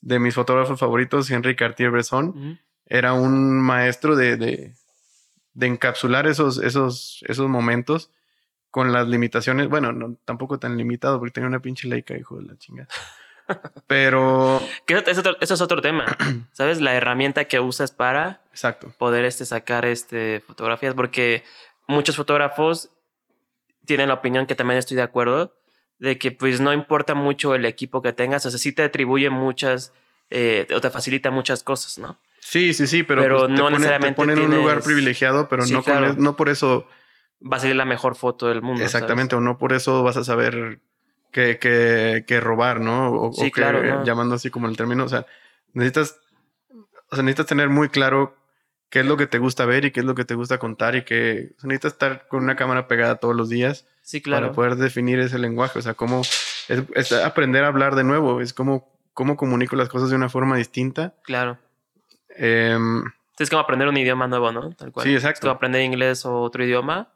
de 0.00 0.18
mis 0.18 0.34
fotógrafos 0.34 0.80
favoritos, 0.80 1.30
Henry 1.30 1.56
Cartier-Bresson, 1.56 2.58
era 2.86 3.12
un 3.12 3.60
maestro 3.60 4.16
de, 4.16 4.36
de, 4.36 4.74
de, 5.54 5.66
encapsular 5.66 6.26
esos, 6.26 6.58
esos, 6.58 7.24
esos 7.28 7.48
momentos 7.48 8.10
con 8.70 8.92
las 8.92 9.08
limitaciones, 9.08 9.68
bueno, 9.68 9.92
no, 9.92 10.16
tampoco 10.24 10.58
tan 10.58 10.76
limitado 10.76 11.18
porque 11.18 11.32
tenía 11.32 11.48
una 11.48 11.60
pinche 11.60 11.88
Leica, 11.88 12.16
hijo 12.16 12.36
de 12.36 12.46
la 12.46 12.56
chingada. 12.56 12.88
Pero... 13.86 14.62
eso, 14.86 15.36
es 15.40 15.60
otro 15.60 15.82
tema, 15.82 16.04
¿sabes? 16.52 16.80
La 16.80 16.94
herramienta 16.94 17.46
que 17.46 17.58
usas 17.60 17.90
para 17.90 18.42
Exacto. 18.50 18.92
poder 18.98 19.24
este, 19.24 19.44
sacar 19.44 19.84
este, 19.86 20.40
fotografías, 20.46 20.94
porque 20.94 21.42
muchos 21.88 22.16
fotógrafos 22.16 22.90
tienen 23.86 24.08
la 24.08 24.14
opinión 24.14 24.46
que 24.46 24.54
también 24.54 24.78
estoy 24.78 24.96
de 24.96 25.02
acuerdo, 25.02 25.56
de 25.98 26.16
que 26.18 26.30
pues 26.30 26.60
no 26.60 26.72
importa 26.72 27.14
mucho 27.14 27.54
el 27.54 27.64
equipo 27.64 28.02
que 28.02 28.12
tengas, 28.12 28.46
o 28.46 28.50
sea, 28.50 28.58
sí 28.58 28.72
te 28.72 28.84
atribuye 28.84 29.30
muchas, 29.30 29.92
eh, 30.30 30.68
o 30.74 30.80
te 30.80 30.90
facilita 30.90 31.30
muchas 31.30 31.64
cosas, 31.64 31.98
¿no? 31.98 32.20
Sí, 32.38 32.72
sí, 32.72 32.86
sí, 32.86 33.02
pero, 33.02 33.46
pues, 33.46 33.50
no 33.50 33.68
necesariamente 33.68 34.14
te 34.14 34.16
ponen 34.16 34.38
en 34.38 34.44
un 34.44 34.56
lugar 34.56 34.80
privilegiado, 34.82 35.48
pero 35.48 35.66
no, 35.66 35.82
no 36.14 36.36
por 36.36 36.48
eso 36.48 36.86
va 37.40 37.56
a 37.56 37.60
ser 37.60 37.74
la 37.76 37.84
mejor 37.84 38.16
foto 38.16 38.48
del 38.48 38.62
mundo. 38.62 38.82
Exactamente, 38.82 39.36
o 39.36 39.40
no 39.40 39.58
por 39.58 39.72
eso 39.72 40.02
vas 40.02 40.16
a 40.16 40.24
saber 40.24 40.80
que, 41.32 41.58
que, 41.58 42.24
que 42.26 42.40
robar, 42.40 42.80
¿no? 42.80 43.10
O, 43.12 43.32
Sí, 43.32 43.40
o 43.42 43.44
que, 43.44 43.50
claro, 43.50 43.82
¿no? 43.82 44.04
llamando 44.04 44.34
así 44.34 44.50
como 44.50 44.68
el 44.68 44.76
término. 44.76 45.04
O 45.04 45.08
sea, 45.08 45.26
necesitas, 45.72 46.18
o 47.10 47.14
sea, 47.16 47.22
necesitas 47.22 47.46
tener 47.46 47.68
muy 47.68 47.88
claro 47.88 48.36
qué 48.88 49.00
es 49.00 49.06
lo 49.06 49.16
que 49.16 49.26
te 49.28 49.38
gusta 49.38 49.64
ver 49.66 49.84
y 49.84 49.90
qué 49.92 50.00
es 50.00 50.06
lo 50.06 50.14
que 50.16 50.24
te 50.24 50.34
gusta 50.34 50.58
contar 50.58 50.96
y 50.96 51.04
que 51.04 51.52
o 51.56 51.60
sea, 51.60 51.68
necesitas 51.68 51.92
estar 51.92 52.26
con 52.28 52.42
una 52.42 52.56
cámara 52.56 52.88
pegada 52.88 53.16
todos 53.16 53.36
los 53.36 53.48
días 53.48 53.86
Sí, 54.02 54.20
claro. 54.20 54.46
para 54.46 54.54
poder 54.54 54.76
definir 54.76 55.20
ese 55.20 55.38
lenguaje. 55.38 55.78
O 55.78 55.82
sea, 55.82 55.94
cómo 55.94 56.22
es, 56.22 56.82
es 56.94 57.12
aprender 57.12 57.62
a 57.64 57.68
hablar 57.68 57.94
de 57.94 58.02
nuevo, 58.04 58.40
es 58.40 58.52
como 58.52 58.90
cómo 59.14 59.36
comunico 59.36 59.76
las 59.76 59.88
cosas 59.88 60.10
de 60.10 60.16
una 60.16 60.28
forma 60.28 60.56
distinta. 60.56 61.14
Claro. 61.22 61.58
Em, 62.30 63.04
Es 63.38 63.48
como 63.50 63.60
aprender 63.60 63.86
un 63.88 63.96
idioma 63.96 64.26
nuevo, 64.26 64.50
¿no? 64.52 64.70
Tal 64.74 64.92
cual. 64.92 65.06
Sí, 65.06 65.14
Es 65.14 65.22
exacto. 65.22 65.42
como 65.42 65.52
aprender 65.52 65.82
inglés 65.82 66.24
o 66.26 66.40
otro 66.40 66.64
idioma. 66.64 67.08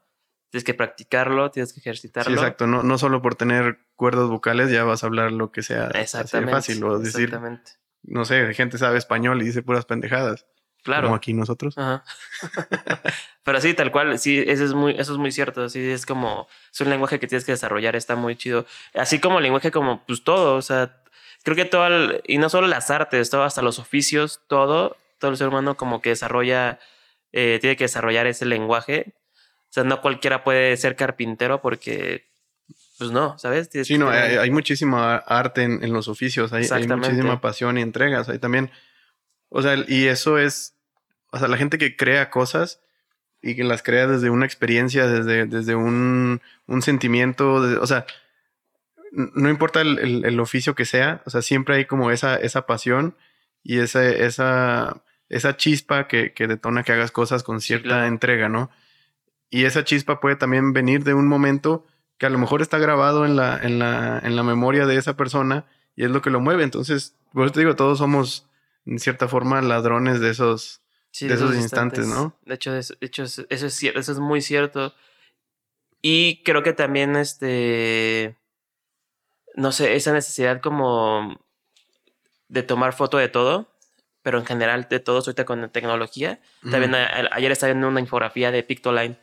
Tienes 0.55 0.63
que 0.63 0.73
practicarlo, 0.73 1.51
tienes 1.51 1.73
que 1.73 1.81
ejercitarlo. 1.81 2.29
sí, 2.31 2.33
exacto. 2.39 2.65
No, 2.65 2.81
no 2.81 2.97
solo 2.97 3.21
por 3.21 3.35
tener 3.35 3.79
cuerdas 3.97 4.29
vocales 4.29 4.71
ya 4.71 4.85
vas 4.85 5.03
a 5.03 5.07
hablar 5.07 5.33
lo 5.33 5.51
que 5.51 5.63
sea 5.63 5.87
así 5.87 5.93
de 5.97 6.01
Exactamente. 6.01 6.51
fácil. 6.53 6.81
O 6.85 6.97
decir, 6.97 7.23
Exactamente. 7.25 7.71
no 8.03 8.23
sé, 8.23 8.53
gente 8.53 8.77
sabe 8.77 8.97
español 8.97 9.41
y 9.41 9.45
dice 9.45 9.63
puras 9.63 9.83
pendejadas. 9.85 10.45
Claro. 10.81 11.07
Como 11.07 11.15
aquí 11.15 11.33
nosotros. 11.33 11.77
Ajá. 11.77 12.05
Pero 13.43 13.59
sí, 13.59 13.73
tal 13.73 13.91
cual, 13.91 14.17
sí, 14.17 14.43
eso 14.47 14.63
es 14.63 14.73
muy, 14.73 14.93
eso 14.97 15.11
es 15.11 15.17
muy 15.17 15.31
cierto. 15.31 15.67
Sí, 15.69 15.89
es 15.91 16.05
como, 16.05 16.47
es 16.73 16.79
un 16.81 16.89
lenguaje 16.89 17.19
que 17.19 17.27
tienes 17.27 17.43
que 17.45 17.51
desarrollar, 17.51 17.95
está 17.95 18.15
muy 18.15 18.35
chido. 18.35 18.65
Así 18.93 19.19
como 19.19 19.37
el 19.39 19.43
lenguaje, 19.43 19.71
como 19.71 20.05
pues 20.05 20.23
todo, 20.23 20.55
o 20.55 20.61
sea, 20.61 21.01
creo 21.43 21.55
que 21.55 21.65
todo, 21.65 21.87
el- 21.87 22.21
y 22.25 22.37
no 22.37 22.49
solo 22.49 22.67
las 22.67 22.89
artes, 22.91 23.29
todo, 23.29 23.43
hasta 23.43 23.61
los 23.61 23.77
oficios, 23.79 24.41
todo, 24.47 24.95
todo 25.19 25.31
el 25.31 25.37
ser 25.37 25.47
humano 25.47 25.75
como 25.75 26.01
que 26.01 26.09
desarrolla, 26.09 26.79
eh, 27.33 27.57
tiene 27.59 27.75
que 27.75 27.83
desarrollar 27.85 28.25
ese 28.27 28.45
lenguaje. 28.45 29.13
O 29.75 29.81
sea, 29.81 29.83
no 29.83 29.99
cualquiera 29.99 30.43
puede 30.45 30.77
ser 30.77 30.95
carpintero 30.95 31.61
porque, 31.61 32.29
pues 32.97 33.11
no, 33.11 33.37
¿sabes? 33.37 33.69
Tienes 33.69 33.87
Sí, 33.89 33.97
no, 33.97 34.05
tener- 34.09 34.23
hay, 34.23 34.35
hay 34.37 34.49
muchísima 34.51 35.17
arte 35.17 35.63
en, 35.63 35.83
en 35.83 35.91
los 35.91 36.07
oficios, 36.07 36.53
hay, 36.53 36.63
muchísima 36.87 37.41
pasión 37.41 37.77
y 37.77 37.81
entregas, 37.81 38.29
hay 38.29 38.39
también, 38.39 38.71
o 39.49 39.61
sea, 39.61 39.75
y 39.85 40.05
eso 40.07 40.37
es, 40.37 40.75
o 41.33 41.39
sea, 41.39 41.49
la 41.49 41.57
gente 41.57 41.77
que 41.77 41.97
crea 41.97 42.29
cosas 42.29 42.79
y 43.41 43.57
que 43.57 43.65
las 43.65 43.83
crea 43.83 44.07
desde 44.07 44.29
una 44.29 44.45
experiencia, 44.45 45.07
desde, 45.07 45.45
desde 45.45 45.75
un, 45.75 46.41
un 46.67 46.81
sentimiento, 46.81 47.55
o 47.55 47.85
sea, 47.85 48.05
no 49.11 49.49
importa 49.49 49.81
el, 49.81 49.99
el- 49.99 50.25
el 50.25 50.39
oficio 50.39 50.73
que 50.73 50.85
sea, 50.85 51.21
o 51.25 51.29
sea, 51.29 51.41
siempre 51.41 51.75
hay 51.75 51.85
como 51.85 52.11
esa, 52.11 52.37
esa 52.37 52.65
pasión 52.65 53.17
y 53.61 53.79
esa, 53.79 54.07
esa, 54.07 55.03
esa 55.27 55.57
chispa 55.57 56.07
que, 56.07 56.31
que 56.33 56.47
detona 56.47 56.83
que 56.83 56.93
hagas 56.93 57.11
cosas 57.11 57.43
con 57.43 57.59
cierta 57.59 57.87
claro. 57.89 58.05
entrega, 58.05 58.47
¿no? 58.47 58.71
Y 59.55 59.63
esa 59.63 59.85
chispa 59.85 60.19
puede 60.19 60.35
también 60.35 60.73
venir 60.73 61.05
de 61.05 61.13
un 61.13 61.27
momento 61.29 61.85
que 62.17 62.25
a 62.25 62.29
lo 62.29 62.37
mejor 62.37 62.61
está 62.61 62.77
grabado 62.77 63.25
en 63.25 63.37
la, 63.37 63.57
en 63.61 63.79
la, 63.79 64.19
en 64.21 64.35
la 64.35 64.43
memoria 64.43 64.85
de 64.85 64.97
esa 64.97 65.15
persona 65.15 65.65
y 65.95 66.03
es 66.03 66.11
lo 66.11 66.21
que 66.21 66.29
lo 66.29 66.41
mueve. 66.41 66.63
Entonces, 66.63 67.15
por 67.31 67.45
eso 67.45 67.53
te 67.53 67.59
digo, 67.61 67.75
todos 67.77 67.99
somos, 67.99 68.47
en 68.85 68.99
cierta 68.99 69.29
forma, 69.29 69.61
ladrones 69.61 70.19
de 70.19 70.29
esos. 70.29 70.81
Sí, 71.11 71.27
de 71.29 71.35
esos 71.35 71.55
instantes, 71.55 72.05
¿no? 72.07 72.37
De 72.45 72.55
hecho, 72.55 72.75
es- 72.75 72.97
de 72.99 73.07
hecho 73.07 73.23
es- 73.23 73.45
eso, 73.49 73.65
es 73.67 73.73
cierto, 73.73 73.99
eso 74.01 74.11
es 74.11 74.19
muy 74.19 74.41
cierto. 74.41 74.93
Y 76.01 76.43
creo 76.43 76.61
que 76.61 76.73
también, 76.73 77.15
este, 77.15 78.35
no 79.55 79.71
sé, 79.71 79.95
esa 79.95 80.11
necesidad 80.11 80.59
como 80.59 81.39
de 82.49 82.63
tomar 82.63 82.91
foto 82.91 83.17
de 83.17 83.29
todo, 83.29 83.71
pero 84.21 84.37
en 84.39 84.45
general 84.45 84.87
de 84.89 84.99
todo, 84.99 85.19
ahorita 85.19 85.45
con 85.45 85.61
la 85.61 85.69
tecnología. 85.69 86.41
También 86.69 86.93
a- 86.95 87.29
ayer 87.31 87.51
estaba 87.53 87.71
viendo 87.71 87.87
una 87.87 88.01
infografía 88.01 88.51
de 88.51 88.63
Pictoline 88.63 89.17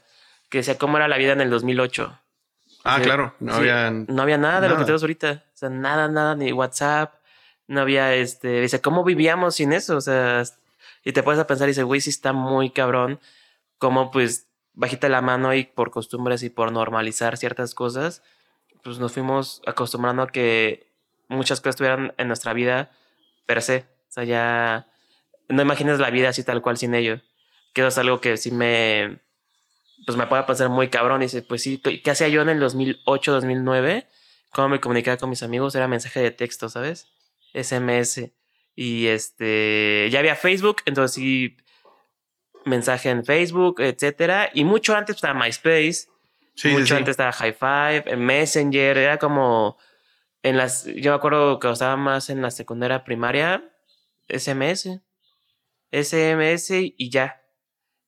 que 0.52 0.58
decía 0.58 0.76
cómo 0.76 0.98
era 0.98 1.08
la 1.08 1.16
vida 1.16 1.32
en 1.32 1.40
el 1.40 1.48
2008. 1.48 2.20
Ah, 2.84 3.00
claro, 3.00 3.34
no 3.40 3.54
sí, 3.54 3.60
había. 3.60 3.90
no 3.90 4.22
había 4.22 4.36
nada 4.36 4.60
de 4.60 4.68
lo 4.68 4.76
que 4.76 4.82
tenemos 4.82 5.02
ahorita. 5.02 5.44
O 5.46 5.56
sea, 5.56 5.70
nada, 5.70 6.08
nada, 6.08 6.36
ni 6.36 6.52
WhatsApp. 6.52 7.14
No 7.68 7.80
había 7.80 8.14
este. 8.14 8.60
Dice, 8.60 8.82
¿cómo 8.82 9.02
vivíamos 9.02 9.54
sin 9.54 9.72
eso? 9.72 9.96
O 9.96 10.02
sea, 10.02 10.42
y 11.04 11.12
te 11.12 11.22
puedes 11.22 11.40
a 11.40 11.46
pensar 11.46 11.68
y 11.68 11.70
dice, 11.70 11.84
güey, 11.84 12.02
sí 12.02 12.10
está 12.10 12.34
muy 12.34 12.68
cabrón. 12.68 13.18
Cómo, 13.78 14.10
pues, 14.10 14.46
bajita 14.74 15.08
la 15.08 15.22
mano 15.22 15.54
y 15.54 15.64
por 15.64 15.90
costumbres 15.90 16.42
y 16.42 16.50
por 16.50 16.70
normalizar 16.70 17.38
ciertas 17.38 17.74
cosas, 17.74 18.22
pues 18.84 18.98
nos 18.98 19.12
fuimos 19.12 19.62
acostumbrando 19.66 20.22
a 20.22 20.28
que 20.28 20.92
muchas 21.28 21.60
cosas 21.60 21.76
estuvieran 21.76 22.12
en 22.18 22.28
nuestra 22.28 22.52
vida 22.52 22.90
per 23.46 23.62
se. 23.62 23.86
O 24.10 24.12
sea, 24.12 24.24
ya 24.24 24.86
no 25.48 25.62
imaginas 25.62 25.98
la 25.98 26.10
vida 26.10 26.28
así 26.28 26.44
tal 26.44 26.60
cual 26.60 26.76
sin 26.76 26.94
ello. 26.94 27.22
Que 27.72 27.80
eso 27.80 27.88
es 27.88 27.96
algo 27.96 28.20
que 28.20 28.36
sí 28.36 28.50
me, 28.50 29.18
pues 30.06 30.16
me 30.16 30.26
puede 30.26 30.42
pasar 30.44 30.68
muy 30.68 30.88
cabrón. 30.88 31.22
Y 31.22 31.26
dice, 31.26 31.42
pues 31.42 31.62
sí, 31.62 31.78
¿qué 31.78 32.10
hacía 32.10 32.28
yo 32.28 32.42
en 32.42 32.48
el 32.48 32.60
2008, 32.60 33.32
2009? 33.32 34.06
¿Cómo 34.50 34.68
me 34.68 34.80
comunicaba 34.80 35.16
con 35.16 35.30
mis 35.30 35.42
amigos? 35.42 35.74
Era 35.74 35.88
mensaje 35.88 36.20
de 36.20 36.30
texto, 36.30 36.68
¿sabes? 36.68 37.08
SMS. 37.54 38.30
Y 38.74 39.06
este, 39.06 40.08
ya 40.10 40.18
había 40.18 40.34
Facebook, 40.36 40.82
entonces 40.86 41.14
sí, 41.14 41.56
mensaje 42.64 43.10
en 43.10 43.24
Facebook, 43.24 43.80
etcétera. 43.80 44.50
Y 44.52 44.64
mucho 44.64 44.94
antes 44.94 45.16
estaba 45.16 45.38
MySpace. 45.38 46.08
Sí, 46.54 46.68
mucho 46.68 46.86
sí. 46.86 46.94
antes 46.94 47.12
estaba 47.12 47.32
High 47.32 47.54
Five, 47.54 48.04
en 48.06 48.24
Messenger, 48.24 48.98
era 48.98 49.18
como 49.18 49.78
en 50.42 50.56
las, 50.56 50.84
yo 50.84 51.12
me 51.12 51.16
acuerdo 51.16 51.58
que 51.58 51.70
estaba 51.70 51.96
más 51.96 52.28
en 52.28 52.42
la 52.42 52.50
secundaria 52.50 53.04
primaria, 53.04 53.64
SMS, 54.28 55.00
SMS 55.90 56.70
y 56.70 57.10
ya. 57.10 57.41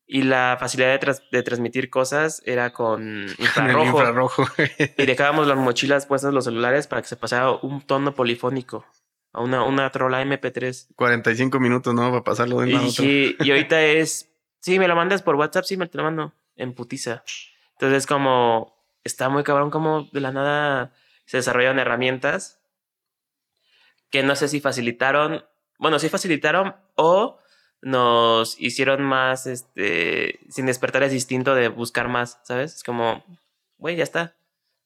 Y 0.06 0.22
la 0.22 0.56
facilidad 0.60 0.90
de, 0.90 0.98
tras- 1.00 1.22
de 1.30 1.42
transmitir 1.42 1.88
cosas 1.90 2.42
era 2.44 2.72
con 2.72 3.26
infrarrojo. 3.38 3.86
infrarrojo. 3.86 4.44
Y 4.98 5.06
dejábamos 5.06 5.46
las 5.46 5.56
mochilas 5.56 6.06
puestas 6.06 6.32
los 6.34 6.44
celulares 6.44 6.86
para 6.86 7.00
que 7.02 7.08
se 7.08 7.16
pasara 7.16 7.50
un 7.52 7.80
tono 7.82 8.14
polifónico. 8.14 8.84
A 9.32 9.40
una, 9.42 9.64
una 9.64 9.90
trola 9.90 10.22
MP3. 10.22 10.94
45 10.94 11.58
minutos, 11.58 11.92
¿no? 11.94 12.10
Para 12.10 12.22
pasarlo 12.22 12.60
de 12.60 12.70
Y, 12.70 12.74
otro. 12.74 12.90
sí, 12.90 13.36
y 13.40 13.50
ahorita 13.50 13.82
es, 13.82 14.30
sí, 14.60 14.78
me 14.78 14.86
lo 14.86 14.94
mandas 14.94 15.22
por 15.22 15.34
WhatsApp, 15.34 15.64
sí, 15.64 15.76
me 15.76 15.88
te 15.88 15.98
lo 15.98 16.04
mando 16.04 16.32
en 16.54 16.72
putiza. 16.74 17.24
Entonces 17.72 17.98
es 17.98 18.06
como, 18.06 18.76
está 19.02 19.28
muy 19.30 19.42
cabrón 19.42 19.70
como 19.70 20.08
de 20.12 20.20
la 20.20 20.30
nada 20.30 20.92
se 21.26 21.38
desarrollaron 21.38 21.78
herramientas 21.80 22.60
que 24.10 24.22
no 24.22 24.36
sé 24.36 24.46
si 24.48 24.60
facilitaron, 24.60 25.44
bueno, 25.78 25.98
sí 25.98 26.08
facilitaron 26.08 26.76
o 26.94 27.38
nos 27.84 28.58
hicieron 28.58 29.02
más, 29.02 29.46
este, 29.46 30.40
sin 30.48 30.66
despertar 30.66 31.02
ese 31.02 31.14
instinto 31.14 31.54
de 31.54 31.68
buscar 31.68 32.08
más, 32.08 32.40
¿sabes? 32.44 32.76
Es 32.76 32.82
como, 32.82 33.22
güey, 33.76 33.94
ya 33.96 34.02
está, 34.04 34.34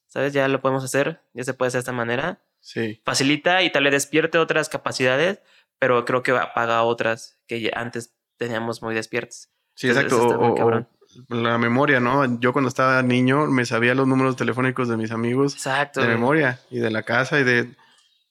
¿sabes? 0.09 0.33
Ya 0.33 0.49
lo 0.49 0.61
podemos 0.61 0.83
hacer, 0.85 1.21
ya 1.33 1.45
se 1.45 1.55
puede 1.55 1.69
hacer 1.69 1.79
de 1.79 1.83
esta 1.83 1.93
manera 1.93 2.41
Sí. 2.61 3.01
facilita 3.05 3.63
y 3.63 3.71
tal 3.71 3.85
vez 3.85 3.93
despierte 3.93 4.37
otras 4.39 4.69
capacidades, 4.69 5.39
pero 5.79 6.05
creo 6.05 6.25
que 6.25 6.33
apaga 6.33 6.83
otras 6.83 7.39
que 7.47 7.61
ya 7.61 7.71
antes 7.77 8.15
teníamos 8.37 8.83
muy 8.83 8.95
despiertas. 8.97 9.49
Sí, 9.77 9.89
Entonces, 9.89 10.13
exacto. 10.13 10.39
muy 10.41 10.61
O- 10.61 10.87
la 11.29 11.57
memoria, 11.57 12.01
¿no? 12.01 12.39
Yo 12.41 12.53
cuando 12.53 12.69
estaba 12.69 13.01
niño 13.03 13.47
me 13.47 13.65
sabía 13.65 13.95
los 13.95 14.07
números 14.09 14.35
telefónicos 14.37 14.89
de 14.89 14.97
mis 14.97 15.11
amigos 15.13 15.55
Exacto. 15.55 16.01
de 16.01 16.07
güey. 16.07 16.19
memoria 16.19 16.61
y 16.71 16.81
de 16.81 16.91
la 16.91 17.03
casa 17.05 17.39
y 17.41 17.45
de, 17.45 17.75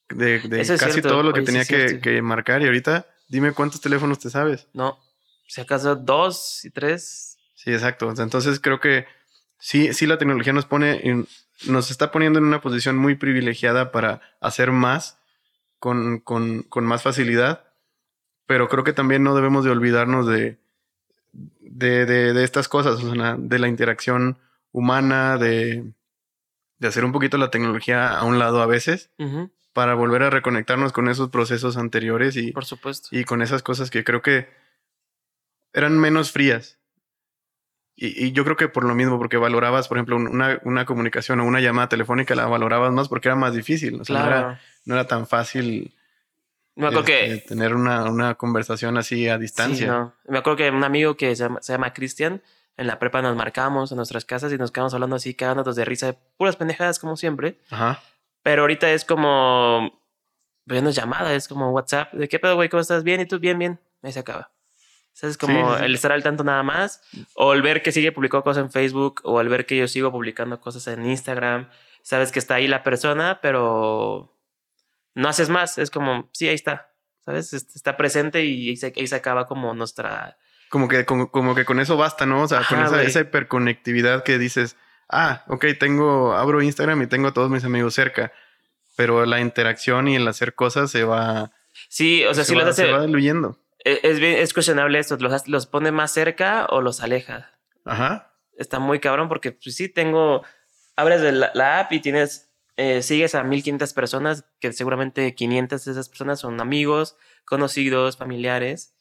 de, 0.09 0.39
de 0.39 0.57
casi 0.57 0.77
cierto. 0.77 1.09
todo 1.09 1.23
lo 1.23 1.33
que 1.33 1.39
Oye, 1.39 1.45
tenía 1.45 1.65
que, 1.65 1.99
que 1.99 2.21
marcar. 2.21 2.61
Y 2.61 2.65
ahorita, 2.65 3.07
dime 3.27 3.53
cuántos 3.53 3.81
teléfonos 3.81 4.19
te 4.19 4.29
sabes. 4.29 4.67
No, 4.73 4.99
si 5.47 5.61
acaso 5.61 5.95
dos 5.95 6.63
y 6.65 6.69
tres. 6.69 7.37
Sí, 7.55 7.71
exacto. 7.73 8.13
Entonces 8.17 8.59
creo 8.59 8.79
que 8.79 9.05
sí, 9.59 9.93
sí 9.93 10.05
la 10.05 10.17
tecnología 10.17 10.53
nos 10.53 10.65
pone, 10.65 11.07
en- 11.07 11.27
nos 11.67 11.89
está 11.91 12.11
poniendo 12.11 12.39
en 12.39 12.45
una 12.45 12.61
posición 12.61 12.97
muy 12.97 13.15
privilegiada 13.15 13.91
para 13.91 14.21
hacer 14.41 14.71
más 14.71 15.17
con, 15.79 16.19
con, 16.19 16.63
con 16.63 16.85
más 16.85 17.01
facilidad. 17.03 17.63
Pero 18.45 18.69
creo 18.69 18.83
que 18.83 18.93
también 18.93 19.23
no 19.23 19.35
debemos 19.35 19.65
de 19.65 19.71
olvidarnos 19.71 20.27
de, 20.27 20.57
de, 21.33 22.05
de, 22.05 22.33
de 22.33 22.43
estas 22.43 22.67
cosas, 22.67 23.03
o 23.03 23.13
sea, 23.13 23.35
de 23.37 23.59
la 23.59 23.67
interacción 23.67 24.37
humana, 24.71 25.37
de, 25.37 25.91
de 26.79 26.87
hacer 26.87 27.03
un 27.03 27.11
poquito 27.11 27.37
la 27.37 27.49
tecnología 27.51 28.17
a 28.17 28.23
un 28.23 28.39
lado 28.39 28.61
a 28.61 28.65
veces 28.67 29.09
Ujú, 29.17 29.51
para 29.77 29.93
volver 29.93 30.23
a 30.23 30.31
reconectarnos 30.31 30.91
con 30.91 31.07
esos 31.07 31.29
procesos 31.29 31.77
anteriores 31.77 32.35
y, 32.35 32.51
por 32.51 32.65
supuesto. 32.65 33.09
y 33.11 33.25
con 33.25 33.43
esas 33.43 33.61
cosas 33.61 33.91
que 33.91 34.03
creo 34.03 34.23
que 34.23 34.49
eran 35.71 35.99
menos 35.99 36.31
frías. 36.31 36.79
Y, 37.95 38.25
y 38.25 38.31
yo 38.31 38.43
creo 38.43 38.55
que 38.55 38.69
por 38.69 38.83
lo 38.85 38.95
mismo, 38.95 39.19
porque 39.19 39.37
valorabas, 39.37 39.87
por 39.87 39.97
ejemplo, 39.97 40.15
un- 40.15 40.29
una, 40.29 40.59
una 40.63 40.85
comunicación 40.85 41.39
o 41.41 41.45
una 41.45 41.59
llamada 41.61 41.89
telefónica, 41.89 42.33
la 42.33 42.47
valorabas 42.47 42.91
más 42.91 43.07
porque 43.07 43.27
era 43.27 43.35
más 43.35 43.53
difícil. 43.53 44.01
O 44.01 44.03
sea, 44.03 44.17
no, 44.19 44.25
era, 44.27 44.61
no 44.85 44.95
era 44.95 45.05
tan 45.05 45.27
fácil 45.27 45.93
Me 46.75 46.87
acuerdo 46.87 47.07
este, 47.11 47.39
que. 47.41 47.47
tener 47.47 47.75
una, 47.75 48.05
una 48.05 48.33
conversación 48.33 48.97
así 48.97 49.27
a 49.29 49.35
sí, 49.35 49.41
distancia. 49.41 49.87
no. 49.87 50.13
Me 50.27 50.39
acuerdo 50.39 50.57
que 50.57 50.69
un 50.71 50.83
amigo 50.83 51.15
que 51.17 51.35
se 51.35 51.43
llama, 51.43 51.61
se 51.61 51.73
llama 51.73 51.93
Cristian, 51.93 52.41
en 52.77 52.87
la 52.87 52.97
prepa 52.97 53.21
nos 53.21 53.35
marcamos 53.35 53.91
en 53.91 53.97
nuestras 53.97 54.25
casas 54.25 54.51
y 54.51 54.57
nos 54.57 54.71
quedamos 54.71 54.95
hablando 54.95 55.15
así, 55.17 55.35
cagándonos 55.35 55.75
de 55.75 55.85
risa, 55.85 56.07
de 56.07 56.17
puras 56.37 56.55
pendejadas 56.55 56.97
como 56.97 57.15
siempre. 57.15 57.59
Ajá. 57.69 58.01
Pero 58.47 58.61
ahorita 58.61 58.89
es 58.93 59.03
como. 59.03 60.01
Pues 60.65 60.81
no 60.81 60.87
es 60.87 60.95
llamada, 60.95 61.33
es 61.33 61.49
como 61.49 61.71
WhatsApp. 61.71 62.13
¿De 62.13 62.29
qué 62.29 62.39
pedo, 62.39 62.55
güey? 62.55 62.69
¿Cómo 62.69 62.79
estás? 62.79 63.03
Bien, 63.03 63.19
¿y 63.19 63.25
tú? 63.25 63.39
Bien, 63.39 63.59
bien. 63.59 63.77
Ahí 64.01 64.13
se 64.13 64.21
acaba. 64.21 64.53
O 64.53 65.11
sea, 65.11 65.27
es 65.27 65.37
como 65.37 65.73
sí, 65.73 65.79
sí. 65.79 65.83
el 65.83 65.93
estar 65.93 66.13
al 66.13 66.23
tanto 66.23 66.45
nada 66.45 66.63
más. 66.63 67.01
O 67.35 67.51
el 67.51 67.61
ver 67.61 67.83
que 67.83 67.91
sigue 67.91 68.13
publicando 68.13 68.45
cosas 68.45 68.63
en 68.63 68.71
Facebook. 68.71 69.19
O 69.25 69.41
el 69.41 69.49
ver 69.49 69.65
que 69.65 69.75
yo 69.75 69.85
sigo 69.89 70.13
publicando 70.13 70.61
cosas 70.61 70.87
en 70.87 71.05
Instagram. 71.05 71.67
sabes 72.03 72.31
que 72.31 72.39
está 72.39 72.55
ahí 72.55 72.69
la 72.69 72.83
persona, 72.83 73.41
pero 73.41 74.33
no 75.13 75.27
haces 75.27 75.49
más. 75.49 75.77
Es 75.77 75.91
como, 75.91 76.29
sí, 76.31 76.47
ahí 76.47 76.55
está. 76.55 76.93
¿Sabes? 77.25 77.51
Está 77.51 77.97
presente 77.97 78.45
y 78.45 78.69
ahí 78.69 78.77
se, 78.77 78.93
ahí 78.95 79.07
se 79.07 79.15
acaba 79.17 79.45
como 79.45 79.73
nuestra. 79.73 80.37
Como 80.69 80.87
que, 80.87 81.05
como, 81.05 81.31
como 81.31 81.53
que 81.53 81.65
con 81.65 81.81
eso 81.81 81.97
basta, 81.97 82.25
¿no? 82.25 82.43
O 82.43 82.47
sea, 82.47 82.63
con 82.63 82.81
esa, 82.81 83.03
esa 83.03 83.19
hiperconectividad 83.19 84.23
que 84.23 84.37
dices, 84.37 84.77
ah, 85.09 85.43
ok, 85.47 85.65
tengo, 85.79 86.33
abro 86.33 86.61
Instagram 86.61 87.01
y 87.03 87.07
tengo 87.07 87.27
a 87.29 87.33
todos 87.33 87.49
mis 87.49 87.63
amigos 87.63 87.93
cerca. 87.93 88.31
Pero 88.95 89.25
la 89.25 89.39
interacción 89.41 90.07
y 90.07 90.15
el 90.15 90.27
hacer 90.27 90.55
cosas 90.55 90.89
se 90.91 91.03
va, 91.03 91.51
Sí, 91.89 92.25
o 92.25 92.33
sea, 92.33 92.43
se 92.43 92.49
si 92.51 92.55
va, 92.55 92.61
los 92.63 92.69
hace. 92.71 92.85
se 92.87 92.91
va 92.91 93.05
diluyendo. 93.05 93.59
Es, 93.83 93.99
es 94.03 94.19
bien- 94.19 94.39
es 94.39 94.53
cuestionable 94.53 94.97
esto. 94.99 95.17
¿Los, 95.19 95.47
¿Los 95.47 95.67
pone 95.67 95.91
más 95.91 96.11
cerca 96.11 96.65
o 96.69 96.81
los 96.81 97.01
aleja? 97.01 97.51
Ajá. 97.85 98.33
Está 98.57 98.79
muy 98.79 98.99
cabrón 98.99 99.29
porque, 99.29 99.51
pues 99.51 99.75
sí, 99.75 99.87
tengo. 99.87 100.43
Abres 100.95 101.21
la, 101.21 101.51
la 101.53 101.79
app 101.81 101.91
y 101.93 101.99
tienes. 101.99 102.51
eh, 102.75 103.03
sigues 103.03 103.35
a 103.35 103.43
1500 103.43 103.93
personas, 103.93 104.45
que 104.59 104.73
seguramente 104.73 105.35
500 105.35 105.85
de 105.85 105.91
esas 105.91 106.09
personas 106.09 106.39
son 106.39 106.59
amigos, 106.59 107.15
conocidos, 107.45 108.17
familiares. 108.17 108.95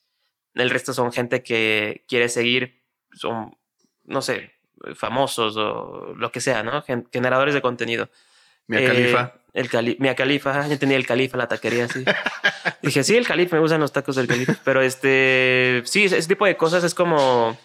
El 0.55 0.69
resto 0.71 0.93
son 0.93 1.13
gente 1.13 1.43
que 1.43 2.05
quiere 2.09 2.29
seguir, 2.29 2.83
son, 3.13 3.57
no 4.05 4.21
sé, 4.23 4.53
famosos 4.95 5.57
o 5.57 6.15
lo 6.17 6.31
que 6.33 6.41
sea, 6.41 6.63
¿no? 6.63 6.83
Gen- 6.83 7.09
generadores 7.13 7.55
de 7.55 7.63
contenido. 7.63 8.09
Mia 8.67 8.81
Eh, 8.81 8.87
Khalifa. 8.87 9.35
El 9.53 9.71
cali 9.71 9.97
Mia 10.01 10.15
Califa, 10.15 10.67
yo 10.69 10.79
tenía 10.79 10.97
el 10.99 11.07
califa, 11.07 11.37
la 11.39 11.49
taquería, 11.49 11.89
sí. 11.89 12.05
Dije, 12.83 13.03
sí, 13.05 13.17
el 13.17 13.27
califa, 13.27 13.57
me 13.57 13.63
gustan 13.63 13.81
los 13.81 13.93
tacos 13.93 14.17
del 14.17 14.27
califa. 14.27 14.55
Pero 14.65 14.83
este, 14.83 15.83
sí, 15.87 16.05
ese 16.05 16.29
tipo 16.29 16.45
de 16.45 16.57
cosas 16.59 16.85
es 16.85 16.95
como, 16.95 17.59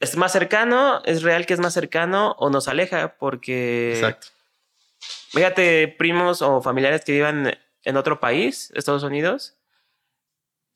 es 0.00 0.16
más 0.16 0.32
cercano, 0.32 1.02
es 1.04 1.22
real 1.22 1.44
que 1.46 1.52
es 1.54 1.60
más 1.60 1.74
cercano 1.74 2.34
o 2.38 2.48
nos 2.48 2.68
aleja 2.68 3.16
porque, 3.18 3.92
Exacto. 3.94 4.28
fíjate, 5.32 5.88
primos 5.98 6.42
o 6.42 6.62
familiares 6.62 7.04
que 7.04 7.12
vivan 7.12 7.58
en 7.84 7.96
otro 7.96 8.18
país, 8.18 8.72
Estados 8.74 9.02
Unidos, 9.02 9.56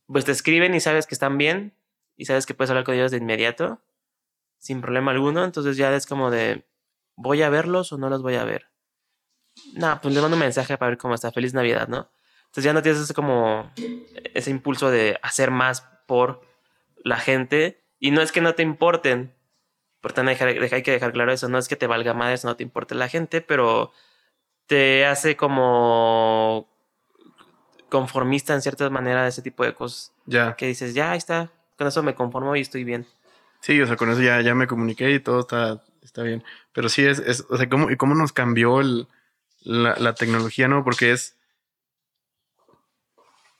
pues 0.07 0.25
te 0.25 0.33
escriben 0.33 0.75
y 0.75 0.81
sabes 0.81 1.07
que 1.07 1.15
están 1.15 1.39
bien 1.39 1.75
y 2.17 2.27
sabes 2.27 2.45
que 2.47 2.55
puedes 2.55 2.71
hablar 2.71 2.85
con 2.85 2.95
ellos 2.95 3.11
de 3.11 3.17
inmediato, 3.19 3.81
sin 4.61 4.81
problema 4.81 5.11
alguno. 5.11 5.45
Entonces 5.45 5.77
ya 5.77 5.93
es 5.97 6.07
como 6.07 6.31
de, 6.31 6.65
¿voy 7.17 7.43
a 7.43 7.51
verlos 7.51 7.93
o 7.93 7.99
no 7.99 8.09
los 8.09 8.23
voy 8.23 8.37
a 8.37 8.45
ver? 8.45 8.67
No, 9.75 10.01
pues 10.01 10.15
le 10.15 10.21
mando 10.21 10.37
un 10.37 10.41
mensaje 10.41 10.79
para 10.79 10.91
ver 10.91 10.99
cómo 10.99 11.15
está. 11.15 11.33
Feliz 11.33 11.53
Navidad, 11.55 11.89
¿no? 11.89 12.09
Entonces 12.43 12.65
ya 12.65 12.73
no 12.73 12.83
tienes 12.83 13.01
ese 13.03 13.15
como 13.15 13.73
ese 14.35 14.51
impulso 14.51 14.91
de 14.91 15.19
hacer 15.23 15.51
más 15.51 15.83
por 16.07 16.43
la 17.03 17.17
gente. 17.17 17.83
Y 17.99 18.13
no 18.13 18.23
es 18.23 18.33
que 18.33 18.41
no 18.41 18.55
te 18.55 18.63
importen, 18.63 19.35
por 20.01 20.13
tanto 20.13 20.31
hay 20.31 20.83
que- 20.83 20.91
dejar 20.93 21.13
claro 21.13 21.33
eso. 21.33 21.49
No 21.49 21.59
es 21.59 21.69
que 21.69 21.77
te 21.77 21.87
valga 21.87 22.15
madres, 22.15 22.45
no 22.45 22.57
te 22.57 22.63
importe 22.63 22.95
la 22.95 23.09
gente, 23.09 23.41
pero 23.41 23.93
te 24.67 25.05
hace 25.07 25.37
como 25.37 26.69
conformista 27.89 28.55
en 28.55 28.63
cierta 28.63 28.89
manera 28.91 29.27
ese 29.27 29.43
tipo 29.43 29.65
de 29.65 29.75
cosas. 29.75 30.13
Ya. 30.27 30.55
Que 30.57 30.67
dices, 30.67 30.95
ya, 30.95 31.13
ahí 31.13 31.19
está, 31.19 31.51
con 31.77 31.87
eso 31.87 32.03
me 32.03 32.15
conformo 32.15 32.55
y 32.57 32.61
estoy 32.61 32.85
bien. 32.85 33.07
Sí, 33.61 33.81
o 33.81 33.87
sea, 33.87 33.97
con 33.97 34.11
eso 34.11 34.23
ya, 34.23 34.41
ya 34.41 34.55
me 34.55 34.67
comuniqué 34.67 35.11
y 35.11 35.21
todo 35.21 35.41
está, 35.41 35.83
está 36.03 36.23
bien. 36.23 36.43
Pero 36.73 36.89
sí 36.89 37.05
es, 37.05 37.19
es 37.19 37.45
o 37.49 37.57
sea, 37.57 37.69
¿cómo, 37.69 37.91
y 37.91 37.97
cómo 37.97 38.15
nos 38.15 38.33
cambió 38.33 38.81
el, 38.81 39.07
la, 39.61 39.97
la 39.97 40.15
tecnología, 40.15 40.69
¿no? 40.69 40.85
Porque 40.85 41.13
es. 41.13 41.37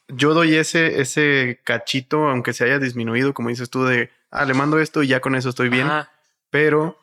Yo 0.09 0.35
doy 0.35 0.57
ese, 0.57 1.01
ese 1.01 1.61
cachito, 1.63 2.29
aunque 2.29 2.53
se 2.53 2.65
haya 2.65 2.79
disminuido, 2.79 3.33
como 3.33 3.51
dices 3.51 3.71
tú, 3.71 3.85
de 3.85 4.11
ah, 4.31 4.45
le 4.45 4.55
mando 4.55 4.81
esto 4.81 5.03
y 5.03 5.09
ya 5.09 5.21
con 5.21 5.37
eso 5.37 5.51
estoy 5.51 5.69
bien. 5.69 5.87
Ajá. 5.87 6.11
Pero 6.51 6.99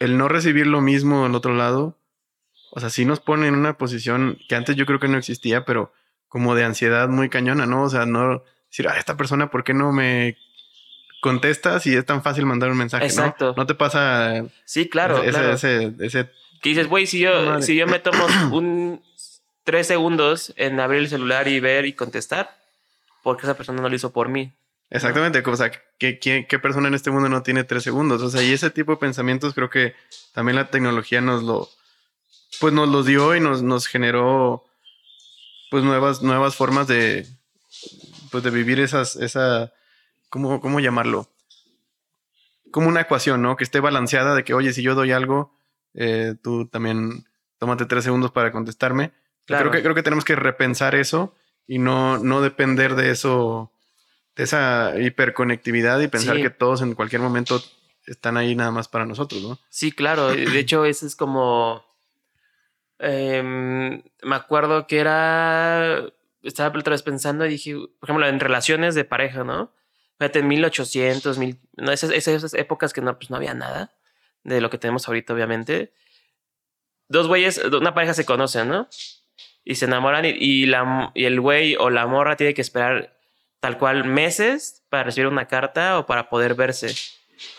el 0.00 0.18
no 0.18 0.28
recibir 0.28 0.66
lo 0.66 0.80
mismo 0.80 1.22
del 1.22 1.34
otro 1.34 1.54
lado, 1.54 1.96
o 2.72 2.80
sea, 2.80 2.90
sí 2.90 3.04
nos 3.04 3.20
pone 3.20 3.46
en 3.46 3.54
una 3.54 3.78
posición 3.78 4.38
que 4.48 4.56
antes 4.56 4.74
yo 4.74 4.86
creo 4.86 4.98
que 4.98 5.08
no 5.08 5.18
existía, 5.18 5.64
pero 5.64 5.92
como 6.28 6.54
de 6.54 6.64
ansiedad 6.64 7.08
muy 7.08 7.28
cañona, 7.28 7.66
¿no? 7.66 7.84
O 7.84 7.90
sea, 7.90 8.06
no 8.06 8.42
decir, 8.70 8.88
ah, 8.88 8.96
esta 8.98 9.16
persona, 9.16 9.50
¿por 9.50 9.62
qué 9.62 9.74
no 9.74 9.92
me 9.92 10.36
contesta 11.20 11.78
si 11.80 11.94
es 11.94 12.04
tan 12.04 12.22
fácil 12.22 12.46
mandar 12.46 12.70
un 12.70 12.78
mensaje, 12.78 13.06
Exacto. 13.06 13.48
¿no? 13.48 13.54
No 13.62 13.66
te 13.66 13.74
pasa 13.74 14.44
Sí, 14.64 14.88
claro, 14.88 15.22
ese, 15.22 15.30
claro. 15.30 15.52
ese, 15.52 15.92
ese, 16.00 16.30
Que 16.62 16.70
dices, 16.70 16.88
güey, 16.88 17.06
si 17.06 17.20
yo, 17.20 17.42
Madre. 17.42 17.62
si 17.62 17.76
yo 17.76 17.86
me 17.86 17.98
tomo 17.98 18.26
un 18.52 19.02
tres 19.64 19.86
segundos 19.86 20.52
en 20.56 20.80
abrir 20.80 21.00
el 21.00 21.08
celular 21.08 21.46
y 21.48 21.60
ver 21.60 21.86
y 21.86 21.92
contestar, 21.92 22.56
porque 23.22 23.42
esa 23.42 23.54
persona 23.56 23.82
no 23.82 23.88
lo 23.88 23.94
hizo 23.94 24.12
por 24.12 24.28
mí. 24.28 24.52
Exactamente, 24.90 25.42
o 25.46 25.56
sea, 25.56 25.70
¿qué, 25.98 26.18
qué, 26.18 26.46
qué 26.48 26.58
persona 26.58 26.88
en 26.88 26.94
este 26.94 27.12
mundo 27.12 27.28
no 27.28 27.42
tiene 27.44 27.62
tres 27.62 27.84
segundos? 27.84 28.22
O 28.22 28.30
sea, 28.30 28.42
y 28.42 28.52
ese 28.52 28.70
tipo 28.70 28.92
de 28.92 28.98
pensamientos 28.98 29.54
creo 29.54 29.70
que 29.70 29.94
también 30.34 30.56
la 30.56 30.70
tecnología 30.70 31.20
nos 31.20 31.44
lo, 31.44 31.68
pues 32.58 32.72
nos 32.74 32.88
los 32.88 33.06
dio 33.06 33.36
y 33.36 33.40
nos, 33.40 33.62
nos 33.62 33.86
generó, 33.86 34.64
pues 35.70 35.84
nuevas, 35.84 36.22
nuevas 36.22 36.56
formas 36.56 36.88
de, 36.88 37.24
pues 38.32 38.42
de 38.42 38.50
vivir 38.50 38.80
esas, 38.80 39.14
esa, 39.14 39.72
¿cómo, 40.30 40.60
cómo 40.60 40.80
llamarlo? 40.80 41.28
Como 42.70 42.88
una 42.88 43.02
ecuación, 43.02 43.42
¿no? 43.42 43.56
Que 43.56 43.64
esté 43.64 43.80
balanceada 43.80 44.34
de 44.34 44.44
que, 44.44 44.54
oye, 44.54 44.72
si 44.72 44.82
yo 44.82 44.94
doy 44.94 45.12
algo, 45.12 45.54
eh, 45.94 46.34
tú 46.42 46.66
también 46.68 47.24
tómate 47.58 47.84
tres 47.86 48.04
segundos 48.04 48.30
para 48.30 48.52
contestarme. 48.52 49.12
Claro. 49.46 49.70
Creo 49.70 49.72
que, 49.72 49.82
creo 49.82 49.94
que 49.94 50.02
tenemos 50.02 50.24
que 50.24 50.36
repensar 50.36 50.94
eso 50.94 51.34
y 51.66 51.78
no, 51.78 52.18
no 52.18 52.40
depender 52.40 52.94
de 52.94 53.10
eso, 53.10 53.72
de 54.36 54.44
esa 54.44 54.98
hiperconectividad 54.98 56.00
y 56.00 56.08
pensar 56.08 56.36
Sí. 56.36 56.42
que 56.42 56.50
todos 56.50 56.80
en 56.82 56.94
cualquier 56.94 57.20
momento 57.22 57.60
están 58.06 58.36
ahí 58.36 58.54
nada 58.54 58.70
más 58.70 58.88
para 58.88 59.04
nosotros, 59.06 59.42
¿no? 59.42 59.58
Sí, 59.68 59.90
claro. 59.92 60.28
De 60.28 60.58
hecho, 60.58 60.84
eso 60.84 61.06
es 61.06 61.16
como. 61.16 61.84
em, 62.98 64.02
me 64.22 64.36
acuerdo 64.36 64.86
que 64.86 64.98
era. 64.98 66.02
Estaba 66.42 66.76
otra 66.78 66.92
vez 66.92 67.02
pensando 67.02 67.44
y 67.44 67.50
dije, 67.50 67.74
por 67.74 68.08
ejemplo, 68.08 68.26
en 68.26 68.40
relaciones 68.40 68.94
de 68.94 69.04
pareja, 69.04 69.44
¿no? 69.44 69.72
Fíjate, 70.20 70.40
en 70.40 70.48
1800, 70.48 71.38
mil, 71.38 71.58
no, 71.78 71.90
esas, 71.92 72.10
esas 72.10 72.52
épocas 72.54 72.92
que 72.92 73.00
no, 73.00 73.16
pues 73.18 73.30
no 73.30 73.36
había 73.36 73.54
nada 73.54 73.90
de 74.44 74.60
lo 74.60 74.68
que 74.68 74.76
tenemos 74.76 75.08
ahorita, 75.08 75.32
obviamente. 75.32 75.92
Dos 77.08 77.26
güeyes, 77.26 77.58
una 77.58 77.94
pareja 77.94 78.12
se 78.14 78.26
conocen, 78.26 78.68
¿no? 78.68 78.86
Y 79.64 79.76
se 79.76 79.86
enamoran 79.86 80.26
y, 80.26 80.28
y 80.38 80.66
la, 80.66 81.10
y 81.14 81.24
el 81.24 81.40
güey 81.40 81.74
o 81.76 81.88
la 81.90 82.06
morra 82.06 82.36
tiene 82.36 82.52
que 82.54 82.60
esperar 82.60 83.18
tal 83.60 83.78
cual 83.78 84.04
meses 84.04 84.82
para 84.90 85.04
recibir 85.04 85.26
una 85.26 85.48
carta 85.48 85.98
o 85.98 86.04
para 86.06 86.28
poder 86.28 86.54
verse. 86.54 86.88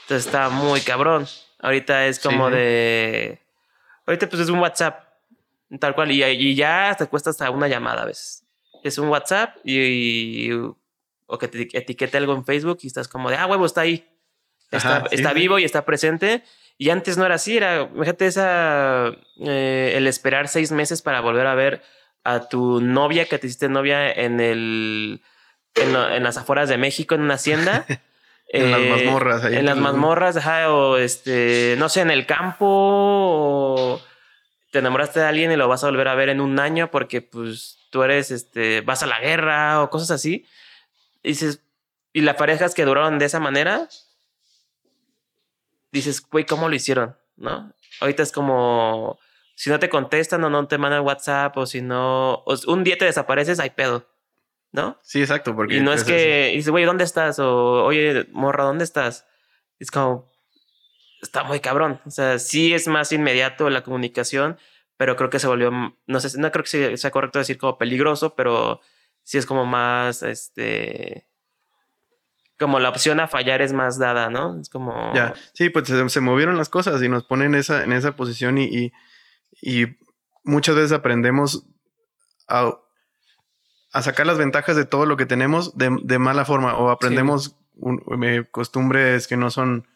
Entonces 0.03 0.27
está 0.27 0.49
muy 0.49 0.81
cabrón. 0.81 1.27
Ahorita 1.59 2.05
es 2.05 2.19
como 2.19 2.49
Sí. 2.49 2.55
de. 2.55 3.41
Ahorita 4.05 4.29
pues 4.29 4.43
es 4.43 4.49
un 4.49 4.59
WhatsApp. 4.59 5.03
Tal 5.79 5.95
cual. 5.95 6.11
Y, 6.11 6.23
y 6.23 6.55
ya 6.55 6.95
te 6.97 7.07
cuesta 7.07 7.31
hasta 7.31 7.49
una 7.49 7.67
llamada 7.67 8.03
a 8.03 8.05
veces. 8.05 8.43
Es 8.83 8.99
un 8.99 9.07
WhatsApp 9.09 9.57
y. 9.63 10.51
y- 10.51 10.71
o 11.31 11.37
que 11.37 11.47
te 11.47 11.67
etiquete 11.77 12.17
algo 12.17 12.35
en 12.35 12.43
Facebook 12.45 12.79
y 12.81 12.87
estás 12.87 13.07
como 13.07 13.29
de, 13.29 13.37
ah, 13.37 13.47
huevo, 13.47 13.65
está 13.65 13.81
ahí. 13.81 14.05
Está, 14.69 14.97
Ajá, 14.97 15.07
sí, 15.09 15.15
está 15.15 15.29
sí. 15.29 15.35
vivo 15.35 15.59
y 15.59 15.63
está 15.63 15.85
presente. 15.85 16.43
Y 16.77 16.89
antes 16.89 17.17
no 17.17 17.25
era 17.25 17.35
así, 17.35 17.55
era, 17.57 17.87
fíjate, 17.87 18.27
esa, 18.27 19.11
eh, 19.39 19.93
el 19.95 20.07
esperar 20.07 20.47
seis 20.49 20.71
meses 20.71 21.01
para 21.01 21.21
volver 21.21 21.47
a 21.47 21.55
ver 21.55 21.81
a 22.23 22.49
tu 22.49 22.81
novia 22.81 23.25
que 23.25 23.39
te 23.39 23.47
hiciste 23.47 23.69
novia 23.69 24.11
en 24.11 24.39
el, 24.41 25.21
en, 25.75 26.23
las 26.23 26.37
afueras 26.37 26.67
de 26.69 26.77
México, 26.77 27.15
en 27.15 27.21
una 27.21 27.35
hacienda. 27.35 27.85
En 28.53 28.69
las 28.69 28.81
Eh, 28.81 28.89
mazmorras, 28.89 29.43
ahí 29.45 29.55
En 29.55 29.65
las 29.65 29.77
mazmorras, 29.77 30.35
ajá, 30.35 30.73
o 30.73 30.97
este, 30.97 31.75
no 31.77 31.87
sé, 31.87 32.01
en 32.01 32.11
el 32.11 32.25
campo, 32.25 32.65
o 32.67 34.01
te 34.71 34.79
enamoraste 34.79 35.21
de 35.21 35.25
alguien 35.25 35.53
y 35.53 35.55
lo 35.55 35.69
vas 35.69 35.85
a 35.85 35.87
volver 35.87 36.09
a 36.09 36.15
ver 36.15 36.27
en 36.27 36.41
un 36.41 36.59
año 36.59 36.91
porque, 36.91 37.21
pues, 37.21 37.77
tú 37.91 38.03
eres, 38.03 38.29
este, 38.29 38.81
vas 38.81 39.03
a 39.03 39.05
la 39.05 39.21
guerra 39.21 39.81
o 39.81 39.89
cosas 39.89 40.11
así. 40.11 40.45
Dices, 41.23 41.63
y 42.13 42.21
las 42.21 42.35
parejas 42.35 42.73
que 42.73 42.85
duraron 42.85 43.19
de 43.19 43.25
esa 43.25 43.39
manera, 43.39 43.87
dices, 45.91 46.21
güey, 46.29 46.45
¿cómo 46.45 46.69
lo 46.69 46.75
hicieron? 46.75 47.17
¿No? 47.35 47.73
Ahorita 47.99 48.23
es 48.23 48.31
como, 48.31 49.19
si 49.55 49.69
no 49.69 49.79
te 49.79 49.89
contestan 49.89 50.43
o 50.43 50.49
no 50.49 50.67
te 50.67 50.77
mandan 50.77 51.05
WhatsApp 51.05 51.55
o 51.57 51.65
si 51.65 51.81
no, 51.81 52.33
o 52.45 52.55
un 52.67 52.83
día 52.83 52.97
te 52.97 53.05
desapareces, 53.05 53.59
hay 53.59 53.71
pedo, 53.71 54.07
¿no? 54.71 54.99
Sí, 55.03 55.21
exacto, 55.21 55.55
porque... 55.55 55.75
Y 55.75 55.81
no 55.81 55.93
es 55.93 56.03
que, 56.03 56.51
y 56.53 56.57
dices, 56.57 56.71
güey, 56.71 56.85
¿dónde 56.85 57.03
estás? 57.03 57.39
O, 57.39 57.83
oye, 57.83 58.27
morra, 58.31 58.63
¿dónde 58.63 58.83
estás? 58.83 59.27
Es 59.79 59.91
como, 59.91 60.31
está 61.21 61.43
muy 61.43 61.59
cabrón. 61.59 62.01
O 62.05 62.11
sea, 62.11 62.39
sí 62.39 62.73
es 62.73 62.87
más 62.87 63.11
inmediato 63.11 63.69
la 63.69 63.83
comunicación, 63.83 64.57
pero 64.97 65.15
creo 65.15 65.29
que 65.29 65.39
se 65.39 65.47
volvió, 65.47 65.71
no 65.71 66.19
sé, 66.19 66.37
no 66.39 66.51
creo 66.51 66.63
que 66.63 66.97
sea 66.97 67.11
correcto 67.11 67.39
decir 67.39 67.57
como 67.57 67.77
peligroso, 67.77 68.35
pero 68.35 68.81
sí 69.31 69.37
es 69.37 69.45
como 69.45 69.65
más, 69.65 70.23
este, 70.23 71.25
como 72.59 72.81
la 72.81 72.89
opción 72.89 73.21
a 73.21 73.29
fallar 73.29 73.61
es 73.61 73.71
más 73.71 73.97
dada, 73.97 74.29
¿no? 74.29 74.59
Es 74.59 74.67
como... 74.67 75.13
Ya, 75.15 75.35
sí, 75.53 75.69
pues 75.69 75.87
se, 75.87 76.19
movieron 76.19 76.57
las 76.57 76.67
cosas 76.67 77.01
y 77.01 77.07
nos 77.07 77.23
ponen 77.23 77.53
en 77.53 77.61
esa, 77.61 77.85
en 77.85 77.93
esa 77.93 78.17
posición 78.17 78.57
y, 78.57 78.91
y, 79.61 79.85
muchas 80.43 80.75
veces 80.75 80.91
aprendemos 80.91 81.65
a, 82.49 82.77
a 83.93 84.01
sacar 84.01 84.27
las 84.27 84.37
ventajas 84.37 84.75
de 84.75 84.83
todo 84.83 85.05
lo 85.05 85.15
que 85.15 85.25
tenemos 85.25 85.77
de, 85.77 85.97
de 86.03 86.19
mala 86.19 86.43
forma 86.43 86.75
o 86.75 86.89
aprendemos 86.89 87.55
un- 87.75 88.03
costumbres 88.51 89.29
que 89.29 89.37
no 89.37 89.49
son 89.49 89.87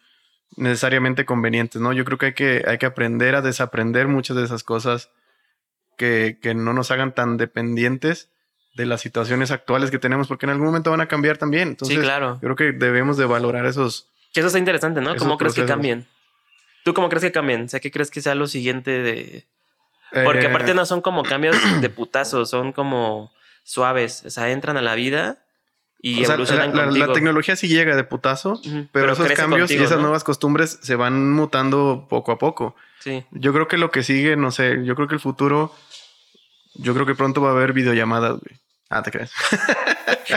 necesariamente 0.55 1.25
convenientes, 1.25 1.81
¿no? 1.81 1.91
Yo 1.91 2.05
creo 2.05 2.17
que 2.17 2.27
hay 2.27 2.33
que, 2.35 2.63
hay 2.65 2.77
que 2.77 2.85
aprender 2.85 3.35
a 3.35 3.41
desaprender 3.41 4.07
muchas 4.07 4.37
de 4.37 4.45
esas 4.45 4.63
cosas 4.63 5.09
que, 5.97 6.39
que 6.41 6.55
no 6.55 6.71
nos 6.71 6.89
hagan 6.89 7.13
tan 7.13 7.35
dependientes 7.35 8.31
de 8.75 8.85
las 8.85 9.01
situaciones 9.01 9.51
actuales 9.51 9.89
que 9.89 9.99
tenemos, 9.99 10.27
porque 10.27 10.45
en 10.45 10.51
algún 10.51 10.67
momento 10.67 10.91
van 10.91 11.01
a 11.01 11.07
cambiar 11.07 11.37
también. 11.37 11.69
Entonces, 11.69 11.97
sí, 11.97 12.03
claro. 12.03 12.35
yo 12.35 12.53
creo 12.53 12.55
que 12.55 12.71
debemos 12.77 13.17
de 13.17 13.25
valorar 13.25 13.65
esos... 13.65 14.09
Que 14.33 14.41
eso 14.41 14.47
está 14.47 14.59
interesante, 14.59 15.01
¿no? 15.01 15.15
¿Cómo 15.15 15.37
crees 15.37 15.53
que 15.53 15.65
cambien? 15.65 16.05
¿Tú 16.83 16.93
cómo 16.93 17.09
crees 17.09 17.23
que 17.23 17.31
cambien? 17.31 17.63
O 17.63 17.69
sea, 17.69 17.79
¿qué 17.79 17.89
crees 17.89 18.11
que 18.11 18.21
sea 18.21 18.35
lo 18.35 18.47
siguiente 18.47 18.91
de...? 18.91 19.47
Porque 20.23 20.45
eh, 20.45 20.47
aparte 20.47 20.73
no 20.73 20.85
son 20.85 21.01
como 21.01 21.23
cambios 21.23 21.55
de 21.81 21.89
putazo, 21.89 22.45
son 22.45 22.73
como 22.73 23.31
suaves. 23.63 24.23
O 24.25 24.29
sea, 24.29 24.51
entran 24.51 24.77
a 24.77 24.81
la 24.81 24.95
vida 24.95 25.39
y 25.99 26.21
o 26.21 26.25
sea, 26.25 26.35
evolucionan 26.35 26.75
la, 26.75 27.07
la- 27.07 27.13
tecnología 27.13 27.55
sí 27.55 27.67
llega 27.67 27.95
de 27.95 28.03
putazo, 28.03 28.61
pero, 28.91 29.13
esos 29.13 29.31
cambios 29.31 29.61
contigo, 29.61 29.81
y 29.81 29.85
esas 29.85 29.97
¿no? 29.97 30.03
nuevas 30.03 30.23
costumbres 30.23 30.79
se 30.81 30.95
van 30.95 31.31
mutando 31.31 32.05
poco 32.09 32.31
a 32.31 32.37
poco. 32.37 32.75
Sí. 32.99 33.25
Yo 33.31 33.53
creo 33.53 33.67
que 33.67 33.77
lo 33.77 33.89
que 33.89 34.03
sigue, 34.03 34.35
no 34.35 34.51
sé, 34.51 34.85
yo 34.85 34.95
creo 34.95 35.07
que 35.07 35.15
el 35.15 35.19
futuro, 35.19 35.73
yo 36.75 36.93
creo 36.93 37.05
que 37.05 37.15
pronto 37.15 37.41
va 37.41 37.49
a 37.49 37.51
haber 37.53 37.73
videollamadas, 37.73 38.39
güey. 38.39 38.59
Ah, 38.89 39.01
te 39.01 39.11
crees. 39.11 39.31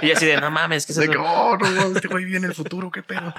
Y 0.03 0.11
así 0.11 0.27
de, 0.27 0.39
no 0.39 0.51
mames, 0.51 0.85
¿qué 0.85 0.93
es 0.93 0.99
De 0.99 1.09
que, 1.09 1.17
oh, 1.17 1.57
no, 1.57 1.71
mames, 1.71 1.97
este 1.97 2.09
güey 2.09 2.25
vive 2.25 2.37
en 2.37 2.45
el 2.45 2.55
futuro, 2.55 2.91
qué 2.91 3.03
pedo. 3.03 3.35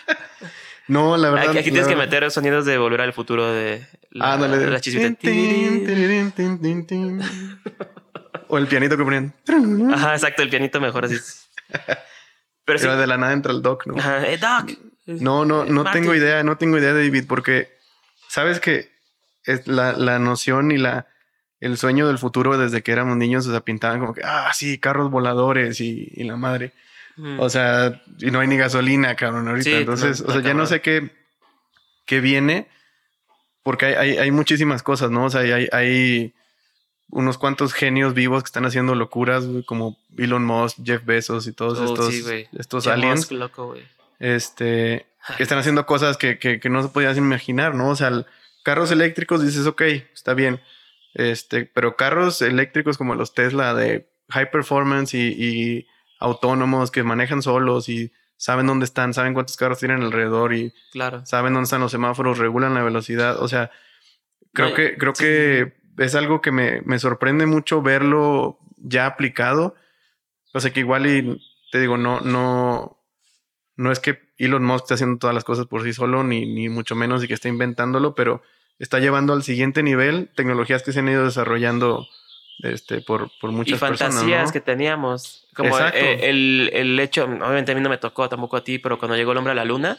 no, 0.88 1.16
la 1.16 1.30
verdad. 1.30 1.56
Aquí, 1.56 1.70
tienes 1.70 1.86
que 1.86 1.94
meter 1.94 2.30
sonidos 2.30 2.64
de 2.64 2.78
volver 2.78 3.02
al 3.02 3.12
futuro 3.12 3.52
de 3.52 3.86
la, 4.10 4.80
chispita. 4.80 5.14
Tin, 5.14 6.86
tin. 6.86 7.20
O 8.48 8.56
el 8.56 8.66
pianito 8.66 8.96
que 8.96 9.04
ponían. 9.04 9.34
Ajá, 9.92 10.14
exacto, 10.14 10.42
el 10.42 10.48
pianito 10.48 10.80
mejor 10.80 11.04
así. 11.04 11.18
Pero 12.64 12.78
sí. 12.78 12.86
De 12.88 13.06
la 13.06 13.18
nada 13.18 13.32
entra 13.34 13.52
el 13.52 13.60
doc, 13.60 13.86
¿no? 13.86 13.98
Ajá, 13.98 14.26
eh, 14.26 14.38
Doc. 14.38 14.70
No, 15.06 15.44
no, 15.44 15.64
no 15.64 15.84
Marty. 15.84 16.00
tengo 16.00 16.14
idea, 16.14 16.42
no 16.42 16.56
tengo 16.56 16.78
idea, 16.78 16.92
David, 16.92 17.24
porque 17.28 17.76
sabes 18.28 18.60
que 18.60 18.90
es 19.44 19.66
la, 19.66 19.92
la 19.92 20.18
noción 20.18 20.70
y 20.70 20.78
la 20.78 21.06
el 21.60 21.76
sueño 21.76 22.06
del 22.06 22.18
futuro 22.18 22.56
desde 22.58 22.82
que 22.82 22.92
éramos 22.92 23.16
niños, 23.16 23.46
o 23.46 23.50
sea, 23.50 23.60
pintaban 23.60 24.00
como 24.00 24.14
que, 24.14 24.22
ah, 24.24 24.50
sí, 24.54 24.78
carros 24.78 25.10
voladores 25.10 25.80
y, 25.80 26.10
y 26.14 26.24
la 26.24 26.36
madre. 26.36 26.72
Mm. 27.16 27.40
O 27.40 27.48
sea, 27.50 28.00
y 28.20 28.30
no 28.30 28.38
hay 28.40 28.46
ni 28.48 28.56
gasolina, 28.56 29.16
cabrón, 29.16 29.48
ahorita. 29.48 29.70
Sí, 29.70 29.74
Entonces, 29.76 30.20
no, 30.22 30.28
o 30.28 30.32
sea, 30.32 30.40
ya 30.42 30.54
no 30.54 30.66
sé 30.66 30.80
qué, 30.80 31.10
qué 32.06 32.20
viene, 32.20 32.68
porque 33.64 33.86
hay, 33.86 33.94
hay, 33.94 34.18
hay 34.18 34.30
muchísimas 34.30 34.82
cosas, 34.84 35.10
¿no? 35.10 35.24
O 35.24 35.30
sea, 35.30 35.40
hay, 35.40 35.68
hay 35.72 36.34
unos 37.10 37.38
cuantos 37.38 37.72
genios 37.72 38.14
vivos 38.14 38.42
que 38.42 38.48
están 38.48 38.66
haciendo 38.66 38.94
locuras, 38.94 39.46
güey, 39.46 39.64
como 39.64 39.98
Elon 40.16 40.44
Musk, 40.44 40.78
Jeff 40.84 41.04
Bezos 41.04 41.46
y 41.48 41.52
todos 41.52 41.78
Oh, 41.80 41.84
estos, 41.86 42.14
sí, 42.14 42.22
güey. 42.22 42.48
estos 42.56 42.86
aliens 42.86 43.20
Musk, 43.20 43.32
loco, 43.32 43.74
este, 44.20 45.06
que 45.36 45.42
están 45.42 45.58
haciendo 45.58 45.86
cosas 45.86 46.16
que, 46.16 46.38
que, 46.38 46.60
que 46.60 46.70
no 46.70 46.82
se 46.82 46.88
podías 46.90 47.16
imaginar, 47.16 47.74
¿no? 47.74 47.88
O 47.88 47.96
sea, 47.96 48.08
el- 48.08 48.26
carros 48.62 48.90
eléctricos 48.90 49.42
dices, 49.44 49.66
ok, 49.66 49.82
está 50.14 50.34
bien, 50.34 50.60
este, 51.14 51.64
pero 51.66 51.96
carros 51.96 52.42
eléctricos 52.42 52.98
como 52.98 53.14
los 53.14 53.34
Tesla 53.34 53.74
de 53.74 54.10
high 54.30 54.50
performance 54.50 55.14
y, 55.14 55.28
y 55.36 55.86
autónomos 56.20 56.90
que 56.90 57.02
manejan 57.02 57.42
solos 57.42 57.88
y 57.88 58.12
saben 58.36 58.66
dónde 58.66 58.84
están, 58.84 59.14
saben 59.14 59.34
cuántos 59.34 59.56
carros 59.56 59.78
tienen 59.78 60.02
alrededor 60.02 60.54
y 60.54 60.72
Claro. 60.92 61.24
saben 61.26 61.54
dónde 61.54 61.64
están 61.64 61.80
los 61.80 61.90
semáforos, 61.92 62.38
regulan 62.38 62.74
la 62.74 62.82
velocidad, 62.84 63.40
o 63.42 63.48
sea, 63.48 63.70
creo 64.52 64.68
No, 64.70 64.74
que, 64.74 64.96
creo 64.96 65.14
sí, 65.14 65.24
que 65.24 65.72
es 65.98 66.14
algo 66.14 66.40
que 66.40 66.52
me, 66.52 66.82
me 66.82 66.98
sorprende 66.98 67.46
mucho 67.46 67.82
verlo 67.82 68.58
ya 68.76 69.06
aplicado. 69.06 69.74
O 70.54 70.60
sea 70.60 70.72
que 70.72 70.80
igual 70.80 71.06
y 71.06 71.40
te 71.72 71.80
digo, 71.80 71.96
no, 71.98 72.20
no, 72.20 73.02
no 73.76 73.92
es 73.92 73.98
que 74.00 74.20
Elon 74.38 74.64
Musk 74.64 74.84
esté 74.84 74.94
haciendo 74.94 75.18
todas 75.18 75.34
las 75.34 75.44
cosas 75.44 75.66
por 75.66 75.82
sí 75.82 75.92
solo, 75.92 76.22
ni, 76.22 76.46
ni 76.46 76.68
mucho 76.68 76.94
menos 76.94 77.22
y 77.24 77.28
que 77.28 77.34
esté 77.34 77.48
inventándolo, 77.48 78.14
pero 78.14 78.40
está 78.78 78.98
llevando 79.00 79.32
al 79.32 79.42
siguiente 79.42 79.82
nivel 79.82 80.28
tecnologías 80.34 80.82
que 80.82 80.92
se 80.92 81.00
han 81.00 81.08
ido 81.08 81.24
desarrollando 81.24 82.06
este, 82.62 83.00
por, 83.00 83.30
por 83.40 83.50
Y 83.50 83.54
muchas 83.54 83.78
personas. 83.80 84.14
fantasías 84.14 84.46
¿no? 84.46 84.52
que 84.52 84.60
teníamos. 84.60 85.46
Como 85.54 85.78
eh, 85.78 86.28
el, 86.28 86.70
el 86.72 87.00
hecho, 87.00 87.24
obviamente 87.24 87.72
a 87.72 87.74
mí 87.74 87.80
no 87.80 87.88
me 87.88 87.98
tocó 87.98 88.28
tampoco 88.28 88.56
a 88.56 88.64
ti, 88.64 88.78
pero 88.78 88.98
cuando 88.98 89.16
llegó 89.16 89.32
el 89.32 89.38
hombre 89.38 89.52
a 89.52 89.56
la 89.56 89.64
luna, 89.64 89.98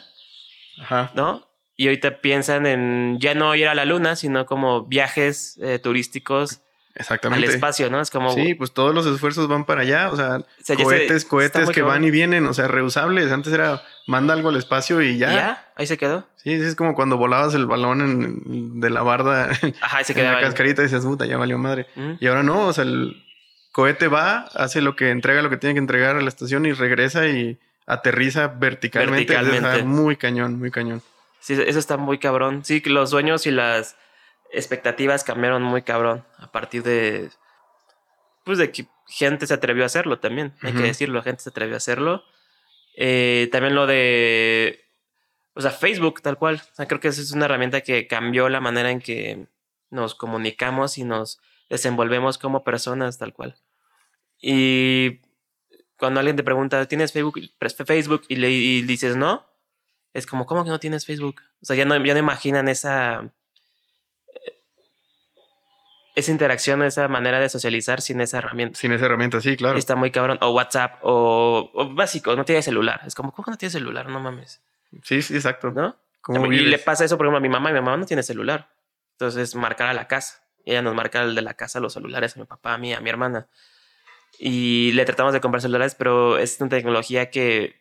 Ajá. 0.79 1.11
¿no? 1.15 1.47
Y 1.75 1.87
ahorita 1.87 2.19
piensan 2.21 2.65
en 2.65 3.17
ya 3.19 3.33
no 3.35 3.55
ir 3.55 3.67
a 3.67 3.75
la 3.75 3.85
luna, 3.85 4.15
sino 4.15 4.45
como 4.45 4.85
viajes 4.85 5.57
eh, 5.61 5.79
turísticos 5.79 6.61
al 6.99 7.03
Exactamente. 7.03 7.47
espacio, 7.47 7.89
¿no? 7.89 8.01
Es 8.01 8.11
como... 8.11 8.31
Sí, 8.33 8.53
pues 8.55 8.73
todos 8.73 8.93
los 8.93 9.05
esfuerzos 9.05 9.47
van 9.47 9.65
para 9.65 9.81
allá. 9.81 10.09
O 10.11 10.15
sea, 10.17 10.37
o 10.37 10.45
sea, 10.61 10.75
ya 10.75 10.77
se- 10.77 10.83
cohetes, 10.83 11.25
cohetes 11.25 11.69
que 11.69 11.81
van 11.81 12.03
y 12.03 12.11
vienen, 12.11 12.45
o 12.45 12.53
sea, 12.53 12.67
reusables. 12.67 13.31
Antes 13.31 13.53
era 13.53 13.81
manda 14.07 14.33
algo 14.33 14.49
al 14.49 14.57
espacio 14.57 15.01
y 15.01 15.09
¿Y 15.11 15.17
ya. 15.17 15.31
ya? 15.33 15.71
Ahí 15.75 15.87
se 15.87 15.97
quedó. 15.97 16.27
Sí, 16.35 16.51
es 16.53 16.75
como 16.75 16.95
cuando 16.95 17.17
volabas 17.17 17.53
el 17.53 17.65
balón 17.65 18.01
en- 18.01 18.79
de 18.81 18.89
la 18.89 19.01
barda 19.01 19.49
Ajá, 19.81 19.97
ahí 19.99 20.03
se 20.03 20.11
en 20.13 20.17
la 20.19 20.23
quedaba. 20.23 20.41
cascarita 20.41 20.81
y 20.81 20.85
dices, 20.85 21.05
puta, 21.05 21.25
ya 21.25 21.37
valió 21.37 21.57
madre. 21.57 21.87
Mm. 21.95 22.11
Y 22.19 22.27
ahora 22.27 22.43
no, 22.43 22.67
o 22.67 22.73
sea, 22.73 22.83
el 22.83 23.23
cohete 23.71 24.07
va, 24.07 24.49
hace 24.55 24.81
lo 24.81 24.95
que 24.95 25.09
entrega, 25.11 25.41
lo 25.41 25.49
que 25.49 25.57
tiene 25.57 25.75
que 25.75 25.79
entregar 25.79 26.17
a 26.17 26.21
la 26.21 26.27
estación 26.27 26.65
y 26.65 26.73
regresa 26.73 27.27
y 27.27 27.59
aterriza 27.87 28.47
verticalmente. 28.47 29.33
Verticalmente. 29.33 29.67
O 29.69 29.75
sea, 29.75 29.85
muy 29.85 30.15
cañón, 30.17 30.59
muy 30.59 30.69
cañón. 30.71 31.01
Sí, 31.39 31.53
eso 31.53 31.79
está 31.79 31.95
muy 31.97 32.17
cabrón. 32.19 32.65
Sí, 32.65 32.81
que 32.81 32.89
los 32.89 33.09
sueños 33.11 33.47
y 33.47 33.51
las 33.51 33.95
expectativas 34.51 35.23
cambiaron 35.23 35.63
muy 35.63 35.81
cabrón 35.81 36.25
a 36.37 36.51
partir 36.51 36.83
de. 36.83 37.29
Pues 38.45 38.57
de 38.57 38.71
que 38.71 38.87
gente 39.07 39.47
se 39.47 39.53
atrevió 39.53 39.83
a 39.83 39.87
hacerlo 39.87 40.19
también. 40.19 40.53
Hay 40.61 40.71
Ujú. 40.71 40.81
que 40.81 40.87
decirlo, 40.87 41.21
gente 41.21 41.43
se 41.43 41.49
atrevió 41.49 41.75
a 41.75 41.77
hacerlo. 41.77 42.23
Eh, 42.95 43.49
también 43.51 43.75
lo 43.75 43.87
de. 43.87 44.85
O 45.53 45.61
sea, 45.61 45.71
Facebook, 45.71 46.21
tal 46.21 46.37
cual. 46.37 46.61
O 46.71 46.75
sea, 46.75 46.87
creo 46.87 46.99
que 46.99 47.09
esa 47.09 47.21
es 47.21 47.31
una 47.31 47.45
herramienta 47.45 47.81
que 47.81 48.07
cambió 48.07 48.49
la 48.49 48.61
manera 48.61 48.91
en 48.91 48.99
que 49.01 49.47
nos 49.89 50.15
comunicamos 50.15 50.97
y 50.97 51.03
nos 51.03 51.39
desenvolvemos 51.69 52.37
como 52.37 52.63
personas, 52.63 53.17
tal 53.17 53.33
cual. 53.33 53.57
Y 54.41 55.19
cuando 55.97 56.19
alguien 56.19 56.37
te 56.37 56.43
pregunta, 56.43 56.85
¿tienes 56.87 57.11
Facebook? 57.11 57.39
Facebook 57.85 58.23
y 58.29 58.37
le 58.37 58.49
y 58.51 58.81
dices 58.83 59.15
no, 59.15 59.45
es 60.13 60.25
como, 60.25 60.45
¿cómo 60.45 60.63
que 60.63 60.69
no 60.69 60.79
tienes 60.79 61.05
Facebook? 61.05 61.41
O 61.61 61.65
sea, 61.65 61.75
ya 61.75 61.85
no, 61.85 61.97
ya 62.03 62.13
no 62.13 62.19
imaginan 62.19 62.69
esa, 62.69 63.31
esa 66.19 66.31
interacción, 66.31 66.83
esa 66.83 67.07
manera 67.07 67.39
de 67.39 67.49
socializar 67.49 68.01
sin 68.01 68.21
esa 68.21 68.37
herramienta. 68.37 68.79
Sin 68.79 68.91
esa 68.91 69.05
herramienta, 69.05 69.41
sí, 69.41 69.57
claro. 69.57 69.77
Está 69.77 69.95
muy 69.95 70.11
cabrón. 70.11 70.37
O 70.41 70.51
WhatsApp, 70.51 70.99
o, 71.01 71.71
o 71.73 71.93
básico, 71.93 72.35
no 72.35 72.45
tiene 72.45 72.61
celular. 72.61 73.01
Es 73.05 73.15
como, 73.15 73.31
¿cómo 73.31 73.47
no 73.49 73.57
tiene 73.57 73.71
celular? 73.71 74.07
No 74.07 74.19
mames. 74.19 74.61
Sí, 75.03 75.21
sí, 75.21 75.35
exacto. 75.35 75.71
¿No? 75.71 75.97
¿Cómo 76.21 76.45
y 76.45 76.49
vives? 76.49 76.67
le 76.67 76.79
pasa 76.79 77.05
eso, 77.05 77.17
por 77.17 77.25
ejemplo, 77.25 77.37
a 77.37 77.41
mi 77.41 77.49
mamá. 77.49 77.69
Mi 77.69 77.79
mamá 77.79 77.97
no 77.97 78.05
tiene 78.05 78.23
celular. 78.23 78.69
Entonces, 79.13 79.55
marcar 79.55 79.87
a 79.87 79.93
la 79.93 80.07
casa. 80.07 80.43
Ella 80.65 80.81
nos 80.81 80.93
marca 80.95 81.23
el 81.23 81.35
de 81.35 81.41
la 81.41 81.55
casa 81.55 81.79
los 81.79 81.93
celulares 81.93 82.35
a 82.35 82.39
mi 82.39 82.45
papá, 82.45 82.73
a 82.73 82.77
mí, 82.77 82.93
a 82.93 82.99
mi 82.99 83.09
hermana. 83.09 83.47
Y 84.37 84.91
le 84.93 85.05
tratamos 85.05 85.33
de 85.33 85.41
comprar 85.41 85.61
celulares, 85.61 85.95
pero 85.95 86.37
es 86.37 86.59
una 86.59 86.69
tecnología 86.69 87.29
que 87.29 87.79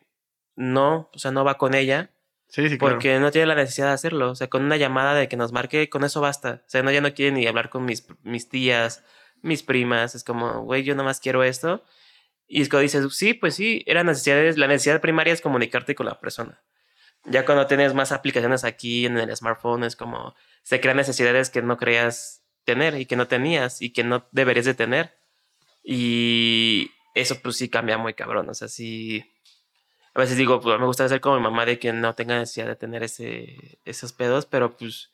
no, 0.55 1.09
o 1.13 1.19
sea, 1.19 1.31
no 1.31 1.43
va 1.43 1.57
con 1.57 1.73
ella. 1.73 2.11
Sí, 2.49 2.67
sí, 2.67 2.77
claro. 2.77 2.95
Porque 2.95 3.19
no 3.19 3.31
tiene 3.31 3.47
la 3.47 3.55
necesidad 3.55 3.87
de 3.87 3.93
hacerlo. 3.93 4.31
O 4.31 4.35
sea, 4.35 4.47
con 4.47 4.63
una 4.63 4.75
llamada 4.75 5.13
de 5.13 5.27
que 5.27 5.37
nos 5.37 5.51
marque, 5.51 5.87
con 5.89 6.03
eso 6.03 6.19
basta. 6.19 6.63
O 6.65 6.69
sea, 6.69 6.81
no, 6.81 6.91
ya 6.91 6.99
no 6.99 7.13
quiere 7.13 7.31
ni 7.31 7.45
hablar 7.45 7.69
con 7.69 7.85
mis, 7.85 8.07
mis 8.23 8.49
tías, 8.49 9.03
mis 9.41 9.61
primas. 9.61 10.15
Es 10.15 10.23
como, 10.23 10.63
güey, 10.63 10.83
yo 10.83 10.95
nada 10.95 11.05
más 11.05 11.19
quiero 11.19 11.43
esto. 11.43 11.83
Y 12.47 12.61
es 12.63 12.69
cuando 12.69 12.81
dices, 12.81 13.15
sí, 13.15 13.35
pues 13.35 13.55
sí, 13.55 13.83
era 13.85 14.03
necesidades. 14.03 14.57
La 14.57 14.67
necesidad 14.67 14.99
primaria 14.99 15.31
es 15.31 15.41
comunicarte 15.41 15.93
con 15.93 16.07
la 16.07 16.19
persona. 16.19 16.63
Ya 17.25 17.45
cuando 17.45 17.67
tienes 17.67 17.93
más 17.93 18.11
aplicaciones 18.11 18.63
aquí 18.63 19.05
en 19.05 19.17
el 19.17 19.35
smartphone, 19.35 19.83
es 19.83 19.95
como 19.95 20.35
se 20.63 20.79
crean 20.81 20.97
necesidades 20.97 21.51
que 21.51 21.61
no 21.61 21.77
creías 21.77 22.43
tener 22.63 22.95
y 22.95 23.05
que 23.05 23.15
no 23.15 23.27
tenías 23.27 23.81
y 23.81 23.91
que 23.91 24.03
no 24.03 24.27
deberías 24.31 24.65
de 24.65 24.73
tener. 24.73 25.19
Y 25.83 26.89
eso, 27.13 27.39
pues 27.41 27.57
sí 27.57 27.69
cambia 27.69 27.99
muy 27.99 28.15
cabrón. 28.15 28.49
O 28.49 28.53
sea, 28.55 28.67
sí. 28.67 29.23
A 30.13 30.19
veces 30.19 30.37
digo, 30.37 30.59
pues 30.59 30.79
me 30.79 30.85
gusta 30.85 31.07
ser 31.07 31.21
como 31.21 31.37
mi 31.37 31.43
mamá 31.43 31.65
de 31.65 31.79
que 31.79 31.93
no 31.93 32.15
tenga 32.15 32.37
necesidad 32.37 32.67
de 32.67 32.75
tener 32.75 33.03
ese, 33.03 33.79
esos 33.85 34.11
pedos, 34.13 34.45
pero 34.45 34.75
pues 34.75 35.11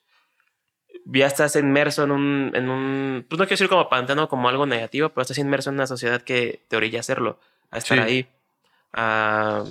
ya 1.04 1.26
estás 1.26 1.54
inmerso 1.56 2.04
en 2.04 2.10
un, 2.10 2.52
en 2.54 2.68
un, 2.70 3.26
pues 3.28 3.38
no 3.38 3.44
quiero 3.44 3.54
decir 3.54 3.68
como 3.68 3.88
pantano 3.88 4.28
como 4.28 4.48
algo 4.48 4.66
negativo, 4.66 5.10
pero 5.10 5.22
estás 5.22 5.38
inmerso 5.38 5.70
en 5.70 5.74
una 5.76 5.86
sociedad 5.86 6.22
que 6.22 6.64
te 6.68 6.76
orilla 6.76 6.98
a 6.98 7.00
hacerlo, 7.00 7.38
a 7.70 7.78
estar 7.78 7.98
Sí. 7.98 8.04
ahí. 8.04 8.28
A 8.92 9.64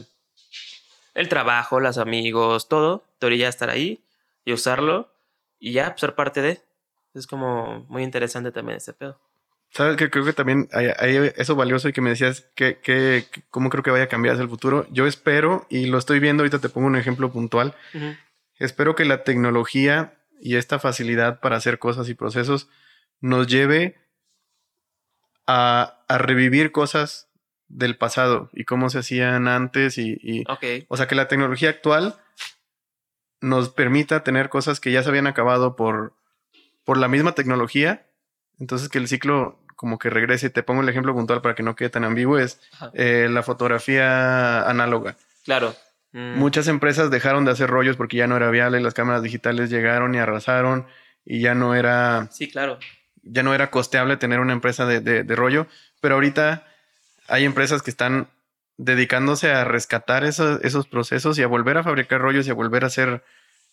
el 1.15 1.30
trabajo, 1.30 1.80
los 1.80 1.97
amigos, 1.97 2.67
todo, 2.67 3.03
te 3.19 3.26
orilla 3.26 3.47
a 3.47 3.49
estar 3.49 3.69
ahí 3.69 4.03
y 4.43 4.51
usarlo 4.53 5.09
y 5.59 5.71
ya 5.71 5.89
pues, 5.91 6.01
ser 6.01 6.13
parte 6.13 6.41
de. 6.41 6.61
Es 7.13 7.26
como 7.26 7.86
muy 7.88 8.03
interesante 8.03 8.51
también 8.51 8.78
ese 8.78 8.93
pedo. 8.93 9.17
¿Sabes 9.76 9.97
que 9.97 10.09
Creo 10.09 10.23
que 10.23 10.32
también 10.34 10.69
hay, 10.71 10.88
hay 10.97 11.34
eso 11.36 11.55
valioso 11.55 11.89
y 11.89 11.93
que 11.93 11.99
me 12.01 12.11
decías 12.11 12.45
que, 12.55 12.78
que, 12.80 13.26
que- 13.30 13.43
cómo 13.49 13.69
creo 13.69 13.84
que 13.84 13.91
vaya 13.91 14.05
a 14.05 14.09
cambiar 14.09 14.34
hacia 14.36 14.43
el 14.43 14.49
futuro. 14.49 14.88
Yo 14.89 15.05
espero, 15.05 15.65
y 15.69 15.88
lo 15.88 15.97
estoy 15.97 16.19
viendo, 16.19 16.43
ahorita 16.43 16.59
te 16.59 16.69
pongo 16.69 16.88
un 16.88 16.95
ejemplo 16.95 17.32
puntual. 17.32 17.76
Espero 18.57 18.95
que 18.95 19.03
la 19.03 19.23
tecnología 19.23 20.13
y 20.39 20.55
esta 20.55 20.80
facilidad 20.80 21.41
para 21.41 21.57
hacer 21.57 21.78
cosas 21.78 22.07
y 22.07 22.13
procesos 22.13 22.69
nos 23.19 23.47
lleve 23.47 23.95
a, 25.47 26.03
a 26.07 26.17
revivir 26.17 26.71
cosas 26.71 27.28
del 27.67 27.97
pasado 27.97 28.49
y 28.53 28.63
cómo 28.63 28.89
se 28.89 28.99
hacían 28.99 29.47
antes 29.47 29.97
y, 29.97 30.43
o 30.88 30.97
sea 30.97 31.07
que 31.07 31.15
la 31.15 31.28
tecnología 31.28 31.69
actual 31.69 32.15
nos 33.41 33.69
permita 33.69 34.23
tener 34.23 34.49
cosas 34.49 34.80
que 34.80 34.91
ya 34.91 35.03
se 35.03 35.09
habían 35.09 35.28
acabado 35.28 35.76
por, 35.76 36.13
por 36.84 36.97
la 36.97 37.07
misma 37.07 37.34
tecnología. 37.34 38.07
Entonces 38.59 38.89
que 38.89 38.97
el 38.99 39.07
ciclo 39.07 39.59
como 39.76 39.99
que 39.99 40.09
regrese. 40.09 40.49
Te 40.49 40.63
pongo 40.63 40.82
el 40.82 40.89
ejemplo 40.89 41.13
puntual 41.13 41.41
para 41.41 41.55
que 41.55 41.63
no 41.63 41.76
quede 41.76 41.89
tan 41.89 42.03
ambiguo. 42.03 42.38
Es 42.38 42.59
eh, 42.93 43.28
la 43.30 43.43
fotografía 43.43 44.67
análoga. 44.69 45.15
Claro. 45.43 45.76
Mm. 46.11 46.38
Muchas 46.38 46.67
empresas 46.67 47.11
dejaron 47.11 47.45
de 47.45 47.51
hacer 47.51 47.69
rollos 47.69 47.97
porque 47.97 48.17
ya 48.17 48.28
no 48.28 48.38
era 48.38 48.49
viable. 48.49 48.80
Las 48.80 48.93
cámaras 48.93 49.23
digitales 49.23 49.69
llegaron 49.69 50.15
y 50.15 50.17
arrasaron 50.17 50.88
y 51.26 51.41
ya 51.41 51.55
no 51.55 51.76
era... 51.76 52.28
Sí, 52.32 52.49
claro. 52.49 52.80
Ya 53.23 53.43
no 53.43 53.53
era 53.53 53.71
costeable 53.71 54.17
tener 54.17 54.39
una 54.39 54.53
empresa 54.53 54.86
de, 54.86 55.01
de 55.01 55.36
rollo. 55.36 55.67
Pero 55.99 56.15
ahorita 56.15 56.67
hay 57.28 57.43
empresas 57.45 57.82
que 57.82 57.89
están 57.89 58.28
dedicándose 58.78 59.51
a 59.51 59.63
rescatar 59.63 60.23
esos, 60.23 60.59
esos 60.63 60.88
procesos 60.88 61.38
y 61.38 61.43
a 61.43 61.47
volver 61.47 61.78
a 61.78 61.84
fabricar 61.84 62.21
rollos 62.21 62.47
y 62.47 62.51
a 62.51 62.53
volver 62.53 62.84
a 62.84 62.88
hacer 62.88 63.23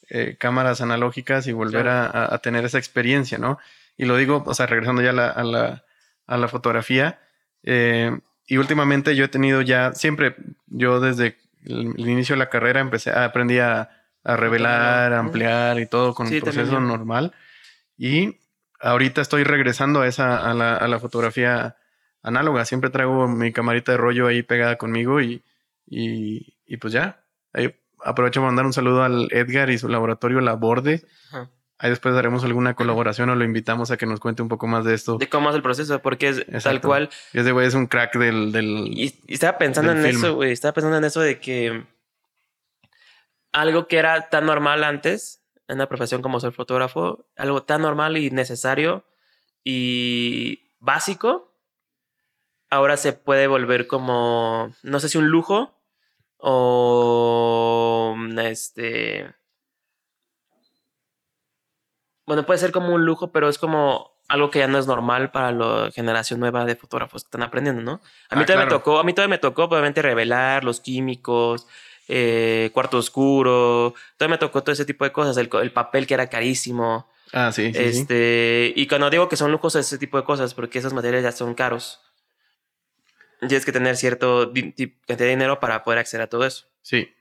eh, 0.08 0.36
cámaras 0.38 0.80
analógicas 0.80 1.46
y 1.46 1.52
volver 1.52 1.88
a, 1.88 2.38
tener 2.38 2.64
esa 2.64 2.78
experiencia, 2.78 3.38
¿no? 3.38 3.58
Y 3.96 4.04
lo 4.04 4.16
digo, 4.16 4.42
o 4.46 4.54
sea, 4.54 4.66
regresando 4.66 5.02
ya 5.02 5.10
a 5.10 5.14
la, 5.14 5.28
a 5.28 5.44
la, 5.44 5.84
fotografía. 6.48 7.20
Eh, 7.62 8.18
y 8.46 8.56
últimamente 8.56 9.14
yo 9.16 9.24
he 9.24 9.28
tenido 9.28 9.62
ya, 9.62 9.92
siempre, 9.92 10.36
yo 10.66 11.00
desde 11.00 11.38
el, 11.64 11.94
inicio 11.98 12.34
de 12.34 12.40
la 12.40 12.50
carrera 12.50 12.80
empecé, 12.80 13.10
aprendí 13.10 13.58
a, 13.58 13.90
a 14.24 14.36
revelar, 14.36 15.12
a 15.12 15.18
ampliar 15.18 15.78
y 15.78 15.86
todo 15.86 16.14
con 16.14 16.26
un 16.26 16.40
proceso 16.40 16.80
normal. 16.80 17.32
Y 17.96 18.40
ahorita 18.80 19.20
estoy 19.20 19.44
regresando 19.44 20.00
a 20.00 20.08
esa, 20.08 20.50
a 20.50 20.54
la, 20.54 20.76
a 20.76 20.88
la 20.88 20.98
fotografía 20.98 21.76
análoga. 22.22 22.64
Siempre 22.64 22.90
traigo 22.90 23.28
mi 23.28 23.52
camarita 23.52 23.92
de 23.92 23.98
rollo 23.98 24.26
ahí 24.26 24.42
pegada 24.42 24.76
conmigo 24.76 25.20
y, 25.20 25.42
y, 25.86 26.76
pues 26.78 26.92
ya. 26.92 27.24
Ahí 27.52 27.74
aprovecho 28.04 28.40
para 28.40 28.48
mandar 28.48 28.66
un 28.66 28.72
saludo 28.72 29.02
al 29.02 29.28
Edgar 29.30 29.70
y 29.70 29.78
su 29.78 29.88
laboratorio 29.88 30.40
Laborde. 30.40 31.04
Ahí 31.82 31.90
después 31.90 32.14
daremos 32.14 32.44
alguna 32.44 32.74
colaboración 32.74 33.28
o 33.30 33.34
lo 33.34 33.42
invitamos 33.42 33.90
a 33.90 33.96
que 33.96 34.06
nos 34.06 34.20
cuente 34.20 34.40
un 34.40 34.48
poco 34.48 34.68
más 34.68 34.84
de 34.84 34.94
esto. 34.94 35.18
De 35.18 35.28
cómo 35.28 35.50
es 35.50 35.56
el 35.56 35.62
proceso, 35.62 36.00
porque 36.00 36.28
es 36.28 36.62
tal 36.62 36.80
cual. 36.80 37.10
Y 37.32 37.40
ese 37.40 37.50
güey 37.50 37.66
es 37.66 37.74
un 37.74 37.88
crack 37.88 38.16
del. 38.18 38.52
del 38.52 38.86
y, 38.86 39.12
estaba 39.26 39.58
pensando 39.58 39.90
en 39.90 40.06
eso, 40.06 40.36
güey. 40.36 40.52
Estaba 40.52 40.74
pensando 40.74 40.96
en 40.96 41.02
eso 41.02 41.20
de 41.20 41.40
que 41.40 41.84
algo 43.50 43.88
que 43.88 43.98
era 43.98 44.28
tan 44.28 44.46
normal 44.46 44.84
antes, 44.84 45.42
en 45.66 45.74
una 45.74 45.88
profesión 45.88 46.22
como 46.22 46.38
ser 46.38 46.52
fotógrafo, 46.52 47.26
algo 47.36 47.64
tan 47.64 47.82
normal 47.82 48.16
y 48.16 48.30
necesario 48.30 49.04
y 49.64 50.70
básico, 50.78 51.52
ahora 52.70 52.96
se 52.96 53.12
puede 53.12 53.48
volver 53.48 53.88
como, 53.88 54.72
no 54.84 55.00
sé 55.00 55.08
si 55.08 55.18
un 55.18 55.30
lujo 55.30 55.76
o 56.36 58.16
este... 58.38 59.34
Bueno, 62.26 62.46
puede 62.46 62.58
ser 62.58 62.72
como 62.72 62.94
un 62.94 63.04
lujo, 63.04 63.32
pero 63.32 63.48
es 63.48 63.58
como 63.58 64.12
algo 64.28 64.50
que 64.50 64.60
ya 64.60 64.68
no 64.68 64.78
es 64.78 64.86
normal 64.86 65.30
para 65.30 65.52
la 65.52 65.90
generación 65.92 66.40
nueva 66.40 66.64
de 66.64 66.76
fotógrafos 66.76 67.24
que 67.24 67.26
están 67.26 67.42
aprendiendo, 67.42 67.82
¿no? 67.82 68.00
A 68.30 68.36
mí 68.36 68.42
ah, 68.42 68.46
todavía 68.46 68.66
me 68.66 68.70
tocó, 68.70 68.98
a 68.98 69.04
mí 69.04 69.12
todavía 69.12 69.36
me 69.36 69.38
tocó, 69.38 69.64
obviamente, 69.64 70.00
revelar 70.00 70.64
los 70.64 70.80
químicos, 70.80 71.66
eh, 72.08 72.70
cuarto 72.72 72.98
oscuro, 72.98 73.94
todavía 74.16 74.34
me 74.34 74.38
tocó 74.38 74.62
todo 74.62 74.72
ese 74.72 74.84
tipo 74.84 75.04
de 75.04 75.12
cosas, 75.12 75.36
el, 75.36 75.50
el 75.60 75.72
papel 75.72 76.06
que 76.06 76.14
era 76.14 76.28
carísimo. 76.28 77.10
Ah, 77.32 77.50
sí, 77.52 77.72
sí. 77.72 77.78
Este, 77.78 78.72
y 78.76 78.86
cuando 78.86 79.10
digo 79.10 79.28
que 79.28 79.36
son 79.36 79.50
lujos, 79.50 79.74
ese 79.74 79.98
tipo 79.98 80.16
de 80.16 80.24
cosas, 80.24 80.54
porque 80.54 80.78
esos 80.78 80.92
materiales 80.92 81.24
ya 81.24 81.32
son 81.32 81.54
caros 81.54 82.00
tienes 83.48 83.64
que 83.64 83.72
tener 83.72 83.96
cierto 83.96 84.52
cantidad 84.52 85.18
de 85.18 85.28
dinero 85.28 85.60
para 85.60 85.82
poder 85.82 85.98
acceder 85.98 86.22
a 86.22 86.26
todo 86.28 86.44
eso. 86.44 86.66
Sí. 86.82 87.12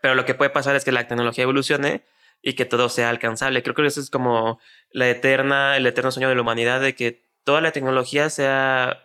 Pero 0.00 0.14
lo 0.14 0.24
que 0.24 0.34
puede 0.34 0.50
pasar 0.50 0.76
es 0.76 0.84
que 0.84 0.92
la 0.92 1.06
tecnología 1.06 1.44
evolucione 1.44 2.04
y 2.46 2.52
que 2.52 2.66
todo 2.66 2.90
sea 2.90 3.08
alcanzable. 3.08 3.62
Creo 3.62 3.74
que 3.74 3.86
eso 3.86 4.00
es 4.00 4.10
como 4.10 4.60
la 4.90 5.08
eterna, 5.08 5.78
el 5.78 5.86
eterno 5.86 6.10
sueño 6.10 6.28
de 6.28 6.34
la 6.34 6.42
humanidad 6.42 6.78
de 6.78 6.94
que 6.94 7.24
toda 7.42 7.62
la 7.62 7.72
tecnología 7.72 8.28
sea 8.28 9.02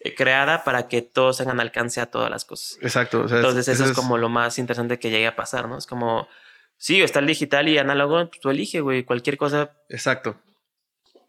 eh, 0.00 0.14
creada 0.14 0.62
para 0.62 0.86
que 0.86 1.00
todos 1.00 1.38
tengan 1.38 1.58
alcance 1.58 2.02
a 2.02 2.10
todas 2.10 2.30
las 2.30 2.44
cosas. 2.44 2.76
Exacto. 2.82 3.22
Entonces 3.22 3.66
eso 3.68 3.86
es, 3.86 3.92
como 3.92 4.18
lo 4.18 4.28
más 4.28 4.58
interesante 4.58 4.98
que 4.98 5.08
llegue 5.08 5.26
a 5.26 5.36
pasar, 5.36 5.68
¿no? 5.68 5.78
Es 5.78 5.86
como, 5.86 6.28
sí, 6.76 7.00
está 7.00 7.20
el 7.20 7.26
digital 7.26 7.66
y 7.66 7.78
análogo, 7.78 8.28
pues 8.28 8.40
tú 8.40 8.50
elige, 8.50 8.82
güey, 8.82 9.04
cualquier 9.04 9.38
cosa. 9.38 9.72
Exacto. 9.88 10.38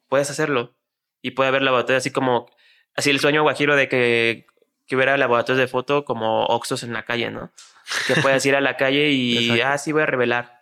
Puedes 0.09 0.29
hacerlo. 0.29 0.75
Y 1.21 1.31
puede 1.31 1.47
haber 1.47 1.61
la 1.61 1.71
batalla 1.71 1.97
así 1.97 2.11
como 2.11 2.49
así 2.93 3.09
el 3.09 3.21
sueño 3.21 3.41
guajiro 3.43 3.77
de 3.77 3.87
que, 3.87 4.47
que 4.85 4.97
hubiera 4.97 5.15
laboratorios 5.15 5.59
de 5.59 5.69
foto 5.69 6.03
como 6.03 6.43
Oxos 6.47 6.83
en 6.83 6.91
la 6.91 7.03
calle, 7.03 7.31
¿no? 7.31 7.53
Que 8.05 8.15
puedas 8.21 8.45
ir 8.45 8.57
a 8.57 8.61
la 8.61 8.75
calle 8.75 9.11
y, 9.11 9.61
ah, 9.61 9.77
sí, 9.77 9.93
voy 9.93 10.01
a 10.01 10.07
revelar. 10.07 10.54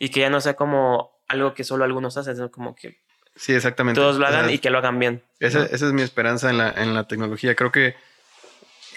Y 0.00 0.08
que 0.08 0.20
ya 0.20 0.30
no 0.30 0.40
sea 0.40 0.54
como 0.54 1.12
algo 1.28 1.54
que 1.54 1.62
solo 1.62 1.84
algunos 1.84 2.16
hacen, 2.16 2.34
sino 2.34 2.50
como 2.50 2.74
que 2.74 2.98
sí, 3.36 3.52
exactamente. 3.52 4.00
todos 4.00 4.16
lo 4.16 4.26
hagan 4.26 4.50
y 4.50 4.58
que 4.58 4.70
lo 4.70 4.78
hagan 4.78 4.98
bien. 4.98 5.22
Esa, 5.38 5.64
esa, 5.66 5.86
es 5.86 5.92
mi 5.92 6.02
esperanza 6.02 6.50
en 6.50 6.58
la, 6.58 6.70
en 6.70 6.94
la 6.94 7.06
tecnología. 7.06 7.54
Creo 7.54 7.70
que, 7.70 7.94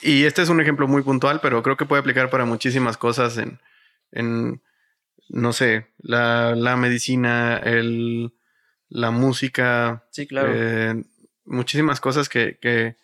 y 0.01 0.23
este 0.23 0.41
es 0.41 0.49
un 0.49 0.61
ejemplo 0.61 0.87
muy 0.87 1.03
puntual, 1.03 1.41
pero 1.41 1.61
creo 1.61 1.77
que 1.77 1.85
puede 1.85 1.99
aplicar 1.99 2.29
para 2.29 2.45
muchísimas 2.45 2.97
cosas 2.97 3.37
en, 3.37 3.59
en 4.11 4.63
no 5.29 5.53
sé, 5.53 5.87
la, 5.99 6.55
la 6.55 6.77
medicina, 6.77 7.57
el, 7.57 8.33
la 8.87 9.11
música. 9.11 10.05
Sí, 10.11 10.25
claro. 10.25 10.51
Eh, 10.55 11.03
muchísimas 11.45 11.99
cosas 11.99 12.29
que, 12.29 12.57
que, 12.61 12.95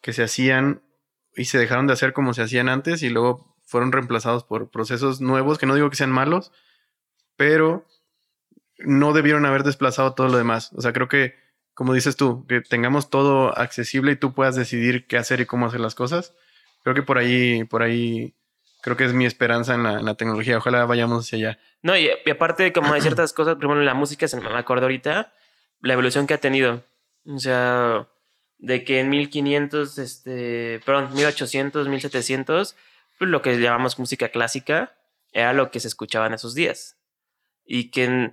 que 0.00 0.12
se 0.12 0.22
hacían 0.22 0.82
y 1.34 1.44
se 1.44 1.58
dejaron 1.58 1.86
de 1.86 1.92
hacer 1.92 2.12
como 2.12 2.32
se 2.32 2.42
hacían 2.42 2.68
antes 2.70 3.02
y 3.02 3.10
luego 3.10 3.56
fueron 3.64 3.92
reemplazados 3.92 4.44
por 4.44 4.70
procesos 4.70 5.20
nuevos, 5.20 5.58
que 5.58 5.66
no 5.66 5.74
digo 5.74 5.90
que 5.90 5.96
sean 5.96 6.10
malos, 6.10 6.52
pero 7.36 7.86
no 8.78 9.12
debieron 9.12 9.46
haber 9.46 9.62
desplazado 9.62 10.14
todo 10.14 10.28
lo 10.28 10.38
demás. 10.38 10.72
O 10.74 10.82
sea, 10.82 10.92
creo 10.92 11.08
que, 11.08 11.34
como 11.74 11.94
dices 11.94 12.16
tú, 12.16 12.46
que 12.46 12.60
tengamos 12.60 13.10
todo 13.10 13.56
accesible 13.56 14.12
y 14.12 14.16
tú 14.16 14.34
puedas 14.34 14.56
decidir 14.56 15.06
qué 15.06 15.16
hacer 15.16 15.40
y 15.40 15.46
cómo 15.46 15.66
hacer 15.66 15.80
las 15.80 15.94
cosas. 15.94 16.34
Creo 16.82 16.94
que 16.94 17.02
por 17.02 17.18
ahí, 17.18 17.64
por 17.64 17.82
ahí, 17.82 18.34
creo 18.82 18.96
que 18.96 19.04
es 19.04 19.12
mi 19.12 19.26
esperanza 19.26 19.74
en 19.74 19.82
la, 19.82 20.14
tecnología. 20.14 20.58
Ojalá 20.58 20.84
vayamos 20.84 21.24
hacia 21.24 21.38
allá. 21.38 21.58
No, 21.82 21.96
y, 21.96 22.08
aparte, 22.30 22.72
como 22.72 22.92
hay 22.92 23.00
ciertas 23.00 23.32
cosas, 23.32 23.56
primero 23.56 23.80
en 23.80 23.86
la 23.86 23.94
música, 23.94 24.28
se 24.28 24.40
me 24.40 24.48
acuerdo 24.50 24.84
ahorita, 24.84 25.32
la 25.80 25.92
evolución 25.92 26.26
que 26.26 26.34
ha 26.34 26.38
tenido. 26.38 26.82
O 27.26 27.38
sea, 27.38 28.06
de 28.58 28.84
que 28.84 29.00
en 29.00 29.10
1500, 29.10 29.98
este, 29.98 30.80
perdón, 30.84 31.12
1800, 31.14 31.88
1700, 31.88 32.76
pues 33.18 33.30
lo 33.30 33.42
que 33.42 33.58
llamamos 33.58 33.98
música 33.98 34.28
clásica 34.28 34.94
era 35.32 35.52
lo 35.52 35.70
que 35.70 35.80
se 35.80 35.88
escuchaba 35.88 36.26
en 36.26 36.34
esos 36.34 36.54
días. 36.54 36.95
Y 37.66 37.90
que 37.90 38.32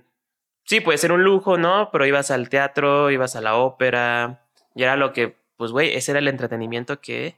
sí, 0.64 0.80
puede 0.80 0.98
ser 0.98 1.12
un 1.12 1.24
lujo, 1.24 1.58
¿no? 1.58 1.90
Pero 1.92 2.06
ibas 2.06 2.30
al 2.30 2.48
teatro, 2.48 3.10
ibas 3.10 3.36
a 3.36 3.40
la 3.40 3.56
ópera, 3.56 4.44
y 4.74 4.82
era 4.82 4.96
lo 4.96 5.12
que, 5.12 5.36
pues, 5.56 5.70
güey, 5.70 5.94
ese 5.94 6.12
era 6.12 6.20
el 6.20 6.28
entretenimiento 6.28 7.00
que 7.00 7.36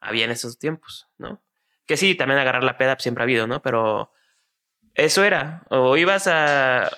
había 0.00 0.24
en 0.24 0.30
esos 0.30 0.58
tiempos, 0.58 1.08
¿no? 1.18 1.40
Que 1.86 1.96
sí, 1.96 2.14
también 2.14 2.38
agarrar 2.38 2.64
la 2.64 2.78
peda 2.78 2.96
pues, 2.96 3.02
siempre 3.04 3.22
ha 3.22 3.24
habido, 3.24 3.46
¿no? 3.46 3.62
Pero 3.62 4.10
eso 4.94 5.24
era. 5.24 5.62
O 5.68 5.96
ibas 5.96 6.26
a. 6.26 6.90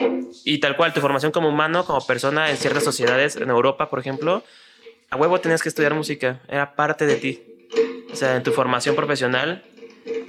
Y 0.45 0.59
tal 0.59 0.76
cual, 0.76 0.92
tu 0.92 1.01
formación 1.01 1.32
como 1.32 1.49
humano, 1.49 1.84
como 1.84 2.05
persona 2.07 2.51
en 2.51 2.57
ciertas 2.57 2.84
sociedades, 2.84 3.36
en 3.36 3.51
Europa, 3.51 3.88
por 3.88 3.99
ejemplo, 3.99 4.42
a 5.11 5.16
huevo 5.16 5.40
tenías 5.40 5.62
que 5.62 5.68
estudiar 5.68 5.95
música. 5.95 6.40
Era 6.49 6.74
parte 6.74 7.07
de 7.07 7.16
ti. 7.16 7.68
O 8.12 8.16
sea, 8.16 8.36
en 8.36 8.42
tu 8.42 8.53
formación 8.53 8.97
profesional 8.97 9.64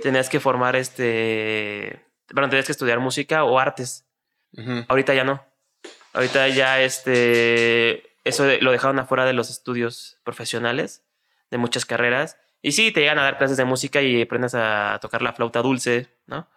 tenías 0.02 0.30
que 0.30 0.40
formar 0.40 0.76
este. 0.76 2.02
Bueno, 2.34 2.50
tenías 2.50 2.66
que 2.66 2.72
estudiar 2.72 3.00
música 3.00 3.44
o 3.44 3.60
artes. 3.60 4.05
Ahorita 4.88 5.14
ya 5.14 5.24
no. 5.24 5.44
Ahorita 6.14 6.48
ya 6.50 6.82
este. 6.82 8.16
Eso 8.24 8.46
lo 8.62 8.72
dejaron 8.72 9.00
afuera 9.00 9.26
de 9.26 9.34
los 9.34 9.50
estudios 9.50 10.18
profesionales 10.24 11.04
de 11.52 11.58
muchas 11.58 11.86
carreras. 11.86 12.38
Y 12.62 12.72
sí, 12.72 12.92
te 12.92 13.02
llegan 13.02 13.20
a 13.20 13.24
dar 13.24 13.38
clases 13.38 13.58
de 13.58 13.66
música 13.66 14.02
y 14.02 14.22
aprendes 14.22 14.56
a 14.56 14.98
tocar 15.02 15.22
la 15.22 15.34
flauta 15.34 15.62
dulce, 15.62 16.10
¿no? 16.26 16.50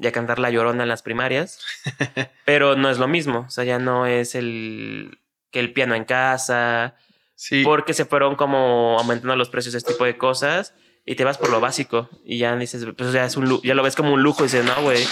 ya 0.00 0.12
cantar 0.12 0.38
La 0.38 0.50
Llorona 0.50 0.82
en 0.82 0.88
las 0.88 1.02
primarias, 1.02 1.60
pero 2.46 2.74
no 2.74 2.90
es 2.90 2.98
lo 2.98 3.06
mismo, 3.06 3.44
o 3.46 3.50
sea, 3.50 3.64
ya 3.64 3.78
no 3.78 4.06
es 4.06 4.34
el 4.34 5.18
que 5.50 5.60
el 5.60 5.72
piano 5.72 5.94
en 5.94 6.04
casa, 6.04 6.96
sí. 7.34 7.62
porque 7.64 7.92
se 7.92 8.06
fueron 8.06 8.34
como 8.34 8.96
aumentando 8.98 9.36
los 9.36 9.50
precios 9.50 9.72
de 9.72 9.78
este 9.78 9.92
tipo 9.92 10.04
de 10.04 10.16
cosas 10.16 10.74
y 11.04 11.16
te 11.16 11.24
vas 11.24 11.36
por 11.36 11.50
lo 11.50 11.60
básico 11.60 12.08
y 12.24 12.38
ya 12.38 12.56
dices, 12.56 12.86
pues 12.96 13.12
ya, 13.12 13.26
es 13.26 13.36
un, 13.36 13.60
ya 13.62 13.74
lo 13.74 13.82
ves 13.82 13.94
como 13.94 14.14
un 14.14 14.22
lujo 14.22 14.40
y 14.40 14.46
dices, 14.46 14.64
no, 14.64 14.80
güey. 14.82 15.04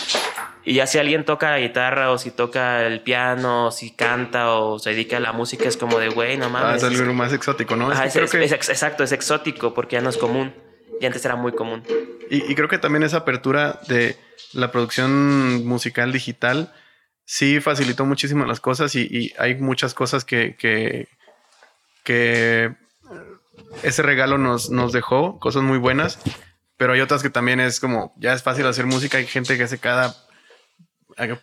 Y 0.65 0.75
ya 0.75 0.87
si 0.87 0.99
alguien 0.99 1.25
toca 1.25 1.51
la 1.51 1.59
guitarra 1.59 2.11
o 2.11 2.19
si 2.19 2.31
toca 2.31 2.87
el 2.87 3.01
piano 3.01 3.67
o 3.67 3.71
si 3.71 3.93
canta 3.93 4.53
o 4.53 4.79
se 4.79 4.91
dedica 4.91 5.17
a 5.17 5.21
la 5.21 5.33
música 5.33 5.69
es 5.69 5.77
como 5.77 5.99
de, 5.99 6.09
güey, 6.09 6.37
no 6.37 6.51
mames. 6.51 6.83
Ah, 6.83 6.89
es 6.89 7.01
algo 7.01 7.15
más 7.15 7.33
exótico, 7.33 7.77
¿no? 7.77 7.91
exacto, 7.93 9.05
es 9.05 9.13
exótico 9.13 9.73
porque 9.73 9.97
ya 9.97 10.03
no 10.03 10.11
es 10.11 10.17
común 10.17 10.53
y 11.01 11.07
antes 11.07 11.25
era 11.25 11.37
muy 11.37 11.53
común. 11.53 11.83
Y, 12.31 12.55
creo 12.55 12.69
que 12.69 12.79
también 12.79 13.03
esa 13.03 13.19
apertura 13.19 13.81
de 13.89 14.17
la 14.53 14.71
producción 14.71 15.67
musical 15.67 16.13
digital 16.13 16.73
sí 17.25 17.61
facilitó 17.61 18.05
muchísimo 18.05 18.45
las 18.45 18.61
cosas 18.61 18.95
y, 18.95 19.33
hay 19.39 19.55
muchas 19.55 19.95
cosas 19.95 20.25
que, 20.25 20.57
que, 20.57 21.09
ese 23.83 24.03
regalo 24.03 24.39
nos, 24.39 24.71
nos 24.71 24.93
dejó, 24.93 25.39
cosas 25.39 25.63
muy 25.63 25.79
buenas, 25.79 26.19
pero 26.77 26.95
hay 26.95 27.01
otras 27.01 27.23
que 27.23 27.31
también 27.31 27.61
es 27.61 27.81
como, 27.81 28.15
ya 28.19 28.33
es 28.33 28.43
fácil 28.43 28.67
hacer 28.67 28.87
música, 28.87 29.19
hay 29.19 29.27
gente 29.27 29.57
que 29.57 29.65
hace 29.65 29.79
cada 29.79 30.17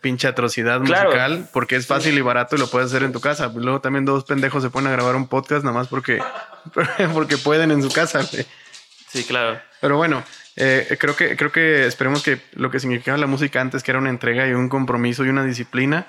pinche 0.00 0.26
atrocidad 0.28 0.80
Claro. 0.82 1.06
musical 1.10 1.48
porque 1.52 1.76
es 1.76 1.86
fácil 1.86 2.16
y 2.16 2.20
barato 2.20 2.56
y 2.56 2.58
lo 2.58 2.68
puedes 2.68 2.88
hacer 2.90 3.02
en 3.02 3.12
tu 3.12 3.20
casa. 3.20 3.52
Luego 3.54 3.80
también 3.80 4.04
dos 4.04 4.24
pendejos 4.24 4.62
se 4.62 4.70
ponen 4.70 4.88
a 4.92 4.96
grabar 4.96 5.16
un 5.16 5.28
podcast 5.28 5.64
nada 5.64 5.76
más 5.76 5.88
porque, 5.88 6.20
porque 7.14 7.36
pueden 7.38 7.70
en 7.70 7.82
su 7.82 7.90
casa. 7.90 8.22
Sí, 8.22 9.24
claro. 9.24 9.60
Pero 9.80 9.96
bueno, 9.96 10.24
eh, 10.56 10.96
creo 10.98 11.14
que 11.16 11.36
creo 11.36 11.52
que 11.52 11.86
esperemos 11.86 12.22
que 12.22 12.40
lo 12.52 12.70
que 12.70 12.80
significaba 12.80 13.18
la 13.18 13.26
música 13.26 13.60
antes, 13.60 13.82
que 13.82 13.90
era 13.90 14.00
una 14.00 14.10
entrega 14.10 14.46
y 14.48 14.52
un 14.52 14.68
compromiso 14.68 15.24
y 15.24 15.28
una 15.28 15.44
disciplina, 15.44 16.06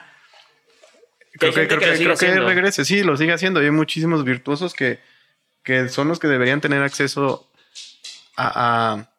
creo 1.34 1.54
que, 1.54 1.68
creo 1.68 1.80
que 1.80 1.98
creo 1.98 2.16
que 2.16 2.40
regrese. 2.40 2.86
Sí, 2.86 3.04
lo 3.04 3.18
sigue 3.18 3.34
haciendo. 3.34 3.60
Hay 3.60 3.72
muchísimos 3.72 4.24
virtuosos 4.24 4.74
que, 4.74 5.00
que 5.64 5.90
son 5.90 6.08
los 6.08 6.20
que 6.20 6.28
deberían 6.28 6.62
tener 6.62 6.82
acceso 6.84 7.52
a... 8.38 8.94
a- 8.96 9.10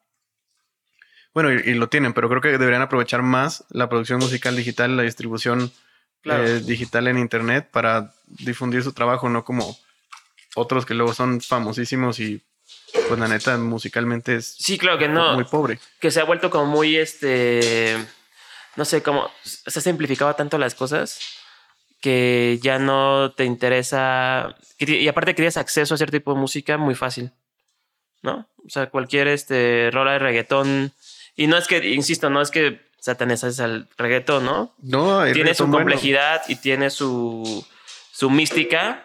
bueno, 1.43 1.53
y, 1.53 1.71
y 1.71 1.75
lo 1.75 1.89
tienen, 1.89 2.13
pero 2.13 2.29
creo 2.29 2.41
que 2.41 2.51
deberían 2.59 2.83
aprovechar 2.83 3.23
más 3.23 3.65
la 3.71 3.89
producción 3.89 4.19
musical 4.21 4.57
digital, 4.57 4.97
la 4.97 5.03
distribución 5.05 5.71
Claro. 6.21 6.45
eh, 6.45 6.61
digital 6.61 7.07
en 7.07 7.17
Internet 7.17 7.69
para 7.71 8.13
difundir 8.27 8.83
su 8.83 8.93
trabajo, 8.93 9.29
no 9.29 9.45
como 9.45 9.79
otros 10.57 10.85
que 10.85 10.95
luego 10.95 11.15
son 11.15 11.41
famosísimos 11.41 12.19
y 12.19 12.43
pues 13.07 13.21
la 13.21 13.29
neta 13.29 13.57
musicalmente 13.57 14.35
es 14.37 14.57
Sí, 14.59 14.79
claro 14.79 14.99
que 14.99 15.07
no. 15.09 15.35
muy 15.35 15.45
pobre. 15.45 15.79
que 16.01 16.11
se 16.11 16.21
ha 16.21 16.25
vuelto 16.25 16.51
como 16.51 16.67
muy 16.67 16.97
este 16.97 17.97
no 18.75 18.85
sé 18.85 19.01
cómo 19.03 19.31
se 19.45 19.79
ha 19.79 19.83
simplificado 19.83 20.35
tanto 20.35 20.59
las 20.59 20.75
cosas 20.75 21.21
que 22.01 22.59
ya 22.63 22.79
no 22.81 23.33
te 23.37 23.45
interesa 23.45 24.57
y 24.79 25.07
aparte 25.09 25.33
que 25.33 25.37
tienes 25.37 25.57
acceso 25.57 25.95
a 25.95 25.97
cierto 25.97 26.17
tipo 26.17 26.35
de 26.35 26.41
música 26.41 26.77
muy 26.79 26.95
fácil 26.97 27.31
no 28.23 28.49
o 28.67 28.69
sea 28.71 28.91
cualquier 28.91 29.29
este 29.29 29.91
rola 29.93 30.13
de 30.13 30.19
reggaetón 30.19 30.93
y 31.39 31.47
no 31.47 31.57
es 31.57 31.69
que 31.69 31.89
insisto 31.89 32.29
no 32.31 32.43
es 32.43 32.51
que 32.51 32.81
satanizas 32.99 33.61
al 33.61 33.89
reggaetón 33.97 34.45
no 34.45 34.75
No, 34.83 35.21
hay 35.21 35.33
tiene 35.33 35.55
su 35.55 35.65
bueno. 35.65 35.79
complejidad 35.79 36.43
y 36.49 36.57
tiene 36.57 36.91
su, 36.91 37.65
su 38.11 38.29
mística. 38.29 39.05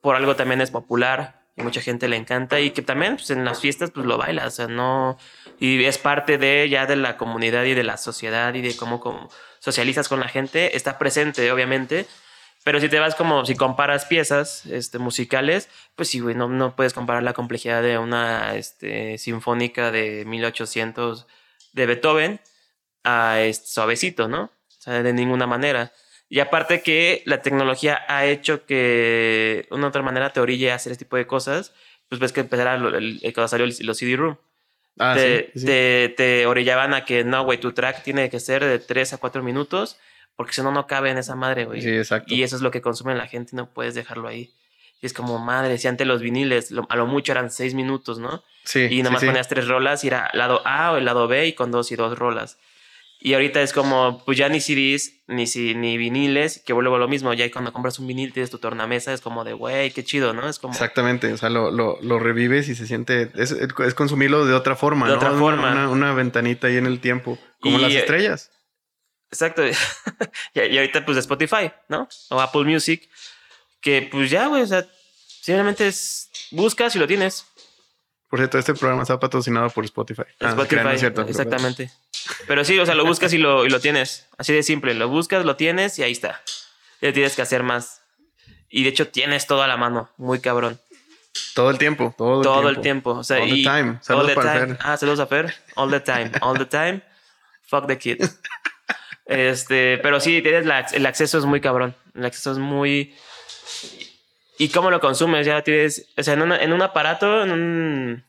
Por 0.00 0.16
algo 0.16 0.36
también 0.36 0.62
es 0.62 0.70
popular 0.70 1.42
y 1.54 1.62
mucha 1.62 1.82
gente 1.82 2.08
le 2.08 2.16
encanta 2.16 2.60
y 2.60 2.70
que 2.70 2.80
también 2.80 3.16
pues, 3.16 3.28
en 3.28 3.44
las 3.44 3.60
fiestas 3.60 3.90
pues 3.90 4.06
lo 4.06 4.16
baila, 4.16 4.46
o 4.46 4.50
sea, 4.50 4.68
no... 4.68 5.18
Y 5.60 5.84
es 5.84 5.98
parte 5.98 6.38
de 6.38 6.66
ya 6.70 6.86
de 6.86 6.96
la 6.96 7.18
comunidad 7.18 7.64
y 7.64 7.74
de 7.74 7.84
la 7.84 7.98
sociedad 7.98 8.54
y 8.54 8.62
de 8.62 8.74
cómo, 8.74 8.98
cómo 8.98 9.28
socializas 9.58 10.08
con 10.08 10.20
la 10.20 10.28
gente. 10.28 10.76
Está 10.76 10.98
presente, 10.98 11.52
obviamente. 11.52 12.06
Pero 12.64 12.80
si 12.80 12.88
te 12.88 12.98
vas 12.98 13.14
como, 13.14 13.44
si 13.44 13.54
comparas 13.54 14.06
piezas 14.06 14.64
este, 14.66 14.98
musicales, 14.98 15.68
pues 15.94 16.08
sí, 16.08 16.20
güey, 16.20 16.34
no, 16.34 16.48
no 16.48 16.74
puedes 16.74 16.94
comparar 16.94 17.22
la 17.22 17.34
complejidad 17.34 17.82
de 17.82 17.98
una 17.98 18.54
este, 18.54 19.18
sinfónica 19.18 19.90
de 19.90 20.24
1800 20.26 21.26
de 21.76 21.86
Beethoven 21.86 22.40
a 23.04 23.40
este, 23.42 23.68
suavecito, 23.68 24.26
¿no? 24.28 24.44
O 24.44 24.50
sea, 24.80 25.02
de 25.02 25.12
ninguna 25.12 25.46
manera. 25.46 25.92
Y 26.28 26.40
aparte 26.40 26.82
que 26.82 27.22
la 27.26 27.40
tecnología 27.42 28.00
ha 28.08 28.26
hecho 28.26 28.66
que 28.66 29.66
una 29.70 29.84
u 29.86 29.88
otra 29.88 30.02
manera 30.02 30.32
te 30.32 30.40
orille 30.40 30.72
a 30.72 30.74
hacer 30.74 30.90
este 30.92 31.04
tipo 31.04 31.16
de 31.16 31.26
cosas, 31.26 31.72
pues 32.08 32.18
ves 32.20 32.32
que 32.32 32.40
el- 32.40 33.20
cuando 33.34 33.48
salió 33.48 33.66
los 33.66 33.98
CD-ROOM. 33.98 34.36
Ah, 34.98 35.12
te, 35.14 35.50
sí, 35.52 35.60
sí. 35.60 35.66
te, 35.66 36.14
te 36.16 36.46
orillaban 36.46 36.94
a 36.94 37.04
que 37.04 37.22
no, 37.22 37.44
güey, 37.44 37.58
tu 37.60 37.72
track 37.72 38.02
tiene 38.02 38.30
que 38.30 38.40
ser 38.40 38.64
de 38.64 38.78
3 38.78 39.12
a 39.12 39.18
4 39.18 39.42
minutos, 39.42 39.98
porque 40.34 40.54
si 40.54 40.62
no, 40.62 40.72
no 40.72 40.86
cabe 40.86 41.10
en 41.10 41.18
esa 41.18 41.36
madre, 41.36 41.66
güey. 41.66 41.82
Sí, 41.82 41.90
exacto. 41.90 42.32
Y 42.32 42.42
eso 42.42 42.56
es 42.56 42.62
lo 42.62 42.70
que 42.70 42.80
consume 42.80 43.14
la 43.14 43.26
gente 43.26 43.50
y 43.52 43.56
no 43.56 43.68
puedes 43.68 43.94
dejarlo 43.94 44.26
ahí. 44.26 44.50
Y 45.00 45.06
es 45.06 45.12
como, 45.12 45.38
madre, 45.38 45.78
si 45.78 45.88
antes 45.88 46.06
los 46.06 46.22
viniles, 46.22 46.70
lo- 46.70 46.86
a 46.88 46.96
lo 46.96 47.06
mucho 47.06 47.32
eran 47.32 47.50
6 47.50 47.74
minutos, 47.74 48.18
¿no? 48.18 48.42
Sí, 48.64 48.86
y 48.90 49.02
nomás 49.02 49.20
sí, 49.20 49.26
sí. 49.26 49.30
ponías 49.30 49.48
tres 49.48 49.68
rolas 49.68 50.02
y 50.04 50.08
era 50.08 50.30
lado 50.32 50.62
A 50.64 50.92
o 50.92 50.96
el 50.96 51.04
lado 51.04 51.28
B 51.28 51.46
y 51.46 51.52
con 51.54 51.70
dos 51.70 51.92
y 51.92 51.96
dos 51.96 52.18
rolas. 52.18 52.58
Y 53.18 53.32
ahorita 53.34 53.62
es 53.62 53.72
como, 53.72 54.22
pues 54.26 54.36
ya 54.36 54.48
ni 54.50 54.60
CDs, 54.60 55.22
ni, 55.26 55.46
si- 55.46 55.74
ni 55.74 55.96
viniles, 55.96 56.62
que 56.64 56.72
vuelvo 56.74 56.96
a 56.96 56.98
lo 56.98 57.08
mismo. 57.08 57.32
Ya 57.32 57.50
cuando 57.50 57.72
compras 57.72 57.98
un 57.98 58.06
vinil 58.06 58.32
tienes 58.32 58.50
tu 58.50 58.58
tornamesa, 58.58 59.12
es 59.14 59.20
como 59.22 59.42
de, 59.44 59.52
güey, 59.54 59.90
qué 59.90 60.04
chido, 60.04 60.32
¿no? 60.34 60.48
Es 60.48 60.58
como... 60.58 60.74
Exactamente, 60.74 61.32
o 61.32 61.36
sea, 61.36 61.48
lo, 61.48 61.70
lo, 61.70 61.98
lo 62.02 62.18
revives 62.18 62.68
y 62.68 62.74
se 62.74 62.86
siente, 62.86 63.30
es, 63.36 63.52
es 63.52 63.94
consumirlo 63.94 64.44
de 64.44 64.52
otra 64.54 64.76
forma, 64.76 65.06
De 65.06 65.12
¿no? 65.12 65.16
otra 65.16 65.30
Una- 65.30 65.38
forma. 65.38 65.72
Una, 65.72 65.88
una 65.88 66.12
ventanita 66.14 66.66
ahí 66.66 66.76
en 66.76 66.86
el 66.86 67.00
tiempo, 67.00 67.38
como 67.60 67.78
Y, 67.78 67.82
las 67.82 67.92
eh, 67.92 67.98
estrellas. 68.00 68.50
Exacto. 69.30 69.62
y, 70.54 70.76
ahorita 70.76 71.04
pues 71.04 71.16
Spotify, 71.18 71.70
¿no? 71.88 72.08
O 72.30 72.40
Apple 72.40 72.64
Music, 72.64 73.08
que 73.86 74.02
pues 74.10 74.30
ya, 74.30 74.48
güey, 74.48 74.62
o 74.62 74.66
sea, 74.66 74.84
simplemente 75.42 75.86
es, 75.86 76.28
buscas 76.50 76.96
y 76.96 76.98
lo 76.98 77.06
tienes. 77.06 77.46
Por 78.28 78.40
cierto, 78.40 78.58
este 78.58 78.74
programa 78.74 79.02
está 79.02 79.20
patrocinado 79.20 79.70
por 79.70 79.84
Spotify. 79.84 80.22
Ah, 80.40 80.48
Spotify, 80.48 80.82
no 80.82 80.90
es 80.90 80.98
cierto, 80.98 81.20
pero- 81.24 81.30
exactamente. 81.30 81.92
Pero 82.48 82.64
sí, 82.64 82.76
o 82.80 82.84
sea, 82.84 82.96
lo 82.96 83.04
buscas 83.06 83.32
y 83.32 83.38
lo, 83.38 83.64
y 83.64 83.70
lo 83.70 83.78
tienes. 83.78 84.26
Así 84.38 84.52
de 84.52 84.64
simple. 84.64 84.94
Lo 84.94 85.08
buscas, 85.08 85.44
lo 85.44 85.54
tienes 85.54 85.96
y 86.00 86.02
ahí 86.02 86.10
está. 86.10 86.42
Ya 87.00 87.12
tienes 87.12 87.36
que 87.36 87.42
hacer 87.42 87.62
más. 87.62 88.02
Y 88.68 88.82
de 88.82 88.88
hecho 88.88 89.06
tienes 89.06 89.46
todo 89.46 89.62
a 89.62 89.68
la 89.68 89.76
mano. 89.76 90.10
Muy 90.16 90.40
cabrón. 90.40 90.80
Todo 91.54 91.70
el 91.70 91.78
tiempo, 91.78 92.12
todo 92.18 92.38
el 92.40 92.42
todo 92.42 92.54
tiempo. 92.62 92.68
el 92.70 92.80
tiempo. 92.80 93.10
O 93.12 93.22
sea, 93.22 93.36
All 93.40 93.48
the 93.50 93.54
y, 93.56 93.62
time. 93.62 93.90
all 93.90 93.98
Saludos 94.02 94.26
the 94.30 94.34
para 94.34 94.52
time. 94.54 94.66
Fer. 94.74 94.78
Ah, 94.82 94.96
saludos 94.96 95.20
a 95.20 95.26
Fer. 95.28 95.54
All 95.76 95.90
the 95.92 96.00
time. 96.00 96.32
All 96.40 96.58
the 96.58 96.66
time. 96.66 97.02
Fuck 97.68 97.86
the 97.86 97.96
kid. 97.98 98.18
Este, 99.26 99.98
pero 99.98 100.20
sí, 100.20 100.40
tienes 100.42 100.66
la- 100.66 100.80
el 100.92 101.06
acceso 101.06 101.38
es 101.38 101.44
muy 101.44 101.60
cabrón. 101.60 101.94
El 102.14 102.24
acceso 102.26 102.52
es 102.52 102.58
muy. 102.58 103.14
¿Y 104.58 104.68
cómo 104.70 104.90
lo 104.90 105.00
consumes? 105.00 105.46
Ya 105.46 105.62
tienes. 105.62 106.08
O 106.16 106.22
sea, 106.22 106.34
en, 106.34 106.42
una- 106.42 106.58
en 106.62 106.72
un 106.72 106.82
aparato, 106.82 107.42
en 107.42 107.50
un. 107.52 108.24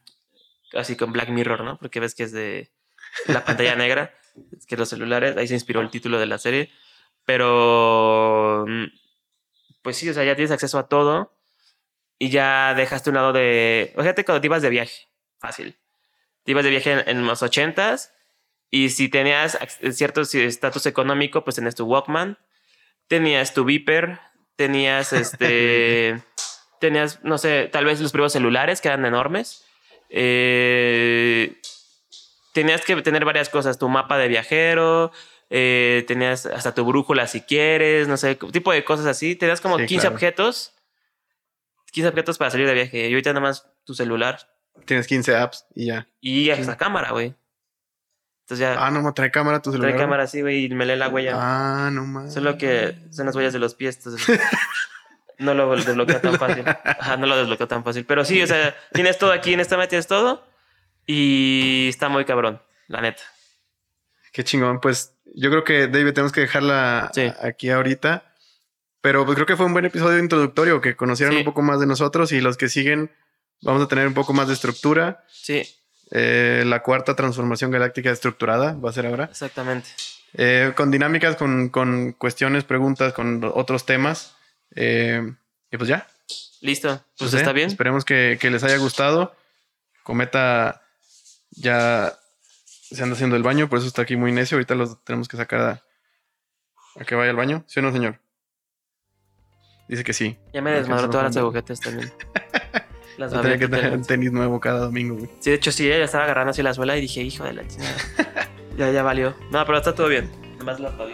Así 0.74 0.96
con 0.98 1.14
Black 1.14 1.30
Mirror, 1.30 1.64
¿no? 1.64 1.78
Porque 1.78 2.00
ves 2.00 2.14
que 2.16 2.24
es 2.24 2.32
de 2.32 2.72
la 3.28 3.46
pantalla 3.46 3.76
negra, 3.78 4.14
es 4.58 4.66
que 4.66 4.76
los 4.78 4.90
celulares, 4.90 5.38
ahí 5.38 5.48
se 5.48 5.54
inspiró 5.54 5.82
el 5.82 5.90
título 5.90 6.20
de 6.20 6.26
la 6.26 6.38
serie. 6.38 6.70
Pero. 7.26 8.66
mm, 8.68 8.86
Pues 9.82 9.98
sí, 9.98 10.10
o 10.10 10.14
sea, 10.14 10.24
ya 10.24 10.36
tienes 10.36 10.52
acceso 10.52 10.78
a 10.80 10.88
todo 10.90 11.34
y 12.20 12.30
ya 12.30 12.74
dejaste 12.76 13.10
un 13.10 13.16
lado 13.16 13.34
de. 13.34 13.94
O 13.96 14.04
sea, 14.04 14.14
te 14.16 14.26
cuando 14.26 14.42
te 14.42 14.48
ibas 14.48 14.62
de 14.62 14.70
viaje, 14.70 15.08
fácil. 15.40 15.78
Te 16.44 16.52
ibas 16.52 16.64
de 16.64 16.70
viaje 16.72 16.92
en, 16.94 17.04
en 17.08 17.26
los 17.26 17.44
ochentas 17.44 18.14
y 18.70 18.90
si 18.90 19.08
tenías 19.10 19.58
cierto 19.92 20.22
estatus 20.22 20.86
económico, 20.86 21.44
pues 21.44 21.56
tenías 21.58 21.76
tu 21.76 21.86
Walkman, 21.86 22.38
tenías 23.08 23.54
tu 23.54 23.64
Viper, 23.66 24.20
tenías 24.58 25.14
este. 25.14 26.22
tenías, 26.82 27.24
no 27.24 27.38
sé, 27.38 27.70
tal 27.72 27.86
vez 27.86 28.02
los 28.02 28.12
primeros 28.12 28.34
celulares 28.34 28.82
que 28.82 28.90
eran 28.90 29.06
enormes. 29.06 29.64
Eh, 30.10 31.56
tenías 32.54 32.82
que 32.84 32.96
tener 33.02 33.24
varias 33.26 33.50
cosas, 33.50 33.78
tu 33.80 33.88
mapa 33.90 34.18
de 34.18 34.28
viajero, 34.28 35.12
eh, 35.50 36.04
tenías 36.08 36.46
hasta 36.46 36.74
tu 36.74 36.84
brújula 36.86 37.28
si 37.28 37.42
quieres, 37.42 38.08
no 38.08 38.18
sé, 38.18 38.36
tipo 38.36 38.72
de 38.72 38.84
cosas 38.84 39.06
así. 39.06 39.36
Tenías 39.36 39.62
como 39.62 39.78
Sí, 39.80 39.86
15 39.86 40.02
claro. 40.02 40.16
objetos, 40.16 40.74
15 41.92 42.10
objetos 42.10 42.38
para 42.38 42.52
salir 42.52 42.68
de 42.68 42.74
viaje. 42.74 43.08
Y 43.10 43.14
ahorita 43.14 43.32
nada 43.32 43.42
más 43.48 43.68
tu 43.86 43.94
celular 43.94 44.40
Tienes 44.86 45.08
15 45.08 45.36
apps 45.36 45.66
y 45.74 45.88
ya. 45.88 46.08
y 46.22 46.50
esa 46.52 46.78
cámara, 46.78 47.10
güey. 47.12 47.34
Entonces 48.48 48.60
ya 48.60 48.86
Ah, 48.86 48.90
no, 48.92 49.02
ma, 49.02 49.14
trae 49.14 49.30
cámara 49.30 49.62
tu 49.62 49.72
celular. 49.72 49.92
trae 49.92 50.02
cámara 50.02 50.24
así, 50.24 50.40
güey, 50.42 50.66
y 50.66 50.70
me 50.70 50.86
lee 50.86 50.96
la 50.96 51.10
huella. 51.10 51.34
Ah, 51.36 51.90
no 51.92 52.06
más. 52.06 52.34
Solo 52.34 52.58
que 52.58 52.96
son 53.12 53.26
las 53.26 53.36
huellas 53.36 53.52
de 53.52 53.60
los 53.60 53.76
pies, 53.76 53.98
entonces 53.98 54.26
no 55.38 55.54
lo 55.54 55.76
desbloqueo 55.76 56.22
tan 56.22 56.36
fácil. 56.40 56.64
Ajá, 56.68 57.18
no 57.18 57.28
lo 57.28 57.36
desbloqueo 57.38 57.68
tan 57.68 57.84
fácil. 57.84 58.06
Pero 58.06 58.24
sí, 58.24 58.42
o 58.42 58.48
sea, 58.48 58.74
tienes 58.94 59.18
todo 59.18 59.34
aquí 59.34 59.54
en 59.54 59.60
esta 59.60 59.76
meta, 59.76 59.90
tienes 59.90 60.08
todo. 60.08 60.48
Y 61.06 61.88
está 61.90 62.08
muy 62.10 62.24
cabrón, 62.26 62.62
la 62.88 63.02
neta. 63.02 63.22
Qué 64.32 64.44
chingón. 64.44 64.80
Pues 64.80 65.14
yo 65.36 65.50
creo 65.50 65.64
que, 65.64 65.88
David, 65.88 66.14
tenemos 66.14 66.32
que 66.32 66.42
dejarla 66.42 67.12
Sí. 67.14 67.32
aquí 67.42 67.70
ahorita. 67.70 68.34
Pero 69.02 69.26
pues 69.26 69.36
creo 69.36 69.46
que 69.46 69.56
fue 69.56 69.66
un 69.66 69.74
buen 69.74 69.86
episodio 69.86 70.20
introductorio, 70.20 70.82
que 70.82 70.96
conocieran 70.96 71.34
Sí. 71.34 71.40
un 71.40 71.46
poco 71.46 71.62
más 71.62 71.80
de 71.80 71.86
nosotros 71.86 72.32
y 72.32 72.42
los 72.42 72.58
que 72.58 72.68
siguen 72.70 73.12
vamos 73.62 73.82
a 73.84 73.88
tener 73.88 74.08
un 74.08 74.14
poco 74.14 74.34
más 74.34 74.48
de 74.48 74.54
estructura. 74.54 75.24
Sí, 75.28 75.64
Eh, 76.12 76.64
la 76.66 76.84
cuarta 76.84 77.16
transformación 77.16 77.72
galáctica 77.72 78.12
estructurada 78.12 78.74
va 78.74 78.90
a 78.90 78.94
ser 78.94 79.06
ahora. 79.06 79.26
exactamente. 79.26 79.90
Eh, 80.34 80.74
con 80.76 80.92
dinámicas, 80.92 81.36
con, 81.36 81.70
con 81.70 82.14
cuestiones, 82.14 82.64
preguntas, 82.64 83.14
con 83.14 83.44
otros 83.44 83.86
temas. 83.86 84.36
Eh, 84.76 85.34
y 85.72 85.78
pues 85.78 85.90
ya. 85.90 86.08
Listo, 86.62 87.04
pues 87.18 87.34
está 87.34 87.54
bien. 87.54 87.68
Esperemos 87.68 88.06
que, 88.06 88.38
que 88.40 88.50
les 88.50 88.64
haya 88.64 88.78
gustado. 88.78 89.36
Cometa 90.04 90.82
ya 91.52 92.14
se 92.52 93.04
anda 93.04 93.16
haciendo 93.16 93.36
el 93.36 93.44
baño, 93.44 93.68
por 93.70 93.80
eso 93.80 93.88
está 93.88 94.04
aquí 94.04 94.16
muy 94.16 94.32
necio. 94.32 94.56
Ahorita 94.58 94.76
los 94.76 95.04
tenemos 95.04 95.28
que 95.28 95.38
sacar 95.38 95.60
a, 95.60 95.84
a 97.00 97.06
que 97.06 97.16
vaya 97.16 97.32
al 97.32 97.36
baño. 97.36 97.64
¿Sí 97.68 97.80
o 97.80 97.84
no, 97.84 97.92
señor? 97.92 98.20
Dice 99.88 100.04
que 100.04 100.14
sí. 100.14 100.38
Ya 100.54 100.62
me 100.62 100.72
desmadró 100.72 101.10
todas 101.10 101.26
las 101.28 101.38
agujetas 101.38 101.80
también. 101.80 102.12
Las 103.18 103.34
Va 103.34 103.40
a 103.40 103.42
tener 103.42 103.60
que 103.60 103.68
tener 103.68 103.94
un 103.94 104.04
tenis 104.04 104.32
nuevo 104.32 104.60
cada 104.60 104.80
domingo, 104.80 105.16
güey. 105.16 105.30
Sí, 105.40 105.50
de 105.50 105.56
hecho 105.56 105.72
sí, 105.72 105.88
ella 105.92 106.06
estaba 106.06 106.26
agarrando 106.26 106.52
así 106.52 106.62
la 106.62 106.74
suela 106.74 106.96
y 106.98 107.02
dije, 107.02 107.22
hijo 107.22 107.44
de 107.44 107.54
la 107.54 107.68
chingada. 107.68 107.96
ya, 108.78 108.92
ya 108.92 109.04
valió. 109.04 109.34
No, 109.52 109.66
pero 109.66 109.78
está 109.80 109.96
todo 109.96 110.08
bien. 110.08 110.30
Lo 110.64 110.72
apagué. 110.72 111.14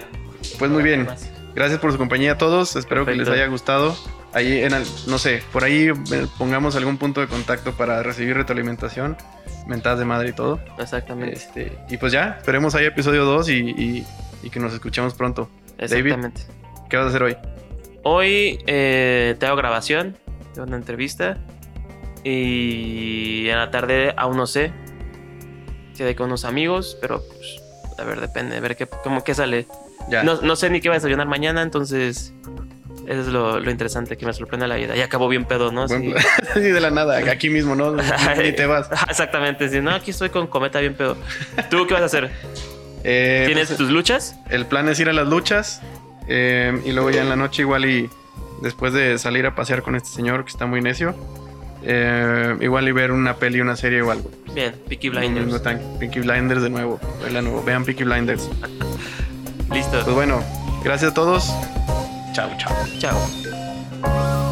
Pues 0.60 0.70
muy 0.72 0.84
bien. 0.84 1.08
Gracias 1.56 1.80
por 1.80 1.91
su 1.91 1.97
compañía 1.97 2.34
a 2.34 2.38
todos. 2.38 2.76
Espero 2.76 3.06
que 3.06 3.16
les 3.16 3.30
haya 3.30 3.47
gustado. 3.47 3.95
Ahí, 4.34 4.64
en 4.64 4.74
el- 4.74 4.84
no 5.08 5.18
sé, 5.20 5.43
por 5.54 5.64
ahí 5.64 5.89
eh, 6.12 6.28
pongamos 6.39 6.76
algún 6.76 6.97
punto 6.97 7.22
de 7.22 7.28
contacto 7.28 7.74
para 7.74 8.01
recibir 8.01 8.36
retroalimentación, 8.36 9.16
mentadas 9.68 9.99
de 9.99 10.06
madre 10.06 10.30
y 10.30 10.34
todo. 10.34 10.60
Exactamente. 10.80 11.36
Este, 11.36 11.78
y 11.88 11.97
pues 11.97 12.12
ya, 12.12 12.38
esperemos 12.39 12.74
ahí 12.74 12.86
episodio 12.86 13.26
2 13.26 13.49
y, 13.49 13.54
y 13.78 14.08
y 14.41 14.49
que 14.49 14.60
nos 14.60 14.74
escuchemos 14.74 15.14
pronto. 15.14 15.49
Exactamente. 15.78 16.41
¿Qué 16.89 16.97
vas 16.97 17.06
a 17.06 17.10
hacer 17.10 17.24
hoy? 17.24 17.38
Hoy 18.04 18.60
eh, 18.68 19.36
te 19.39 19.45
hago 19.45 19.56
grabación 19.56 20.18
de 20.56 20.62
una 20.62 20.76
entrevista 20.76 21.38
y 22.24 23.47
en 23.49 23.57
la 23.57 23.71
tarde 23.71 24.13
aún 24.17 24.38
no 24.38 24.47
sé. 24.47 24.71
Si 25.93 26.03
de 26.03 26.15
con 26.15 26.28
unos 26.28 26.43
amigos, 26.45 26.97
pero 26.99 27.21
pues, 27.28 27.61
a 27.99 28.03
ver, 28.03 28.19
depende, 28.19 28.57
a 28.57 28.59
ver 28.59 28.76
qué, 28.76 28.88
cómo, 28.88 29.24
qué 29.24 29.36
sale. 29.36 29.67
Ya. 30.09 30.24
No, 30.24 30.41
no 30.41 30.55
sé 30.55 30.69
ni 30.69 30.82
qué 30.82 30.89
voy 30.89 30.95
a 30.95 30.99
desayunar 30.99 31.28
mañana, 31.28 31.61
entonces 31.61 32.34
eso 33.07 33.21
es 33.21 33.28
lo, 33.28 33.59
lo 33.59 33.69
interesante 33.69 34.17
que 34.17 34.26
me 34.26 34.34
sorprende 34.34 34.67
la 34.67 34.76
vida. 34.76 34.95
Y 34.95 35.01
acabó 35.01 35.28
bien 35.28 35.45
pedo, 35.45 35.71
¿no? 35.71 35.88
Buen 35.88 36.13
Sí. 36.53 36.59
de 36.61 36.80
la 36.80 36.89
nada, 36.89 37.17
aquí 37.32 37.49
mismo, 37.49 37.76
¿no? 37.76 37.91
Ni 38.38 38.51
te 38.53 38.65
vas. 38.65 38.89
Exactamente, 39.09 39.69
sí. 39.69 39.82
No, 39.82 39.91
aquí 39.91 40.11
estoy 40.11 40.30
con 40.30 40.47
cometa 40.47 40.80
bien 40.80 40.95
pedo. 40.95 41.17
¿Tú 41.69 41.86
qué 41.86 41.93
vas 41.93 42.03
a 42.03 42.05
hacer? 42.05 42.32
Eh, 43.03 43.43
¿Tienes 43.45 43.67
pues, 43.67 43.78
tus 43.78 43.89
luchas? 43.89 44.38
el 44.49 44.65
plan 44.65 44.88
es 44.88 44.97
ir 44.99 45.09
a 45.09 45.13
las 45.13 45.28
luchas 45.28 45.82
eh, 46.30 46.82
y 46.86 46.93
luego 46.93 47.11
ya 47.11 47.21
en 47.21 47.28
la 47.28 47.36
noche 47.36 47.63
igual 47.63 47.84
y 47.84 48.09
después 48.61 48.93
de 48.93 49.17
salir 49.17 49.45
a 49.45 49.55
pasear 49.55 49.82
con 49.82 49.95
este 49.97 50.07
señor 50.07 50.45
que 50.45 50.51
está 50.51 50.65
muy 50.65 50.82
necio, 50.82 51.13
eh, 51.86 52.55
igual 52.61 52.88
y 52.88 52.91
ver 52.91 53.11
una 53.11 53.36
peli, 53.36 53.61
una 53.61 53.75
serie 53.75 54.01
o 54.01 54.11
algo. 54.11 54.29
Bien, 54.53 54.73
Peaky 54.88 55.09
Blinders. 55.09 55.61
Peaky 55.99 56.19
Blinders 56.21 56.61
de 56.61 56.69
nuevo. 56.69 56.99
Vean, 57.21 57.34
la 57.34 57.41
nuevo. 57.41 57.63
Vean 57.63 57.86
Peaky 57.86 58.03
Blinders. 58.03 58.49
Listo. 59.73 60.01
Pues 60.03 60.15
bueno, 60.15 60.43
gracias 60.84 61.11
a 61.11 61.13
todos. 61.13 61.53
Chao, 62.34 62.49
chao. 62.57 62.73
Chao. 62.99 64.42